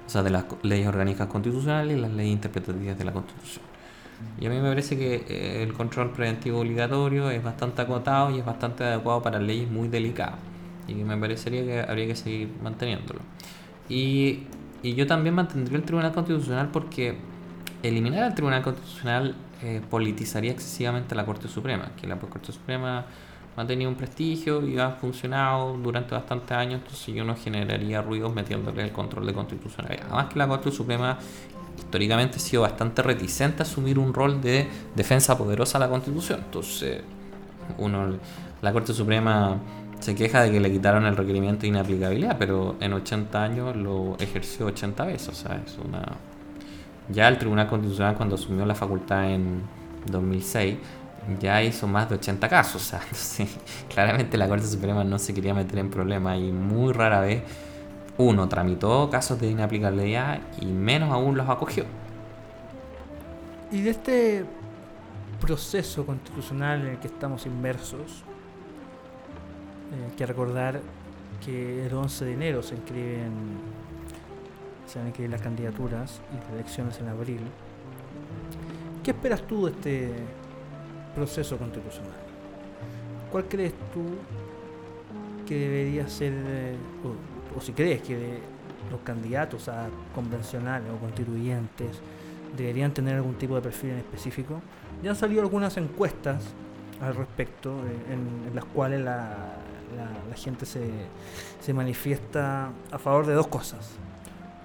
O 0.05 0.09
sea, 0.09 0.23
de 0.23 0.29
las 0.29 0.45
leyes 0.63 0.87
orgánicas 0.87 1.27
constitucionales 1.27 1.97
y 1.97 2.01
las 2.01 2.11
leyes 2.11 2.33
interpretativas 2.33 2.97
de 2.97 3.05
la 3.05 3.13
Constitución. 3.13 3.63
Y 4.39 4.45
a 4.45 4.49
mí 4.49 4.59
me 4.59 4.69
parece 4.69 4.97
que 4.97 5.23
eh, 5.27 5.63
el 5.63 5.73
control 5.73 6.11
preventivo 6.11 6.59
obligatorio 6.59 7.31
es 7.31 7.41
bastante 7.43 7.81
acotado 7.81 8.31
y 8.31 8.39
es 8.39 8.45
bastante 8.45 8.83
adecuado 8.83 9.21
para 9.21 9.39
leyes 9.39 9.69
muy 9.69 9.87
delicadas. 9.87 10.39
Y 10.87 10.95
me 10.95 11.15
parecería 11.17 11.63
que 11.63 11.79
habría 11.79 12.07
que 12.07 12.15
seguir 12.15 12.49
manteniéndolo. 12.61 13.21
Y, 13.87 14.43
y 14.83 14.95
yo 14.95 15.07
también 15.07 15.35
mantendría 15.35 15.77
el 15.77 15.83
Tribunal 15.83 16.11
Constitucional 16.11 16.69
porque 16.71 17.15
eliminar 17.83 18.23
al 18.23 18.35
Tribunal 18.35 18.61
Constitucional 18.63 19.35
eh, 19.63 19.81
politizaría 19.89 20.51
excesivamente 20.51 21.15
la 21.15 21.25
Corte 21.25 21.47
Suprema, 21.47 21.91
que 21.99 22.07
la 22.07 22.17
Corte 22.17 22.51
Suprema 22.51 23.05
ha 23.55 23.67
tenido 23.67 23.89
un 23.89 23.95
prestigio 23.95 24.65
y 24.65 24.79
ha 24.79 24.91
funcionado 24.91 25.77
durante 25.77 26.15
bastantes 26.15 26.51
años, 26.51 26.81
entonces 26.81 27.13
yo 27.13 27.23
no 27.23 27.35
generaría 27.35 28.01
ruidos 28.01 28.33
metiéndole 28.33 28.83
el 28.83 28.91
control 28.91 29.25
de 29.27 29.33
constitucionalidad. 29.33 30.05
Además 30.07 30.25
que 30.27 30.39
la 30.39 30.47
Corte 30.47 30.71
Suprema 30.71 31.17
históricamente 31.77 32.37
ha 32.37 32.39
sido 32.39 32.63
bastante 32.63 33.01
reticente 33.01 33.63
a 33.63 33.65
asumir 33.65 33.99
un 33.99 34.13
rol 34.13 34.41
de 34.41 34.67
defensa 34.95 35.37
poderosa 35.37 35.77
a 35.77 35.81
la 35.81 35.89
Constitución. 35.89 36.41
Entonces, 36.45 37.01
uno, 37.77 38.15
la 38.61 38.73
Corte 38.73 38.93
Suprema 38.93 39.59
se 39.99 40.15
queja 40.15 40.41
de 40.43 40.51
que 40.51 40.59
le 40.59 40.71
quitaron 40.71 41.05
el 41.05 41.15
requerimiento 41.15 41.61
de 41.61 41.67
inaplicabilidad, 41.67 42.37
pero 42.39 42.77
en 42.79 42.93
80 42.93 43.43
años 43.43 43.75
lo 43.75 44.17
ejerció 44.19 44.65
80 44.67 45.05
veces, 45.05 45.29
o 45.29 45.33
sea, 45.33 45.61
es 45.65 45.77
una 45.77 46.03
ya 47.09 47.27
el 47.27 47.37
Tribunal 47.37 47.67
Constitucional 47.67 48.15
cuando 48.15 48.35
asumió 48.35 48.65
la 48.65 48.75
facultad 48.75 49.31
en 49.31 49.61
2006 50.05 50.77
ya 51.39 51.61
hizo 51.61 51.87
más 51.87 52.09
de 52.09 52.15
80 52.15 52.49
casos. 52.49 52.93
O 53.11 53.15
sea, 53.15 53.47
claramente 53.93 54.37
la 54.37 54.47
Corte 54.47 54.65
Suprema 54.65 55.03
no 55.03 55.19
se 55.19 55.33
quería 55.33 55.53
meter 55.53 55.79
en 55.79 55.89
problemas 55.89 56.39
y 56.39 56.51
muy 56.51 56.93
rara 56.93 57.21
vez 57.21 57.43
uno, 58.17 58.47
tramitó 58.47 59.09
casos 59.09 59.39
de 59.39 59.49
inaplicabilidad 59.49 60.39
y 60.59 60.65
menos 60.65 61.11
aún 61.11 61.37
los 61.37 61.49
acogió. 61.49 61.85
Y 63.71 63.81
de 63.81 63.89
este 63.91 64.45
proceso 65.39 66.05
constitucional 66.05 66.81
en 66.81 66.87
el 66.87 66.97
que 66.99 67.07
estamos 67.07 67.45
inmersos, 67.45 68.23
eh, 69.91 70.09
hay 70.09 70.15
que 70.15 70.25
recordar 70.25 70.81
que 71.43 71.87
el 71.87 71.93
11 71.93 72.25
de 72.25 72.33
enero 72.33 72.61
se 72.61 72.75
inscriben, 72.75 73.31
se 74.91 74.99
van 74.99 75.05
a 75.05 75.09
inscribir 75.09 75.31
las 75.31 75.41
candidaturas 75.41 76.19
y 76.33 76.35
las 76.35 76.53
elecciones 76.53 76.99
en 76.99 77.07
abril. 77.07 77.39
¿Qué 79.01 79.11
esperas 79.11 79.41
tú 79.47 79.65
de 79.65 79.71
este 79.71 80.11
proceso 81.15 81.57
constitucional? 81.57 82.11
¿Cuál 83.31 83.45
crees 83.45 83.73
tú 83.93 84.03
que 85.47 85.57
debería 85.57 86.09
ser, 86.09 86.33
o, 87.05 87.57
o 87.57 87.61
si 87.61 87.71
crees 87.71 88.01
que 88.01 88.39
los 88.91 88.99
candidatos 89.01 89.69
a 89.69 89.87
convencionales 90.13 90.89
o 90.91 90.97
constituyentes 90.97 92.01
deberían 92.57 92.93
tener 92.93 93.15
algún 93.15 93.35
tipo 93.35 93.55
de 93.55 93.61
perfil 93.61 93.91
en 93.91 93.97
específico? 93.99 94.61
Ya 95.01 95.11
han 95.11 95.15
salido 95.15 95.41
algunas 95.41 95.77
encuestas 95.77 96.43
al 97.01 97.15
respecto, 97.15 97.69
eh, 97.69 98.13
en, 98.13 98.49
en 98.49 98.55
las 98.55 98.65
cuales 98.65 98.99
la, 98.99 99.55
la, 99.95 100.29
la 100.29 100.35
gente 100.35 100.65
se, 100.65 100.89
se 101.61 101.73
manifiesta 101.73 102.71
a 102.91 102.99
favor 102.99 103.25
de 103.25 103.33
dos 103.33 103.47
cosas. 103.47 103.91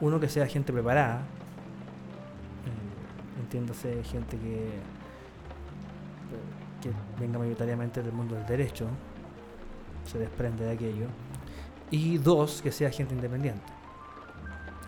Uno, 0.00 0.20
que 0.20 0.28
sea 0.28 0.46
gente 0.46 0.72
preparada, 0.72 1.20
eh, 2.66 3.40
entiéndase 3.42 4.02
gente 4.04 4.36
que, 4.38 4.68
que 6.82 6.90
venga 7.20 7.38
mayoritariamente 7.38 8.02
del 8.02 8.12
mundo 8.12 8.34
del 8.34 8.46
derecho, 8.46 8.86
se 10.04 10.18
desprende 10.18 10.64
de 10.64 10.72
aquello. 10.72 11.06
Y 11.90 12.18
dos, 12.18 12.60
que 12.62 12.72
sea 12.72 12.90
gente 12.90 13.14
independiente. 13.14 13.62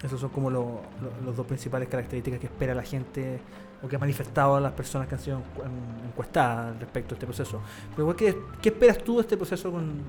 Esos 0.02 0.20
son 0.20 0.30
como 0.30 0.50
lo- 0.50 0.82
lo- 1.02 1.24
los 1.24 1.36
dos 1.36 1.46
principales 1.46 1.88
características 1.88 2.38
que 2.40 2.46
espera 2.46 2.74
la 2.74 2.82
gente 2.82 3.40
o 3.82 3.88
que 3.88 3.96
ha 3.96 3.98
manifestado 3.98 4.56
a 4.56 4.60
las 4.60 4.72
personas 4.72 5.08
que 5.08 5.14
han 5.14 5.20
sido 5.20 5.38
encu- 5.38 5.64
en- 5.64 6.06
encuestadas 6.08 6.78
respecto 6.78 7.14
a 7.14 7.16
este 7.16 7.26
proceso. 7.26 7.60
Pero 7.90 8.02
igual, 8.02 8.16
¿qué, 8.16 8.36
qué 8.60 8.68
esperas 8.68 8.98
tú 8.98 9.16
de 9.16 9.22
este 9.22 9.36
proceso 9.36 9.72
con- 9.72 10.02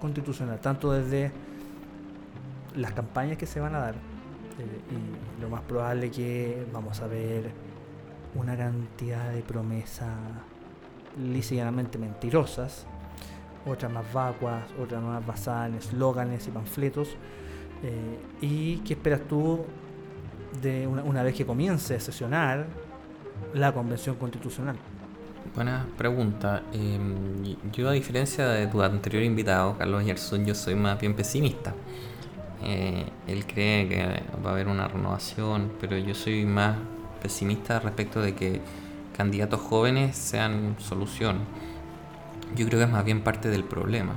constitucional? 0.00 0.58
Tanto 0.60 0.92
desde 0.92 1.32
las 2.76 2.92
campañas 2.92 3.36
que 3.38 3.46
se 3.46 3.58
van 3.60 3.74
a 3.74 3.78
dar 3.78 3.94
y 4.58 5.40
lo 5.42 5.48
más 5.48 5.62
probable 5.62 6.10
que 6.10 6.66
vamos 6.72 7.00
a 7.00 7.06
ver 7.06 7.50
una 8.34 8.56
cantidad 8.56 9.32
de 9.32 9.42
promesas 9.42 10.08
lícitamente 11.22 11.98
mentirosas, 11.98 12.86
otras 13.66 13.90
más 13.92 14.10
vacuas, 14.12 14.64
otras 14.80 15.02
más 15.02 15.24
basadas 15.24 15.70
en 15.70 15.76
eslóganes 15.76 16.46
y 16.48 16.50
panfletos. 16.50 17.08
Eh, 17.82 18.18
¿Y 18.40 18.76
qué 18.78 18.94
esperas 18.94 19.20
tú 19.28 19.64
de 20.60 20.86
una, 20.86 21.22
vez 21.22 21.34
que 21.34 21.46
comience 21.46 21.96
a 21.96 22.00
sesionar 22.00 22.66
la 23.52 23.72
convención 23.72 24.16
constitucional? 24.16 24.76
Buena 25.54 25.86
pregunta. 25.96 26.62
Eh, 26.72 26.98
yo, 27.72 27.88
a 27.88 27.92
diferencia 27.92 28.48
de 28.48 28.66
tu 28.66 28.82
anterior 28.82 29.22
invitado, 29.22 29.76
Carlos 29.76 30.04
Yerson, 30.04 30.44
yo 30.44 30.54
soy 30.54 30.74
más 30.74 30.98
bien 30.98 31.14
pesimista. 31.14 31.74
Eh, 32.66 33.04
él 33.26 33.46
cree 33.46 33.88
que 33.88 34.22
va 34.44 34.50
a 34.50 34.52
haber 34.54 34.68
una 34.68 34.88
renovación, 34.88 35.70
pero 35.80 35.98
yo 35.98 36.14
soy 36.14 36.46
más 36.46 36.76
pesimista 37.20 37.78
respecto 37.78 38.22
de 38.22 38.34
que 38.34 38.62
candidatos 39.14 39.60
jóvenes 39.60 40.16
sean 40.16 40.76
solución. 40.78 41.40
Yo 42.56 42.66
creo 42.66 42.78
que 42.78 42.84
es 42.84 42.90
más 42.90 43.04
bien 43.04 43.20
parte 43.20 43.50
del 43.50 43.64
problema. 43.64 44.14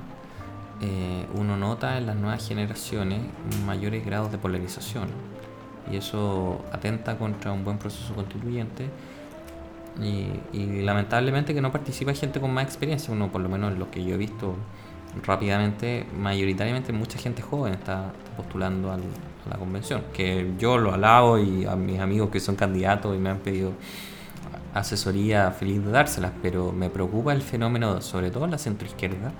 Eh, 0.79 1.25
uno 1.35 1.57
nota 1.57 1.97
en 1.97 2.05
las 2.05 2.15
nuevas 2.15 2.47
generaciones 2.47 3.19
mayores 3.65 4.05
grados 4.05 4.31
de 4.31 4.37
polarización 4.37 5.09
y 5.91 5.97
eso 5.97 6.63
atenta 6.71 7.17
contra 7.17 7.51
un 7.51 7.63
buen 7.63 7.79
proceso 7.79 8.13
constituyente 8.13 8.89
y, 9.99 10.29
y 10.55 10.83
lamentablemente 10.83 11.55
que 11.55 11.61
no 11.61 11.71
participa 11.71 12.13
gente 12.13 12.39
con 12.39 12.53
más 12.53 12.65
experiencia, 12.65 13.11
uno 13.11 13.31
por 13.31 13.41
lo 13.41 13.49
menos 13.49 13.77
lo 13.77 13.89
que 13.89 14.05
yo 14.05 14.13
he 14.13 14.17
visto 14.17 14.55
rápidamente, 15.25 16.05
mayoritariamente 16.17 16.93
mucha 16.93 17.17
gente 17.17 17.41
joven 17.41 17.73
está 17.73 18.11
postulando 18.35 18.91
al- 18.91 19.01
a 19.45 19.49
la 19.49 19.57
convención, 19.57 20.03
que 20.13 20.51
yo 20.59 20.77
lo 20.77 20.93
alabo 20.93 21.39
y 21.39 21.65
a 21.65 21.75
mis 21.75 21.99
amigos 21.99 22.29
que 22.29 22.39
son 22.39 22.55
candidatos 22.55 23.15
y 23.15 23.19
me 23.19 23.29
han 23.29 23.39
pedido 23.39 23.71
asesoría 24.73 25.51
feliz 25.51 25.83
de 25.83 25.91
dárselas, 25.91 26.31
pero 26.41 26.71
me 26.71 26.89
preocupa 26.89 27.33
el 27.33 27.41
fenómeno, 27.41 28.01
sobre 28.01 28.29
todo 28.29 28.45
en 28.45 28.51
la 28.51 28.57
centroizquierda, 28.57 29.31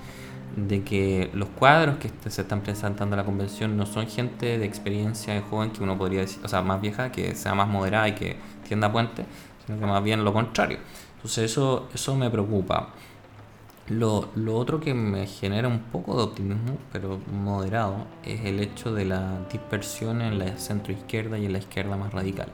de 0.56 0.84
que 0.84 1.30
los 1.34 1.50
cuadros 1.50 1.98
que 1.98 2.10
se 2.30 2.42
están 2.42 2.62
presentando 2.62 3.14
a 3.16 3.18
la 3.18 3.24
convención 3.26 3.78
no 3.78 3.86
son 3.86 4.08
gente 4.08 4.58
de 4.58 4.66
experiencia 4.66 5.40
joven 5.48 5.70
que 5.70 5.84
uno 5.84 5.98
podría 5.98 6.22
decir, 6.22 6.40
o 6.44 6.48
sea, 6.48 6.62
más 6.64 6.82
vieja, 6.82 7.12
que 7.12 7.36
sea 7.36 7.54
más 7.54 7.68
moderada 7.68 8.08
y 8.08 8.14
que 8.14 8.38
tienda 8.68 8.92
puente, 8.92 9.26
sino 9.66 9.80
que 9.80 9.86
más 9.86 10.04
bien 10.04 10.24
lo 10.24 10.34
contrario. 10.34 10.80
Entonces 11.18 11.52
eso, 11.52 11.88
eso 11.94 12.16
me 12.16 12.30
preocupa. 12.32 12.90
Lo, 13.90 14.30
lo 14.36 14.58
otro 14.58 14.82
que 14.82 14.94
me 14.94 15.26
genera 15.28 15.70
un 15.70 15.80
poco 15.80 16.18
de 16.18 16.24
optimismo, 16.24 16.78
pero 16.92 17.20
moderado, 17.32 18.06
es 18.26 18.44
el 18.44 18.60
hecho 18.60 18.94
de 18.94 19.06
la 19.06 19.40
dispersión 19.50 20.22
en 20.22 20.40
la 20.40 20.58
centroizquierda 20.58 21.38
y 21.38 21.46
en 21.46 21.54
la 21.54 21.60
izquierda 21.60 21.96
más 21.96 22.12
radical. 22.12 22.50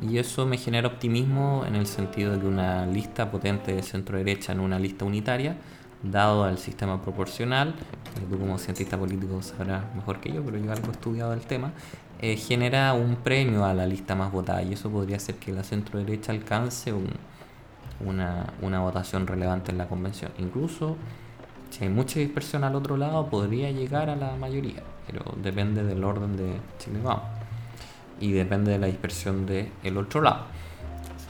Y 0.00 0.16
eso 0.16 0.46
me 0.46 0.56
genera 0.56 0.88
optimismo 0.88 1.64
en 1.66 1.76
el 1.76 1.86
sentido 1.86 2.32
de 2.32 2.40
que 2.40 2.46
una 2.46 2.86
lista 2.86 3.30
potente 3.30 3.74
de 3.74 3.82
centro 3.82 4.16
derecha 4.16 4.52
en 4.52 4.60
una 4.60 4.78
lista 4.78 5.04
unitaria, 5.04 5.56
dado 6.02 6.44
al 6.44 6.56
sistema 6.56 7.02
proporcional, 7.02 7.74
que 8.14 8.20
tú 8.22 8.38
como 8.38 8.58
cientista 8.58 8.98
político 8.98 9.42
sabrás 9.42 9.94
mejor 9.94 10.20
que 10.20 10.32
yo, 10.32 10.42
pero 10.42 10.56
yo 10.56 10.72
algo 10.72 10.88
he 10.88 10.92
estudiado 10.92 11.34
el 11.34 11.40
tema, 11.40 11.72
eh, 12.20 12.36
genera 12.36 12.94
un 12.94 13.16
premio 13.16 13.66
a 13.66 13.74
la 13.74 13.86
lista 13.86 14.14
más 14.14 14.32
votada 14.32 14.62
y 14.62 14.72
eso 14.72 14.90
podría 14.90 15.16
hacer 15.16 15.34
que 15.34 15.52
la 15.52 15.62
centro 15.64 15.98
derecha 15.98 16.32
alcance 16.32 16.94
un, 16.94 17.10
una, 18.00 18.52
una 18.62 18.80
votación 18.80 19.26
relevante 19.26 19.72
en 19.72 19.78
la 19.78 19.88
convención. 19.88 20.32
Incluso 20.38 20.96
si 21.70 21.84
hay 21.84 21.90
mucha 21.90 22.20
dispersión 22.20 22.64
al 22.64 22.74
otro 22.74 22.96
lado, 22.96 23.26
podría 23.28 23.70
llegar 23.70 24.10
a 24.10 24.16
la 24.16 24.36
mayoría, 24.36 24.82
pero 25.06 25.24
depende 25.42 25.82
del 25.84 26.02
orden 26.04 26.36
de 26.36 26.54
Chile 26.78 27.00
Vamos 27.02 27.24
y 28.20 28.32
depende 28.32 28.72
de 28.72 28.78
la 28.78 28.86
dispersión 28.86 29.46
del 29.46 29.70
el 29.82 29.96
otro 29.96 30.22
lado. 30.22 30.44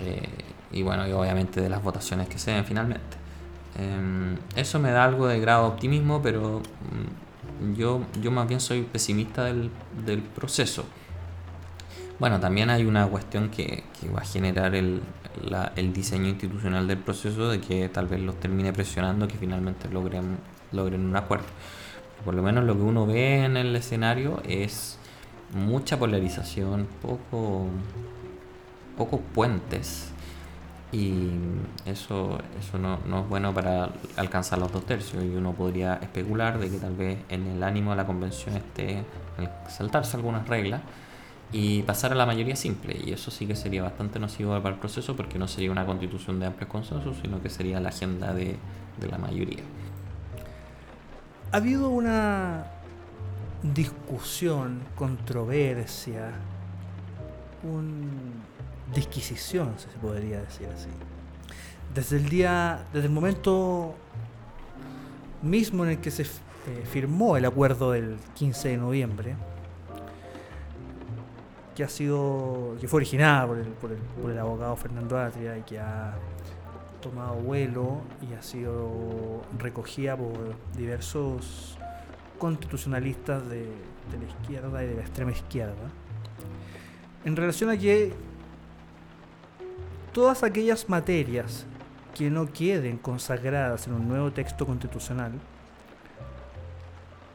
Eh, 0.01 0.23
y 0.73 0.83
bueno, 0.83 1.07
y 1.07 1.13
obviamente 1.13 1.61
de 1.61 1.69
las 1.69 1.83
votaciones 1.83 2.29
que 2.29 2.39
se 2.39 2.51
den 2.53 2.65
finalmente. 2.65 3.17
Em, 3.79 4.37
eso 4.55 4.79
me 4.79 4.91
da 4.91 5.05
algo 5.05 5.27
de 5.27 5.41
grado 5.41 5.65
de 5.65 5.69
optimismo, 5.71 6.23
pero 6.23 6.61
mm, 7.61 7.75
yo, 7.75 8.03
yo 8.21 8.31
más 8.31 8.49
bien 8.49 8.61
soy 8.61 8.83
pesimista 8.83 9.45
del, 9.45 9.71
del 10.05 10.23
proceso. 10.23 10.85
Bueno, 12.19 12.41
también 12.41 12.71
hay 12.71 12.85
una 12.85 13.07
cuestión 13.07 13.51
que, 13.51 13.85
va 14.15 14.21
a 14.21 14.25
generar 14.25 14.75
el, 14.75 15.03
la- 15.45 15.73
el 15.77 15.93
diseño 15.93 16.29
institucional 16.29 16.87
del 16.89 16.99
proceso 16.99 17.49
de 17.51 17.61
que 17.61 17.89
tal 17.91 18.07
vez 18.07 18.21
los 18.21 18.41
termine 18.41 18.73
presionando 18.73 19.29
que 19.29 19.37
finalmente 19.37 19.89
logren, 19.91 20.39
logren 20.73 21.05
un 21.05 21.17
acuerdo. 21.17 21.47
Por 22.25 22.35
lo 22.35 22.43
menos 22.43 22.65
lo 22.65 22.75
que 22.75 22.83
uno 22.83 23.07
ve 23.07 23.45
en 23.45 23.57
el 23.57 23.77
escenario 23.77 24.43
es 24.49 24.99
mucha 25.55 25.99
polarización, 25.99 26.87
poco, 27.03 27.69
puentes. 29.35 30.13
Y 30.93 31.31
eso, 31.85 32.39
eso 32.59 32.79
no, 32.79 32.95
es 33.21 33.29
bueno 33.29 33.53
para 33.53 33.91
alcanzar 34.17 34.59
los 34.59 34.73
dos 34.73 34.87
tercios. 34.87 35.23
Y 35.23 35.29
uno 35.37 35.53
podría 35.53 35.95
especular 35.97 36.59
de 36.59 36.71
que 36.71 36.79
tal 36.79 36.95
vez 36.95 37.19
en 37.29 37.47
el 37.47 37.63
ánimo 37.63 37.91
de 37.91 37.97
la 37.97 38.07
convención 38.07 38.57
esté 38.57 39.05
saltarse 39.69 40.17
algunas 40.17 40.49
reglas 40.49 40.81
y 41.53 41.83
pasar 41.83 42.13
a 42.13 42.15
la 42.15 42.27
mayoría 42.27 42.57
simple. 42.57 42.99
Y 43.05 43.13
eso 43.13 43.31
sí 43.31 43.47
que 43.47 43.57
sería 43.57 43.83
bastante 43.83 44.19
nocivo 44.19 44.61
para 44.63 44.75
el 44.75 44.81
proceso 44.81 45.17
porque 45.17 45.39
no 45.39 45.49
sería 45.49 45.71
una 45.71 45.87
constitución 45.87 46.41
de 46.41 46.47
amplios 46.47 46.71
consensos, 46.71 47.17
sino 47.23 47.41
que 47.41 47.51
sería 47.51 47.81
la 47.81 47.91
agenda 47.91 48.35
de, 48.35 48.57
de 49.01 49.09
la 49.09 49.19
mayoría. 49.19 49.63
Ha 51.53 51.57
habido 51.59 51.91
una 51.91 52.67
discusión, 53.63 54.81
controversia, 54.97 56.33
un 57.63 58.43
disquisición, 58.95 59.75
si 59.77 59.91
se 59.91 59.99
podría 59.99 60.41
decir 60.41 60.69
así. 60.69 60.89
Desde 61.95 62.17
el 62.17 62.29
día, 62.29 62.85
desde 62.93 63.07
el 63.07 63.13
momento 63.13 63.95
mismo 65.43 65.85
en 65.85 65.93
el 65.93 65.99
que 65.99 66.11
se 66.11 66.23
eh, 66.23 66.27
firmó 66.91 67.37
el 67.37 67.45
acuerdo 67.45 67.93
del 67.93 68.17
15 68.35 68.69
de 68.71 68.77
noviembre, 68.77 69.37
que 71.77 71.85
ha 71.85 71.89
sido, 71.89 72.75
que 72.81 72.89
fue 72.89 72.99
originada 72.99 73.47
por 73.47 73.59
el, 73.59 73.67
por 73.67 73.93
el, 73.93 73.99
por 73.99 74.31
el 74.31 74.39
abogado 74.39 74.75
Fernando 74.77 75.19
Atria 75.19 75.59
y 75.59 75.63
que 75.63 75.79
ha 75.79 76.15
tomado 77.03 77.35
vuelo 77.35 78.01
y 78.29 78.33
ha 78.35 78.43
sido 78.43 79.43
recogida 79.59 80.17
por 80.17 80.57
diversos 80.75 81.77
constitucionalistas 82.39 83.47
de, 83.49 83.59
de 83.61 84.19
la 84.19 84.25
izquierda 84.25 84.83
y 84.83 84.87
de 84.89 84.95
la 84.95 85.01
extrema 85.03 85.33
izquierda, 85.33 85.91
en 87.25 87.37
relación 87.37 87.71
a 87.71 87.77
que 87.77 88.13
todas 90.13 90.43
aquellas 90.43 90.89
materias 90.89 91.67
que 92.15 92.31
no 92.31 92.51
queden 92.51 92.97
consagradas 92.97 93.87
en 93.87 93.93
un 93.93 94.09
nuevo 94.09 94.33
texto 94.33 94.65
constitucional 94.65 95.33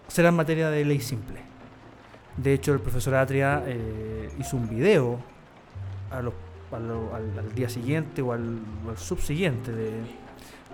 serán 0.07 0.35
materia 0.35 0.71
de 0.71 0.83
ley 0.83 0.99
simple. 0.99 1.50
De 2.41 2.53
hecho, 2.53 2.73
el 2.73 2.79
profesor 2.79 3.15
Atria 3.15 3.63
eh, 3.67 4.29
hizo 4.39 4.57
un 4.57 4.67
video 4.67 5.19
al, 6.11 6.31
día 7.53 7.69
siguiente 7.69 8.21
o 8.21 8.33
al, 8.33 8.59
subsiguiente 8.95 9.71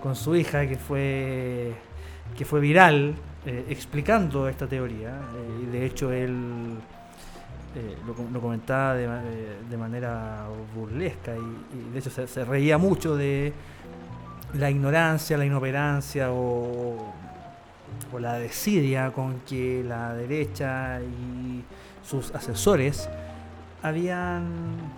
con 0.01 0.15
su 0.15 0.35
hija 0.35 0.65
que 0.67 0.77
fue, 0.77 1.73
que 2.37 2.45
fue 2.45 2.61
viral 2.61 3.15
eh, 3.45 3.65
explicando 3.69 4.47
esta 4.47 4.67
teoría. 4.67 5.09
Eh, 5.09 5.63
y 5.63 5.65
de 5.65 5.85
hecho, 5.85 6.11
él 6.11 6.75
lo, 8.05 8.41
comentaba 8.41 8.95
de, 8.95 9.77
manera 9.77 10.47
burlesca 10.73 11.33
y, 11.35 11.91
de 11.91 11.99
hecho 11.99 12.09
se, 12.09 12.45
reía 12.45 12.77
mucho 12.77 13.15
de 13.15 13.51
la 14.53 14.71
ignorancia, 14.71 15.37
la 15.37 15.45
inoperancia 15.45 16.31
o 16.31 17.13
o 18.17 18.19
la 18.19 18.39
desidia 18.39 19.11
con 19.11 19.41
que 19.41 19.83
la 19.87 20.15
derecha 20.15 20.99
y 21.01 21.63
sus 22.03 22.33
asesores 22.33 23.07
habían 23.83 24.47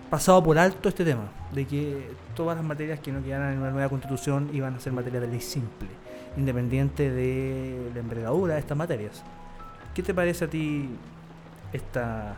pasado 0.10 0.42
por 0.42 0.58
alto 0.58 0.88
este 0.88 1.04
tema, 1.04 1.30
de 1.52 1.66
que 1.66 2.12
todas 2.34 2.56
las 2.56 2.66
materias 2.66 3.02
que 3.02 3.12
no 3.12 3.22
quedaran 3.22 3.52
en 3.52 3.60
una 3.60 3.72
nueva 3.72 3.90
constitución 3.90 4.50
iban 4.54 4.74
a 4.74 4.80
ser 4.80 4.94
materias 4.94 5.22
de 5.24 5.28
ley 5.28 5.42
simple, 5.42 5.90
independiente 6.38 7.12
de 7.12 7.92
la 7.94 8.00
envergadura 8.00 8.54
de 8.54 8.62
estas 8.62 8.78
materias. 8.78 9.22
¿Qué 9.94 10.02
te 10.02 10.14
parece 10.14 10.46
a 10.46 10.50
ti 10.50 10.90
esta 11.74 12.38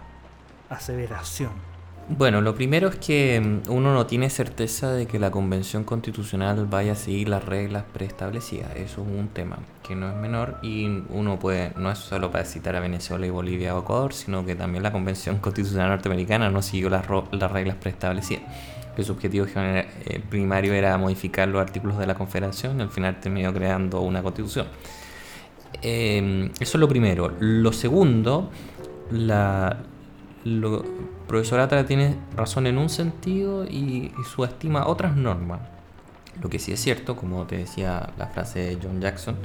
aseveración? 0.68 1.71
Bueno, 2.18 2.42
lo 2.42 2.54
primero 2.56 2.90
es 2.90 2.98
que 2.98 3.40
mm, 3.40 3.72
uno 3.72 3.94
no 3.94 4.06
tiene 4.06 4.30
certeza 4.30 4.92
de 4.92 5.06
que 5.06 5.18
la 5.18 5.32
convención 5.32 5.86
constitucional 5.86 6.66
vaya 6.66 6.92
a 6.92 6.96
seguir 6.96 7.30
las 7.30 7.46
reglas 7.46 7.86
preestablecidas. 7.94 8.76
Eso 8.76 9.02
es 9.02 9.08
un 9.08 9.30
tema 9.30 9.60
que 9.82 9.96
no 9.96 10.10
es 10.10 10.16
menor 10.18 10.58
y 10.62 11.04
uno 11.10 11.40
puede, 11.40 11.72
no 11.78 11.90
es 11.90 12.00
solo 12.00 12.30
para 12.30 12.44
citar 12.44 12.76
a 12.76 12.82
Venezuela 12.82 13.26
y 13.26 13.30
Bolivia 13.30 13.76
o 13.78 13.80
Ecuador, 13.80 14.14
sino 14.14 14.46
que 14.46 14.56
también 14.56 14.84
la 14.84 14.92
convención 14.92 15.38
constitucional 15.42 15.90
norteamericana 15.90 16.50
no 16.50 16.62
siguió 16.62 16.90
las, 16.90 17.08
reglas 17.08 17.78
preestablecidas. 17.78 18.44
Que 18.94 19.04
su 19.04 19.14
objetivo 19.14 19.46
eh, 19.56 20.22
primario 20.30 20.74
era 20.74 20.98
modificar 20.98 21.48
los 21.48 21.62
artículos 21.62 21.98
de 21.98 22.08
la 22.08 22.16
confederación 22.16 22.80
y 22.80 22.82
al 22.84 22.90
final 22.90 23.22
terminó 23.22 23.54
creando 23.54 24.02
una 24.02 24.22
constitución. 24.22 24.68
Em, 25.82 26.52
eso 26.60 26.78
es 26.78 26.80
lo 26.80 26.90
primero. 26.90 27.32
Lo 27.40 27.72
segundo, 27.72 28.52
la, 29.12 29.78
lo, 30.44 30.84
profesor 31.32 31.62
Atra 31.62 31.86
tiene 31.86 32.18
razón 32.36 32.68
en 32.68 32.78
un 32.78 32.90
sentido 32.90 33.64
y, 33.64 34.12
subestima 34.36 34.88
otras 34.88 35.16
normas. 35.16 35.62
Lo 36.42 36.50
que 36.50 36.60
sí 36.60 36.74
es 36.74 36.82
cierto, 36.82 37.16
como 37.16 37.46
te 37.46 37.56
decía 37.56 38.10
la 38.18 38.28
frase 38.28 38.60
de 38.60 38.78
John 38.84 39.00
Jackson, 39.00 39.38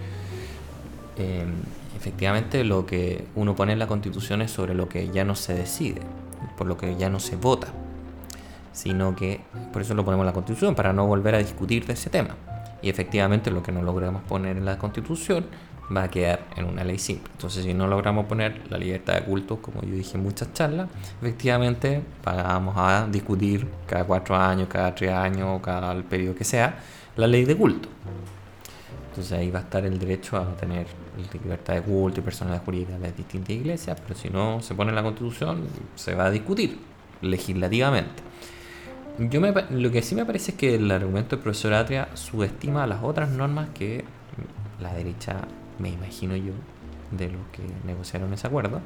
em, 1.17 1.55
efectivamente 1.97 2.65
lo 2.65 2.87
que 2.87 3.25
uno 3.37 3.55
pone 3.55 3.73
en 3.73 3.79
la 3.79 3.87
constitución 3.87 4.43
es 4.43 4.51
sobre 4.51 4.75
lo 4.75 4.89
que 4.89 5.11
ya 5.11 5.25
no 5.25 5.37
se 5.37 5.55
decide, 5.55 6.01
por 6.59 6.67
lo 6.67 6.77
que 6.77 6.97
ya 6.97 7.09
no 7.09 7.21
se 7.21 7.37
vota, 7.37 7.69
sino 8.73 9.15
que 9.15 9.43
por 9.73 9.81
eso 9.81 9.95
lo 9.95 10.05
ponemos 10.05 10.25
en 10.25 10.27
la 10.27 10.33
constitución, 10.33 10.75
para 10.75 10.93
no 10.93 11.07
volver 11.07 11.37
a 11.37 11.39
discutir 11.39 11.87
de 11.87 11.93
ese 11.93 12.11
tema. 12.11 12.35
Y 12.83 12.89
efectivamente 12.89 13.53
lo 13.53 13.63
que 13.63 13.71
no 13.71 13.83
logramos 13.83 14.25
poner 14.25 14.57
en 14.57 14.65
la 14.65 14.77
constitución 14.77 15.47
va 15.95 16.05
a 16.05 16.11
quedar 16.11 16.47
en 16.57 16.65
una 16.65 16.85
ley 16.85 16.99
simple. 16.99 17.31
Entonces, 17.33 17.65
si 17.65 17.75
no 17.75 17.87
logramos 17.87 18.27
poner 18.27 18.63
la 18.71 18.79
libertad 18.79 19.15
de 19.15 19.23
culto, 19.23 19.61
como 19.61 19.83
yo 19.83 19.95
dije 19.95 20.17
en 20.17 20.23
muchas 20.23 20.53
charlas, 20.53 20.89
efectivamente 21.21 22.03
vamos 22.25 22.75
a 22.77 23.07
discutir 23.11 23.67
cada 23.87 24.05
cuatro 24.05 24.37
años, 24.37 24.69
cada 24.69 24.95
tres 24.95 25.13
años, 25.13 25.61
cada 25.63 25.93
el 25.93 26.05
periodo 26.05 26.35
que 26.35 26.45
sea, 26.45 26.79
la 27.17 27.27
ley 27.27 27.45
de 27.45 27.57
culto. 27.57 27.89
Entonces 29.11 29.39
ahí 29.39 29.51
va 29.51 29.61
a 29.61 29.63
estar 29.63 29.85
el 29.85 29.99
derecho 29.99 30.37
a 30.37 30.55
tener 30.57 30.87
libertad 31.33 31.75
de 31.75 31.83
culto 31.83 32.21
y 32.21 32.23
personalidad 32.23 32.65
jurídica 32.65 32.93
de 32.95 32.99
las 32.99 33.17
distintas 33.17 33.51
iglesias, 33.51 33.99
pero 34.03 34.19
si 34.19 34.29
no 34.29 34.61
se 34.61 34.75
pone 34.75 34.91
en 34.91 34.97
la 34.97 35.03
constitución, 35.03 35.67
se 35.95 36.15
va 36.15 36.27
a 36.27 36.31
discutir 36.31 36.79
legislativamente. 37.23 38.23
Yo 39.19 39.41
me, 39.41 39.55
lo 39.71 39.91
que 39.91 40.03
sí 40.03 40.15
me 40.15 40.27
parece 40.27 40.51
es 40.51 40.59
que 40.59 40.75
el 40.75 40.91
argumento 40.91 41.37
del 41.37 41.43
profesor 41.43 41.73
Atria 41.73 42.09
subestima 42.13 42.87
las 42.87 43.03
otras 43.03 43.31
normas 43.31 43.71
que 43.71 44.05
la 44.81 44.93
derecha 44.93 45.39
me 45.79 45.91
imagino 45.91 46.37
yo, 46.37 46.53
de 47.11 47.31
los 47.31 47.43
que 47.53 47.63
negociaron 47.85 48.33
ese 48.33 48.47
acuerdo 48.47 48.81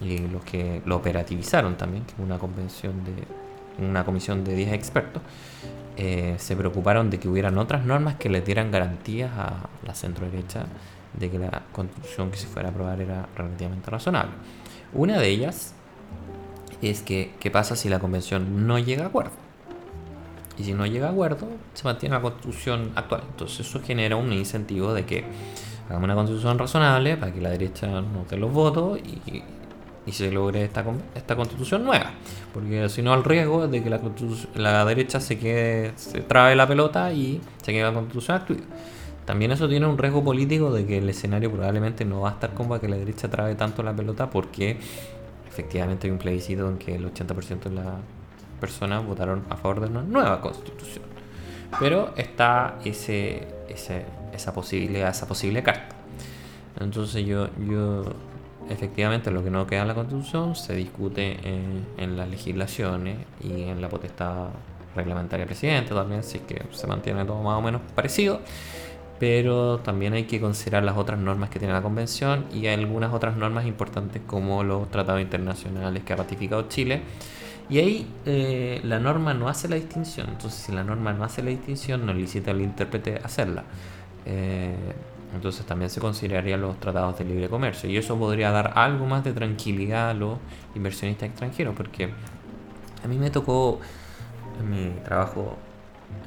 y 0.00 0.18
los 0.18 0.44
que 0.44 0.82
lo 0.84 0.96
operativizaron 0.96 1.76
también, 1.76 2.04
que 2.04 2.20
una 2.20 2.38
convención 2.38 3.04
de 3.04 3.12
una 3.78 4.04
comisión 4.04 4.44
de 4.44 4.54
10 4.54 4.72
expertos, 4.72 5.22
eh, 5.96 6.36
se 6.38 6.56
preocuparon 6.56 7.10
de 7.10 7.18
que 7.18 7.28
hubieran 7.28 7.58
otras 7.58 7.84
normas 7.84 8.16
que 8.16 8.28
les 8.28 8.44
dieran 8.44 8.70
garantías 8.70 9.30
a 9.36 9.68
la 9.84 9.94
centro 9.94 10.26
derecha 10.26 10.66
de 11.18 11.30
que 11.30 11.38
la 11.38 11.62
constitución 11.72 12.30
que 12.30 12.38
se 12.38 12.46
fuera 12.46 12.68
a 12.68 12.72
aprobar 12.72 13.00
era 13.00 13.28
relativamente 13.36 13.90
razonable. 13.90 14.32
Una 14.94 15.18
de 15.18 15.28
ellas 15.28 15.74
es 16.80 17.02
que 17.02 17.32
qué 17.40 17.50
pasa 17.50 17.76
si 17.76 17.88
la 17.88 17.98
convención 17.98 18.66
no 18.66 18.78
llega 18.78 19.04
a 19.04 19.08
acuerdo. 19.08 19.32
Y 20.58 20.64
si 20.64 20.74
no 20.74 20.86
llega 20.86 21.08
a 21.08 21.10
acuerdo, 21.10 21.48
se 21.74 21.84
mantiene 21.84 22.14
la 22.14 22.22
constitución 22.22 22.92
actual. 22.94 23.22
Entonces 23.30 23.66
eso 23.66 23.80
genera 23.82 24.16
un 24.16 24.32
incentivo 24.32 24.92
de 24.94 25.04
que 25.04 25.24
hagamos 25.92 26.06
una 26.06 26.14
constitución 26.14 26.58
razonable 26.58 27.18
para 27.18 27.32
que 27.32 27.40
la 27.40 27.50
derecha 27.50 27.86
nos 27.86 28.26
dé 28.28 28.38
los 28.38 28.50
votos 28.50 28.98
y, 28.98 29.42
se 30.10 30.32
logre 30.32 30.64
esta, 30.64 30.84
esta 31.14 31.36
constitución 31.36 31.84
nueva. 31.84 32.10
Porque 32.52 32.88
si 32.88 33.02
no, 33.02 33.14
el 33.14 33.22
riesgo 33.22 33.64
es 33.64 33.70
de 33.70 33.82
que 33.82 33.90
la, 33.90 34.00
la 34.56 34.84
derecha 34.84 35.20
se 35.20 35.38
quede, 35.38 35.92
se 35.96 36.22
trabe 36.22 36.56
la 36.56 36.66
pelota 36.66 37.12
y 37.12 37.40
se 37.62 37.72
quede 37.72 37.84
la 37.84 37.92
constitución 37.92 38.38
actual. 38.38 38.60
También 39.26 39.52
eso 39.52 39.68
tiene 39.68 39.86
un 39.86 39.98
riesgo 39.98 40.24
político 40.24 40.72
de 40.72 40.86
que 40.86 40.98
el 40.98 41.08
escenario 41.08 41.52
probablemente 41.52 42.04
no 42.04 42.22
va 42.22 42.30
a 42.30 42.32
estar 42.32 42.52
como 42.54 42.70
para 42.70 42.80
que 42.80 42.88
la 42.88 42.96
derecha 42.96 43.28
trabe 43.28 43.54
tanto 43.54 43.82
la 43.82 43.94
pelota 43.94 44.28
porque 44.28 44.78
efectivamente 45.46 46.08
hay 46.08 46.10
un 46.10 46.18
plebiscito 46.18 46.68
en 46.68 46.78
que 46.78 46.96
el 46.96 47.12
80% 47.12 47.64
de 47.64 47.70
las 47.70 47.94
personas 48.60 49.06
votaron 49.06 49.44
a 49.50 49.56
favor 49.56 49.80
de 49.80 49.86
una 49.88 50.02
nueva 50.02 50.40
constitución. 50.40 51.04
Pero 51.78 52.12
está 52.16 52.78
ese, 52.84 53.46
ese 53.68 54.04
esa 54.32 54.52
posibilidad, 54.52 55.10
esa 55.10 55.26
posible 55.26 55.62
carta. 55.62 55.94
Entonces 56.80 57.24
yo, 57.26 57.48
yo 57.68 58.04
efectivamente 58.68 59.30
lo 59.30 59.42
que 59.42 59.50
no 59.50 59.66
queda 59.66 59.82
en 59.82 59.88
la 59.88 59.94
constitución 59.94 60.56
se 60.56 60.74
discute 60.74 61.38
en, 61.44 62.16
las 62.16 62.28
legislaciones 62.28 63.18
y 63.42 63.62
en 63.62 63.80
la 63.80 63.88
potestad 63.88 64.48
reglamentaria 64.94 65.46
presidente 65.46 65.94
también, 65.94 66.20
así 66.20 66.40
que 66.40 66.62
se 66.70 66.86
mantiene 66.86 67.24
todo 67.24 67.42
más 67.42 67.58
o 67.58 67.62
menos 67.62 67.80
parecido. 67.94 68.40
Pero 69.18 69.78
también 69.78 70.14
hay 70.14 70.24
que 70.24 70.40
considerar 70.40 70.82
las 70.82 70.96
otras 70.96 71.18
normas 71.18 71.48
que 71.48 71.60
tiene 71.60 71.72
la 71.72 71.82
convención 71.82 72.44
y 72.52 72.66
algunas 72.66 73.12
otras 73.14 73.36
normas 73.36 73.66
importantes 73.66 74.20
como 74.26 74.64
los 74.64 74.90
tratados 74.90 75.20
internacionales 75.20 76.02
que 76.02 76.12
ha 76.12 76.16
ratificado 76.16 76.68
Chile. 76.68 77.02
Y 77.70 77.78
ahí 77.78 78.06
eh, 78.26 78.80
la 78.82 78.98
norma 78.98 79.32
no 79.32 79.48
hace 79.48 79.68
la 79.68 79.76
distinción. 79.76 80.28
Entonces, 80.28 80.60
si 80.60 80.72
la 80.72 80.82
norma 80.82 81.12
no 81.12 81.22
hace 81.22 81.40
la 81.40 81.50
distinción, 81.50 82.04
no 82.04 82.12
licita 82.12 82.50
al 82.50 82.60
intérprete 82.60 83.20
hacerla. 83.22 83.62
Eh, 84.26 84.74
entonces 85.34 85.64
también 85.64 85.90
se 85.90 86.00
considerarían 86.00 86.60
los 86.60 86.78
tratados 86.78 87.18
de 87.18 87.24
libre 87.24 87.48
comercio. 87.48 87.88
Y 87.88 87.96
eso 87.96 88.18
podría 88.18 88.50
dar 88.50 88.72
algo 88.76 89.06
más 89.06 89.24
de 89.24 89.32
tranquilidad 89.32 90.10
a 90.10 90.14
los 90.14 90.38
inversionistas 90.74 91.30
extranjeros 91.30 91.74
porque 91.74 92.10
a 93.02 93.08
mí 93.08 93.16
me 93.16 93.30
tocó 93.30 93.80
en 94.60 94.70
mi 94.70 95.00
trabajo 95.00 95.56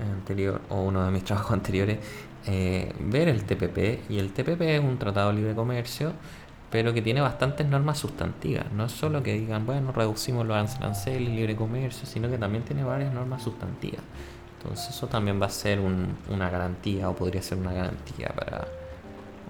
anterior 0.02 0.62
o 0.70 0.82
uno 0.82 1.06
de 1.06 1.12
mis 1.12 1.24
trabajos 1.26 1.52
anteriores 1.52 2.00
eh, 2.48 2.93
ver 3.00 3.28
el 3.28 3.43
TPP 3.43 4.10
y 4.10 4.20
el 4.20 4.32
TPP 4.32 4.62
es 4.62 4.80
un 4.80 4.98
tratado 4.98 5.30
de 5.30 5.36
libre 5.36 5.56
comercio 5.56 6.14
pero 6.72 6.93
que 6.93 7.02
tiene 7.02 7.22
bastantes 7.22 7.66
normas 7.68 8.00
sustantivas. 8.00 8.66
No 8.74 8.86
es 8.86 8.91
solo 8.91 9.22
que 9.22 9.34
digan 9.34 9.66
bueno 9.66 9.91
reducimos 9.91 10.46
los 10.48 10.58
aranceles 10.58 11.30
libre 11.30 11.56
comercio 11.56 12.08
sino 12.08 12.30
que 12.30 12.39
también 12.39 12.64
tiene 12.64 12.84
varias 12.84 13.14
normas 13.14 13.43
sustantivas 13.43 14.02
entonces 14.66 14.95
eso 14.95 15.05
también 15.05 15.39
va 15.39 15.45
a 15.45 15.49
ser 15.49 15.80
una 15.80 16.49
garantía 16.49 17.07
o 17.07 17.16
podría 17.16 17.41
ser 17.43 17.59
una 17.59 17.72
garantía 17.72 18.30
para 18.30 18.68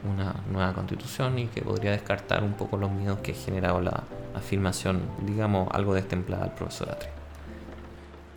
una 0.03 0.35
nueva 0.51 0.73
constitución 0.73 1.39
y 1.39 1.47
que 1.47 1.61
podría 1.61 1.91
descartar 1.91 2.43
un 2.43 2.53
poco 2.53 2.75
los 2.75 2.91
miedos 2.91 3.19
que 3.19 3.31
ha 3.31 3.35
generado 3.35 3.79
la 3.79 4.03
afirmación, 4.35 5.01
digamos, 5.25 5.69
algo 5.71 5.93
destemplada 5.93 6.43
del 6.43 6.53
profesor 6.53 6.89
Atri. 6.91 7.07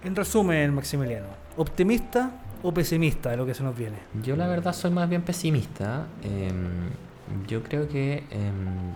En 0.05 0.15
resumen, 0.15 0.73
Maximiliano, 0.73 1.27
¿optimista 1.57 2.31
o 2.63 2.73
pesimista 2.73 3.31
de 3.31 3.37
lo 3.37 3.45
que 3.45 3.55
se 3.55 3.65
nos 3.65 3.77
viene? 3.77 3.99
Yo 4.23 4.37
la 4.37 4.47
verdad 4.47 4.73
soy 4.73 4.93
más 4.93 5.09
bien 5.09 5.23
pesimista. 5.23 6.07
Em, 6.23 6.91
yo 7.49 7.65
creo 7.65 7.89
que 7.89 8.23
em, 8.31 8.95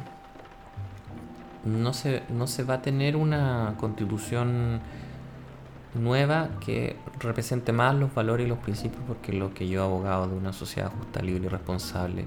no, 1.65 1.93
se, 1.93 2.23
no 2.31 2.47
se 2.47 2.63
va 2.63 2.75
a 2.75 2.83
tener 2.83 3.17
una 3.17 3.75
constitución 3.77 4.81
nueva 5.95 6.49
que 6.65 6.97
represente 7.21 7.73
más 7.73 7.95
los 7.95 8.15
valores 8.15 8.47
y 8.47 8.49
los 8.49 8.59
principios 8.59 9.03
porque 9.07 9.33
lo 9.33 9.53
que 9.53 9.69
yo 9.69 9.85
abogado 9.85 10.27
de 10.27 10.35
una 10.35 10.53
sociedad 10.53 10.91
justa, 10.97 11.23
libre 11.23 11.47
y 11.47 11.49
responsable. 11.49 12.25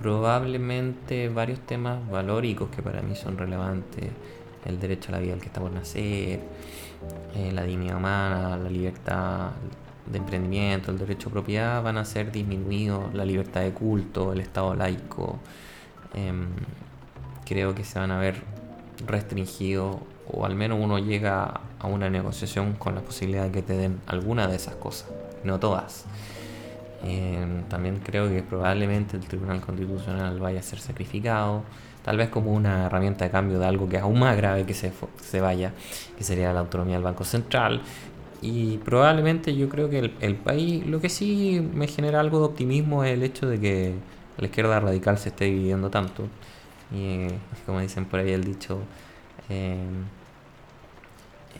Probablemente 0.00 1.28
varios 1.28 1.60
temas 1.60 2.08
valóricos 2.10 2.70
que 2.70 2.82
para 2.82 3.02
mí 3.02 3.14
son 3.14 3.36
relevantes, 3.36 4.10
el 4.64 4.80
derecho 4.80 5.10
a 5.10 5.12
la 5.12 5.18
vida 5.20 5.32
del 5.32 5.40
que 5.40 5.46
está 5.46 5.60
por 5.60 5.72
nacer, 5.72 6.40
eh, 7.34 7.52
la 7.52 7.64
dignidad 7.64 7.96
humana, 7.96 8.56
la 8.56 8.70
libertad 8.70 9.50
de 10.06 10.18
emprendimiento, 10.18 10.90
el 10.90 10.98
derecho 10.98 11.28
a 11.28 11.32
propiedad 11.32 11.82
van 11.82 11.98
a 11.98 12.04
ser 12.04 12.32
disminuidos, 12.32 13.14
la 13.14 13.24
libertad 13.24 13.60
de 13.60 13.72
culto, 13.72 14.32
el 14.32 14.40
Estado 14.40 14.74
laico. 14.74 15.38
Em, 16.14 16.46
creo 17.46 17.74
que 17.74 17.84
se 17.84 17.98
van 17.98 18.10
a 18.10 18.18
ver 18.18 18.42
restringido 19.06 20.00
o 20.32 20.44
al 20.44 20.54
menos 20.54 20.78
uno 20.80 20.98
llega 20.98 21.60
a 21.78 21.86
una 21.86 22.10
negociación 22.10 22.74
con 22.74 22.94
la 22.94 23.00
posibilidad 23.00 23.44
de 23.44 23.50
que 23.50 23.62
te 23.62 23.76
den 23.76 24.00
alguna 24.06 24.46
de 24.46 24.56
esas 24.56 24.74
cosas, 24.76 25.08
no 25.44 25.58
todas. 25.58 26.06
Eh, 27.02 27.62
también 27.68 28.00
creo 28.04 28.28
que 28.28 28.42
probablemente 28.42 29.16
el 29.16 29.24
Tribunal 29.24 29.60
Constitucional 29.60 30.38
vaya 30.38 30.60
a 30.60 30.62
ser 30.62 30.80
sacrificado, 30.80 31.62
tal 32.04 32.16
vez 32.16 32.28
como 32.28 32.52
una 32.52 32.86
herramienta 32.86 33.24
de 33.24 33.30
cambio 33.30 33.58
de 33.58 33.66
algo 33.66 33.88
que 33.88 33.96
es 33.96 34.02
aún 34.02 34.18
más 34.18 34.36
grave 34.36 34.66
que 34.66 34.74
se, 34.74 34.92
se 35.22 35.40
vaya, 35.40 35.72
que 36.16 36.24
sería 36.24 36.52
la 36.52 36.60
autonomía 36.60 36.96
del 36.96 37.04
Banco 37.04 37.24
Central. 37.24 37.82
Y 38.42 38.78
probablemente 38.78 39.54
yo 39.54 39.68
creo 39.68 39.90
que 39.90 40.12
el, 40.20 40.36
país, 40.36 40.86
lo 40.86 41.00
que 41.00 41.10
sí 41.10 41.66
me 41.74 41.86
genera 41.86 42.20
algo 42.20 42.38
de 42.38 42.44
optimismo 42.46 43.04
es 43.04 43.12
el 43.12 43.22
hecho 43.22 43.46
de 43.46 43.60
que 43.60 43.94
la 44.38 44.46
izquierda 44.46 44.80
radical 44.80 45.18
se 45.18 45.28
esté 45.28 45.46
dividiendo 45.46 45.90
tanto. 45.90 46.24
Y 46.92 47.28
como 47.66 47.80
dicen 47.80 48.06
por 48.06 48.20
ahí 48.20 48.32
el 48.32 48.44
dicho, 48.44 48.80
eh, 49.50 49.76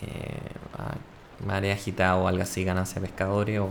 eh, 0.02 1.46
marea 1.46 1.74
agitada 1.74 2.16
o 2.16 2.28
algo 2.28 2.42
así 2.42 2.64
ganancia 2.64 3.00
pescadores 3.00 3.60
o 3.60 3.68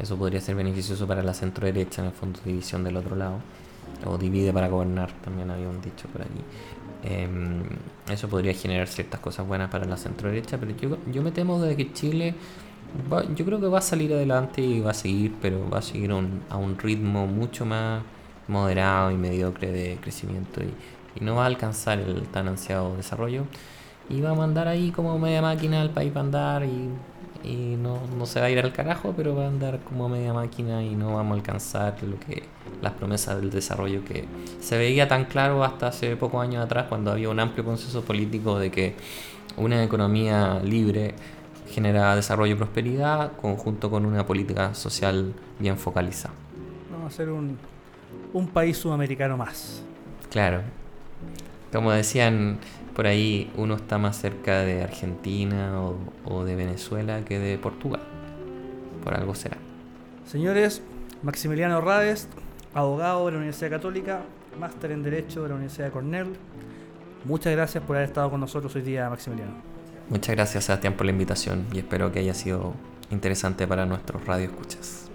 eso 0.00 0.16
podría 0.16 0.40
ser 0.40 0.54
beneficioso 0.54 1.06
para 1.06 1.22
la 1.22 1.34
centro 1.34 1.66
derecha 1.66 2.00
en 2.02 2.08
el 2.08 2.14
fondo 2.14 2.40
división 2.44 2.82
del 2.84 2.96
otro 2.96 3.14
lado 3.16 3.40
o 4.06 4.16
divide 4.16 4.52
para 4.52 4.68
gobernar 4.68 5.12
también 5.24 5.50
había 5.50 5.68
un 5.68 5.80
dicho 5.82 6.08
por 6.08 6.22
allí 6.22 6.40
em, 7.04 7.62
eso 8.10 8.28
podría 8.28 8.54
generar 8.54 8.88
ciertas 8.88 9.20
cosas 9.20 9.46
buenas 9.46 9.70
para 9.70 9.84
la 9.84 9.96
centro 9.96 10.28
derecha 10.28 10.58
pero 10.58 10.74
yo, 10.76 10.96
yo 11.12 11.22
me 11.22 11.30
temo 11.30 11.60
de 11.60 11.76
que 11.76 11.92
Chile 11.92 12.34
yo 13.34 13.44
creo 13.44 13.60
que 13.60 13.66
va 13.66 13.78
a 13.78 13.82
salir 13.82 14.12
adelante 14.12 14.60
y 14.60 14.80
va 14.80 14.92
a 14.92 14.94
seguir 14.94 15.34
pero 15.40 15.68
va 15.68 15.78
a 15.78 15.82
seguir 15.82 16.10
a 16.10 16.56
un 16.56 16.78
ritmo 16.78 17.26
mucho 17.26 17.64
más 17.66 18.02
moderado 18.48 19.10
y 19.10 19.16
mediocre 19.16 19.70
de 19.70 19.98
crecimiento 20.00 20.62
y, 20.62 20.72
y 21.20 21.24
no 21.24 21.36
va 21.36 21.44
a 21.44 21.46
alcanzar 21.46 21.98
el 21.98 22.22
tan 22.28 22.48
ansiado 22.48 22.96
desarrollo 22.96 23.44
y 24.12 24.20
va 24.20 24.30
a 24.30 24.34
mandar 24.34 24.68
ahí 24.68 24.90
como 24.90 25.18
media 25.18 25.40
máquina 25.40 25.80
al 25.80 25.90
país 25.90 26.12
para 26.12 26.26
andar 26.26 26.64
y, 26.64 26.90
y 27.48 27.76
no, 27.76 27.98
no, 28.16 28.26
se 28.26 28.40
va 28.40 28.46
a 28.46 28.50
ir 28.50 28.58
al 28.58 28.72
carajo, 28.72 29.14
pero 29.16 29.34
va 29.34 29.44
a 29.44 29.48
andar 29.48 29.80
como 29.80 30.08
media 30.08 30.34
máquina 30.34 30.84
y 30.84 30.94
no 30.94 31.14
vamos 31.14 31.32
a 31.32 31.34
alcanzar 31.36 31.96
lo 32.02 32.20
que 32.20 32.42
las 32.82 32.92
promesas 32.92 33.40
del 33.40 33.50
desarrollo 33.50 34.04
que 34.04 34.26
se 34.60 34.76
veía 34.76 35.08
tan 35.08 35.24
claro 35.24 35.64
hasta 35.64 35.88
hace 35.88 36.14
pocos 36.16 36.42
años 36.42 36.62
atrás 36.62 36.86
cuando 36.88 37.10
había 37.10 37.30
un 37.30 37.40
amplio 37.40 37.64
consenso 37.64 38.02
político 38.02 38.58
de 38.58 38.70
que 38.70 38.94
una 39.56 39.82
economía 39.82 40.60
libre 40.62 41.14
genera 41.70 42.14
desarrollo 42.14 42.52
y 42.52 42.56
prosperidad 42.56 43.32
conjunto 43.40 43.90
con 43.90 44.04
una 44.04 44.26
política 44.26 44.74
social 44.74 45.32
bien 45.58 45.78
focalizada. 45.78 46.34
Vamos 46.92 47.14
a 47.14 47.16
ser 47.16 47.30
un, 47.30 47.56
un 48.34 48.46
país 48.46 48.76
sudamericano 48.76 49.38
más. 49.38 49.82
Claro. 50.30 50.60
Como 51.72 51.90
decían 51.92 52.58
por 52.94 53.06
ahí 53.06 53.50
uno 53.56 53.74
está 53.76 53.98
más 53.98 54.16
cerca 54.16 54.60
de 54.60 54.82
Argentina 54.82 55.72
o, 56.24 56.44
de 56.44 56.54
Venezuela 56.54 57.24
que 57.24 57.38
de 57.38 57.58
Portugal. 57.58 58.02
Por 59.02 59.14
algo 59.14 59.34
será. 59.34 59.56
Señores, 60.26 60.82
Maximiliano 61.22 61.80
Rades, 61.80 62.28
abogado 62.74 63.26
de 63.26 63.32
la 63.32 63.38
Universidad 63.38 63.70
Católica, 63.70 64.22
máster 64.58 64.92
en 64.92 65.02
Derecho 65.02 65.42
de 65.42 65.48
la 65.48 65.54
Universidad 65.54 65.86
de 65.86 65.92
Cornell. 65.92 66.28
Muchas 67.24 67.52
gracias 67.52 67.82
por 67.84 67.96
haber 67.96 68.08
estado 68.08 68.30
con 68.30 68.40
nosotros 68.40 68.74
hoy 68.74 68.82
día, 68.82 69.08
Maximiliano. 69.08 69.52
Muchas 70.08 70.34
gracias, 70.34 70.64
Sebastián, 70.64 70.94
por 70.94 71.06
la 71.06 71.12
invitación 71.12 71.66
y 71.72 71.78
espero 71.78 72.12
que 72.12 72.18
haya 72.18 72.34
sido 72.34 72.74
interesante 73.10 73.66
para 73.66 73.86
nuestros 73.86 74.24
radioescuchas. 74.26 75.11